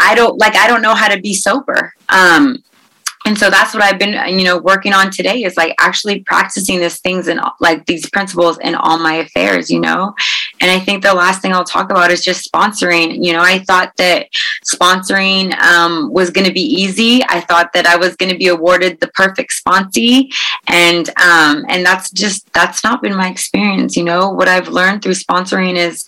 i 0.00 0.14
don't 0.14 0.38
like 0.38 0.56
i 0.56 0.66
don't 0.66 0.82
know 0.82 0.94
how 0.94 1.08
to 1.08 1.20
be 1.20 1.34
sober. 1.34 1.94
Um 2.08 2.62
and 3.26 3.38
so 3.38 3.50
that's 3.50 3.74
what 3.74 3.82
i've 3.82 3.98
been 3.98 4.38
you 4.38 4.44
know 4.44 4.58
working 4.58 4.92
on 4.92 5.10
today 5.10 5.42
is 5.42 5.56
like 5.56 5.74
actually 5.78 6.20
practicing 6.20 6.80
these 6.80 7.00
things 7.00 7.28
and 7.28 7.40
like 7.60 7.84
these 7.86 8.08
principles 8.10 8.58
in 8.58 8.74
all 8.74 8.98
my 8.98 9.14
affairs 9.14 9.70
you 9.70 9.80
know? 9.80 10.14
And 10.60 10.70
i 10.70 10.78
think 10.78 11.02
the 11.02 11.14
last 11.14 11.42
thing 11.42 11.52
i'll 11.52 11.64
talk 11.64 11.90
about 11.90 12.10
is 12.10 12.24
just 12.24 12.50
sponsoring. 12.50 13.24
You 13.24 13.32
know 13.32 13.40
i 13.40 13.58
thought 13.58 13.92
that 13.96 14.28
sponsoring 14.64 15.56
um, 15.58 16.12
was 16.12 16.30
going 16.30 16.46
to 16.46 16.52
be 16.52 16.62
easy. 16.62 17.22
I 17.28 17.40
thought 17.40 17.72
that 17.74 17.86
i 17.86 17.96
was 17.96 18.16
going 18.16 18.32
to 18.32 18.38
be 18.38 18.48
awarded 18.48 19.00
the 19.00 19.08
perfect 19.08 19.52
sponsee. 19.52 20.32
And 20.66 21.08
um, 21.20 21.64
and 21.68 21.84
that's 21.84 22.10
just 22.10 22.50
that's 22.52 22.84
not 22.84 23.02
been 23.02 23.16
my 23.16 23.28
experience 23.28 23.96
you 23.96 24.04
know? 24.04 24.30
What 24.30 24.48
i've 24.48 24.68
learned 24.68 25.02
through 25.02 25.14
sponsoring 25.14 25.76
is 25.76 26.04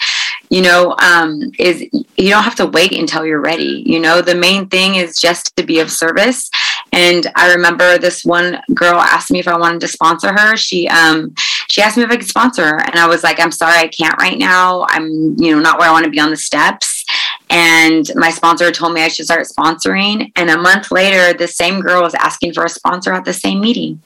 you 0.52 0.60
know, 0.60 0.94
um, 0.98 1.50
is 1.58 1.80
you 1.80 2.28
don't 2.28 2.42
have 2.42 2.56
to 2.56 2.66
wait 2.66 2.92
until 2.92 3.24
you're 3.24 3.40
ready. 3.40 3.82
You 3.86 3.98
know, 3.98 4.20
the 4.20 4.34
main 4.34 4.68
thing 4.68 4.96
is 4.96 5.16
just 5.16 5.56
to 5.56 5.62
be 5.62 5.80
of 5.80 5.90
service. 5.90 6.50
And 6.92 7.26
I 7.34 7.54
remember 7.54 7.96
this 7.96 8.24
one 8.24 8.60
girl 8.74 9.00
asked 9.00 9.30
me 9.30 9.38
if 9.38 9.48
I 9.48 9.56
wanted 9.56 9.80
to 9.80 9.88
sponsor 9.88 10.32
her. 10.32 10.56
She 10.56 10.88
um, 10.88 11.34
she 11.70 11.80
asked 11.80 11.96
me 11.96 12.02
if 12.02 12.10
I 12.10 12.16
could 12.16 12.28
sponsor 12.28 12.64
her, 12.64 12.78
and 12.78 12.96
I 12.96 13.06
was 13.06 13.22
like, 13.22 13.40
I'm 13.40 13.50
sorry, 13.50 13.78
I 13.78 13.88
can't 13.88 14.20
right 14.20 14.38
now. 14.38 14.86
I'm 14.90 15.34
you 15.38 15.52
know 15.52 15.60
not 15.60 15.78
where 15.78 15.88
I 15.88 15.92
want 15.92 16.04
to 16.04 16.10
be 16.10 16.20
on 16.20 16.30
the 16.30 16.36
steps. 16.36 17.04
And 17.50 18.10
my 18.14 18.30
sponsor 18.30 18.70
told 18.70 18.94
me 18.94 19.02
I 19.02 19.08
should 19.08 19.26
start 19.26 19.46
sponsoring. 19.46 20.32
And 20.36 20.50
a 20.50 20.58
month 20.58 20.90
later, 20.90 21.36
the 21.36 21.48
same 21.48 21.80
girl 21.80 22.02
was 22.02 22.14
asking 22.14 22.54
for 22.54 22.64
a 22.64 22.68
sponsor 22.68 23.12
at 23.12 23.24
the 23.24 23.32
same 23.32 23.60
meeting. 23.60 24.00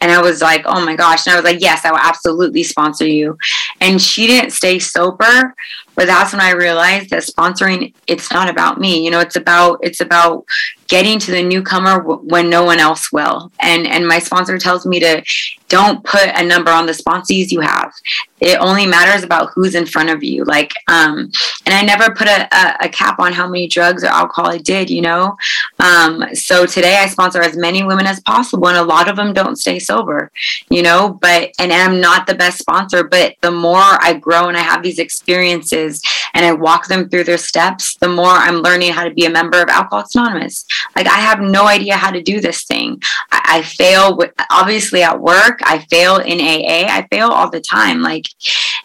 And 0.00 0.10
I 0.10 0.20
was 0.22 0.40
like, 0.40 0.62
oh 0.66 0.84
my 0.84 0.96
gosh. 0.96 1.26
And 1.26 1.34
I 1.34 1.36
was 1.36 1.44
like, 1.44 1.60
yes, 1.60 1.84
I 1.84 1.90
will 1.90 1.98
absolutely 1.98 2.62
sponsor 2.62 3.06
you. 3.06 3.38
And 3.80 4.00
she 4.00 4.26
didn't 4.26 4.50
stay 4.50 4.78
sober 4.78 5.54
but 5.96 6.06
that's 6.06 6.32
when 6.32 6.40
i 6.40 6.52
realized 6.52 7.10
that 7.10 7.22
sponsoring 7.22 7.92
it's 8.06 8.30
not 8.30 8.48
about 8.48 8.78
me 8.78 9.04
you 9.04 9.10
know 9.10 9.18
it's 9.18 9.34
about 9.34 9.78
it's 9.82 10.00
about 10.00 10.44
getting 10.86 11.18
to 11.18 11.32
the 11.32 11.42
newcomer 11.42 12.00
when 12.00 12.48
no 12.48 12.62
one 12.62 12.78
else 12.78 13.10
will 13.10 13.50
and 13.58 13.86
and 13.86 14.06
my 14.06 14.20
sponsor 14.20 14.58
tells 14.58 14.86
me 14.86 15.00
to 15.00 15.20
don't 15.68 16.04
put 16.04 16.28
a 16.34 16.44
number 16.44 16.70
on 16.70 16.86
the 16.86 16.92
sponsees 16.92 17.50
you 17.50 17.60
have 17.60 17.92
it 18.40 18.58
only 18.60 18.86
matters 18.86 19.22
about 19.22 19.50
who's 19.54 19.74
in 19.74 19.86
front 19.86 20.10
of 20.10 20.22
you 20.22 20.44
like 20.44 20.72
um 20.88 21.30
and 21.64 21.74
i 21.74 21.82
never 21.82 22.14
put 22.14 22.28
a, 22.28 22.48
a, 22.54 22.86
a 22.86 22.88
cap 22.88 23.18
on 23.18 23.32
how 23.32 23.48
many 23.48 23.66
drugs 23.66 24.04
or 24.04 24.08
alcohol 24.08 24.50
i 24.50 24.58
did 24.58 24.90
you 24.90 25.00
know 25.00 25.36
um 25.80 26.24
so 26.34 26.66
today 26.66 26.96
i 26.96 27.06
sponsor 27.06 27.40
as 27.40 27.56
many 27.56 27.82
women 27.82 28.06
as 28.06 28.20
possible 28.20 28.68
and 28.68 28.76
a 28.76 28.82
lot 28.82 29.08
of 29.08 29.16
them 29.16 29.32
don't 29.32 29.56
stay 29.56 29.78
sober 29.78 30.30
you 30.70 30.82
know 30.82 31.18
but 31.20 31.50
and 31.58 31.72
i'm 31.72 32.00
not 32.00 32.26
the 32.26 32.34
best 32.34 32.58
sponsor 32.58 33.04
but 33.04 33.34
the 33.40 33.50
more 33.50 33.80
i 33.80 34.12
grow 34.12 34.48
and 34.48 34.56
i 34.56 34.60
have 34.62 34.82
these 34.82 34.98
experiences 34.98 36.02
and 36.34 36.44
i 36.44 36.52
walk 36.52 36.86
them 36.88 37.08
through 37.08 37.24
their 37.24 37.38
steps 37.38 37.96
the 37.96 38.08
more 38.08 38.32
i'm 38.32 38.56
learning 38.56 38.92
how 38.92 39.04
to 39.04 39.14
be 39.14 39.24
a 39.24 39.30
member 39.30 39.62
of 39.62 39.68
alcoholics 39.68 40.14
anonymous 40.14 40.64
like 40.94 41.06
I 41.06 41.18
have 41.18 41.40
no 41.40 41.66
idea 41.66 41.96
how 41.96 42.10
to 42.10 42.22
do 42.22 42.40
this 42.40 42.64
thing. 42.64 43.02
I, 43.30 43.58
I 43.58 43.62
fail 43.62 44.16
with, 44.16 44.32
obviously 44.50 45.02
at 45.02 45.20
work. 45.20 45.60
I 45.62 45.78
fail 45.90 46.16
in 46.16 46.40
AA. 46.40 46.90
I 46.90 47.06
fail 47.10 47.28
all 47.28 47.50
the 47.50 47.60
time. 47.60 48.02
Like, 48.02 48.25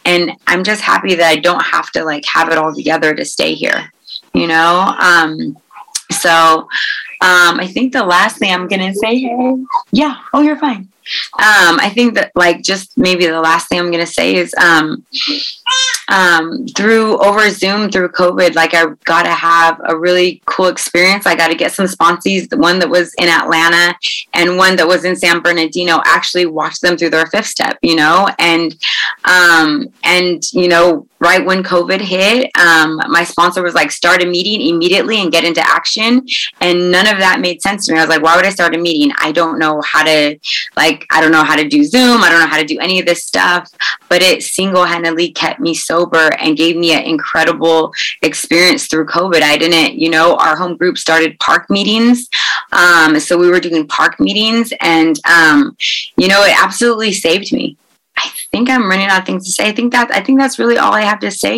and 0.06 0.32
I'm 0.48 0.64
just 0.64 0.82
happy 0.82 1.16
that 1.16 1.28
I 1.28 1.36
don't 1.38 1.64
have 1.64 1.92
to 1.92 2.04
like 2.04 2.26
have 2.26 2.50
it 2.50 2.58
all 2.58 2.74
together 2.74 3.14
to 3.14 3.26
stay 3.26 3.54
here. 3.54 3.92
You 4.34 4.48
know. 4.48 4.96
Um, 5.00 5.58
so 6.12 6.68
um, 7.22 7.60
I 7.60 7.68
think 7.68 7.94
the 7.94 8.04
last 8.04 8.38
thing 8.38 8.54
I'm 8.54 8.68
gonna 8.68 8.94
say 8.94 9.16
is, 9.16 9.60
yeah. 9.92 10.18
Oh, 10.34 10.42
you're 10.42 10.58
fine. 10.58 10.90
Um, 11.40 11.80
I 11.80 11.92
think 11.94 12.14
that 12.16 12.32
like 12.36 12.62
just 12.62 12.98
maybe 12.98 13.28
the 13.28 13.42
last 13.42 13.70
thing 13.70 13.80
I'm 13.80 13.92
gonna 13.92 14.06
say 14.06 14.36
is 14.36 14.54
um, 14.56 15.06
um, 16.12 16.68
through 16.68 17.18
over 17.20 17.50
Zoom 17.50 17.90
through 17.90 18.10
COVID, 18.10 18.54
like 18.54 18.74
I 18.74 18.86
got 19.06 19.24
to 19.24 19.32
have 19.32 19.80
a 19.86 19.98
really 19.98 20.42
cool 20.46 20.68
experience. 20.68 21.26
I 21.26 21.36
got 21.36 21.48
to 21.48 21.56
get 21.56 21.72
some 21.72 21.86
sponsees. 21.86 22.50
The 22.50 22.58
one 22.58 22.80
that 22.80 22.90
was 22.90 23.14
in 23.18 23.30
Atlanta 23.30 23.96
and 24.34 24.58
one 24.58 24.76
that 24.76 24.88
was 24.88 25.06
in 25.06 25.16
San 25.16 25.40
Bernardino 25.40 26.02
actually 26.06 26.46
watched 26.46 26.82
them 26.82 26.98
through 26.98 27.12
their 27.12 27.26
fifth 27.28 27.48
step, 27.48 27.80
you 27.82 27.96
know, 27.96 28.30
and 28.40 28.76
um, 29.24 29.88
and 30.04 30.44
you 30.52 30.68
know, 30.68 31.08
right 31.22 31.46
when 31.46 31.64
COVID 31.64 32.02
hit, 32.02 32.50
um, 32.58 33.00
my 33.08 33.24
sponsor 33.24 33.62
was 33.62 33.76
like, 33.76 33.92
start 33.92 34.24
a 34.24 34.26
meeting 34.26 34.68
immediately 34.68 35.22
and 35.22 35.32
get 35.32 35.46
into 35.46 35.62
action, 35.62 36.26
and 36.60 36.92
none 36.92 37.08
of 37.08 37.20
that 37.20 37.40
made 37.40 37.62
sense 37.62 37.86
to 37.86 37.94
me. 37.94 38.00
I 38.00 38.02
was 38.02 38.10
like, 38.10 38.24
why 38.24 38.36
would 38.36 38.46
I 38.46 38.50
start 38.50 38.76
a 38.76 38.80
meeting? 38.80 39.14
I 39.20 39.32
don't 39.32 39.60
know 39.60 39.82
how 39.82 40.04
to 40.04 40.38
like, 40.76 41.06
I 41.12 41.22
don't 41.22 41.32
know 41.32 41.44
how 41.44 41.56
to 41.56 41.68
do 41.68 41.84
Zoom. 41.84 42.24
I 42.24 42.30
don't 42.30 42.40
know 42.40 42.48
how 42.48 42.60
to 42.60 42.66
do 42.66 42.80
any 42.80 43.00
of 43.00 43.06
this 43.06 43.24
stuff, 43.24 43.70
but 44.10 44.22
it 44.24 44.42
single 44.42 44.84
handedly 44.84 45.32
kept 45.32 45.60
me 45.60 45.74
sober 45.76 46.32
and 46.40 46.58
gave 46.58 46.76
me 46.76 46.94
an 46.94 47.04
incredible 47.04 47.94
experience 48.24 48.88
through 48.88 49.06
COVID. 49.06 49.42
I 49.42 49.58
didn't, 49.58 50.00
you 50.00 50.10
know, 50.10 50.36
our 50.38 50.58
home 50.58 50.76
group 50.76 50.98
started 50.98 51.40
park 51.40 51.70
meetings. 51.70 52.28
Um, 52.72 53.20
so 53.20 53.38
we 53.38 53.50
were 53.50 53.60
doing 53.60 53.86
park 53.88 54.20
meetings 54.20 54.74
and, 54.82 55.20
um, 55.26 55.78
you 56.18 56.28
know, 56.28 56.44
it 56.44 56.56
absolutely 56.60 57.14
saved 57.14 57.54
me. 57.54 57.78
I 58.24 58.32
think 58.52 58.70
I'm 58.70 58.90
running 58.90 59.08
out 59.08 59.20
of 59.20 59.26
things 59.26 59.46
to 59.46 59.52
say. 59.52 59.68
I 59.68 59.72
think 59.72 59.92
that 59.94 60.14
I 60.14 60.22
think 60.22 60.40
that's 60.40 60.60
really 60.60 60.78
all 60.78 60.94
I 60.94 61.02
have 61.02 61.20
to 61.20 61.32
say. 61.32 61.50